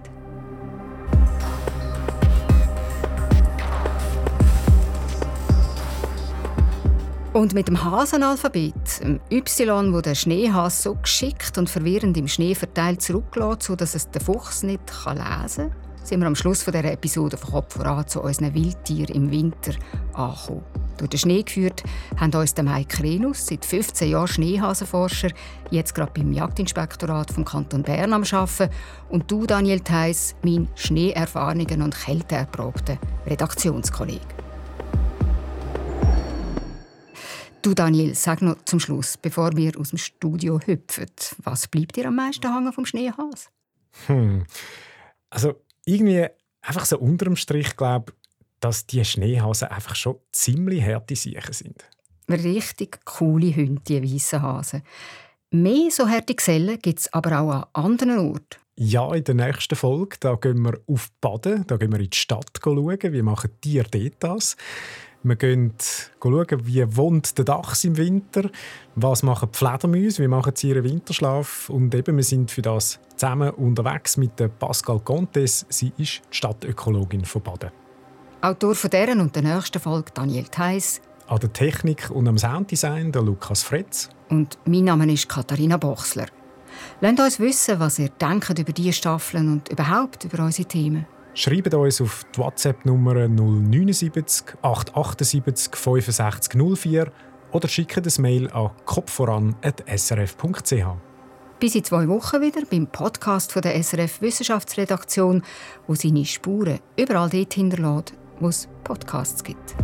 Und 7.45 7.53
mit 7.53 7.69
dem 7.69 7.85
Hasenalphabet, 7.85 9.03
dem 9.03 9.21
Y, 9.31 9.93
wo 9.93 10.01
der 10.01 10.15
Schneehas 10.15 10.83
so 10.83 10.95
geschickt 10.95 11.59
und 11.59 11.69
verwirrend 11.69 12.17
im 12.17 12.27
Schnee 12.27 12.55
verteilt 12.55 13.03
zurücklässt, 13.03 13.65
sodass 13.65 13.95
es 13.95 14.09
der 14.09 14.23
Fuchs 14.23 14.63
nicht 14.63 14.81
lesen 15.07 15.71
kann, 15.71 15.73
sind 16.03 16.21
wir 16.21 16.27
am 16.27 16.37
Schluss 16.37 16.65
dieser 16.65 16.85
Episode 16.85 17.37
von 17.37 17.51
Kopf 17.51 17.75
voran 17.75 18.09
zu 18.09 18.23
unseren 18.23 18.55
Wildtieren 18.55 19.15
im 19.15 19.31
Winter 19.31 19.75
angekommen. 20.15 20.65
Durch 20.97 21.11
den 21.11 21.19
Schnee 21.19 21.43
geführt 21.43 21.83
haben 22.17 22.33
uns 22.33 22.55
der 22.55 22.65
Mike 22.65 23.03
Renus, 23.03 23.45
seit 23.45 23.67
15 23.67 24.09
Jahren 24.09 24.27
Schneehasenforscher, 24.27 25.29
jetzt 25.71 25.95
gerade 25.95 26.13
beim 26.15 26.33
Jagdinspektorat 26.33 27.31
vom 27.31 27.45
Kanton 27.45 27.83
Bern 27.83 28.15
am 28.15 28.23
Arbeiten, 28.23 28.71
und 29.11 29.31
du, 29.31 29.45
Daniel 29.45 29.81
Theiss, 29.81 30.35
mein 30.43 30.67
schneeerfahrenen 30.77 31.83
und 31.83 31.95
kälteerprobter 31.95 32.97
Redaktionskollege. 33.27 34.44
Du, 37.65 37.73
Daniel, 37.73 38.15
sag 38.15 38.43
noch 38.43 38.63
zum 38.67 38.79
Schluss, 38.79 39.17
bevor 39.17 39.57
wir 39.57 39.73
aus 39.81 39.89
dem 39.89 39.97
Studio 39.97 40.61
hüpfen, 40.61 41.07
was 41.45 41.67
bleibt 41.67 41.97
dir 41.97 42.09
am 42.09 42.17
meisten 42.17 42.53
hängen 42.53 42.75
vom 42.75 42.85
Schneehas? 42.85 43.49
Hm. 44.07 44.45
Also 45.31 45.55
irgendwie 45.87 46.27
einfach 46.61 46.85
so 46.85 46.99
unterm 46.99 47.37
Strich 47.37 47.75
glaube 47.75 48.13
dass 48.61 48.87
die 48.87 49.03
Schneehasen 49.03 49.69
einfach 49.69 49.97
schon 49.97 50.17
ziemlich 50.31 50.83
harte 50.83 51.17
Siechen 51.17 51.55
sind. 51.55 51.85
Richtig 52.29 53.03
coole 53.07 53.57
Hunde, 53.57 53.81
die 53.83 54.15
weißen 54.15 54.43
Hasen. 54.43 54.83
Mehr 55.51 55.91
so 55.91 56.07
harte 56.07 56.35
Gesellen 56.35 56.79
gibt 56.81 56.99
es 56.99 57.13
aber 57.15 57.41
auch 57.41 57.51
an 57.51 57.65
anderen 57.73 58.19
Orten. 58.19 58.59
Ja, 58.77 59.15
in 59.15 59.25
der 59.25 59.37
nächsten 59.37 59.77
Folge 59.77 60.17
da 60.21 60.35
gehen 60.35 60.61
wir 60.61 60.81
auf 60.87 61.11
Baden, 61.19 61.67
da 61.67 61.79
gehen 61.79 61.93
wir 61.93 62.01
in 62.01 62.11
die 62.11 62.17
Stadt 62.17 62.61
schauen, 62.63 62.99
wie 63.01 63.23
machen 63.23 63.59
Tiere 63.63 63.89
dort 63.91 64.17
das. 64.21 64.57
Wir 65.27 65.37
gehen 65.37 65.73
schauen, 66.23 66.47
wie 66.65 66.97
wohnt 66.97 67.39
der 67.39 67.47
Dachs 67.47 67.85
im 67.85 67.97
Winter, 67.97 68.51
was 68.95 69.23
machen 69.23 69.49
die 69.51 69.57
Fledermäuse, 69.57 70.23
wie 70.23 70.29
machen 70.29 70.53
sie 70.55 70.69
ihren 70.69 70.85
Winterschlaf. 70.85 71.71
Und 71.71 71.95
eben, 71.95 72.19
wir 72.19 72.23
sind 72.23 72.51
für 72.51 72.61
das 72.61 73.01
zusammen 73.17 73.49
unterwegs 73.51 74.19
mit 74.19 74.39
der 74.39 74.49
Pascal 74.49 75.01
Contes. 75.01 75.65
Sie 75.71 75.95
ist 75.97 76.21
die 76.31 76.37
Stadtökologin 76.37 77.25
von 77.25 77.43
Baden. 77.43 77.71
Autor 78.43 78.75
von 78.75 78.91
deren 78.91 79.21
und 79.21 79.35
der 79.35 79.43
nächsten 79.45 79.81
Folge 79.81 80.11
Daniel 80.13 80.45
Theiss. 80.45 81.01
An 81.27 81.39
der 81.41 81.55
Technik 81.55 82.11
und 82.11 82.29
am 82.29 82.37
Sounddesign 82.37 83.11
der 83.11 83.23
Lukas 83.23 83.63
Fretz. 83.63 84.11
Und 84.29 84.59
mein 84.67 84.85
Name 84.85 85.11
ist 85.11 85.27
Katharina 85.27 85.79
Bochsler. 85.79 86.27
Lasst 87.01 87.21
uns 87.21 87.41
wissen, 87.41 87.81
was 87.81 87.99
ihr 87.99 88.11
denkt 88.11 88.59
über 88.59 88.73
diese 88.75 88.93
Staffeln 88.93 89.51
und 89.51 89.71
überhaupt 89.71 90.25
über 90.25 90.45
unsere 90.45 90.69
Themen. 90.69 91.07
Schreibt 91.37 91.75
uns 91.75 92.01
auf 92.01 92.25
die 92.33 92.39
WhatsApp-Nummer 92.39 93.29
079 93.29 94.55
878 94.63 95.75
65 95.75 96.55
04 96.77 97.11
oder 97.51 97.69
schickt 97.69 98.07
ein 98.07 98.23
Mail 98.23 98.49
an 98.53 98.71
kopfvoran.srf.ch. 98.85 100.85
Bis 101.59 101.75
in 101.75 101.83
zwei 101.83 102.07
Wochen 102.07 102.41
wieder 102.41 102.63
beim 102.71 102.87
Podcast 102.87 103.53
von 103.53 103.63
der 103.63 103.83
SRF 103.83 104.21
Wissenschaftsredaktion, 104.21 105.43
wo 105.89 105.97
seine 105.97 106.25
Spuren 106.25 106.79
überall 106.97 107.31
dort 107.31 107.55
hinterlässt, 107.55 108.15
wo 108.39 108.49
es 108.49 108.69
Podcasts 108.85 109.43
gibt. 109.43 109.75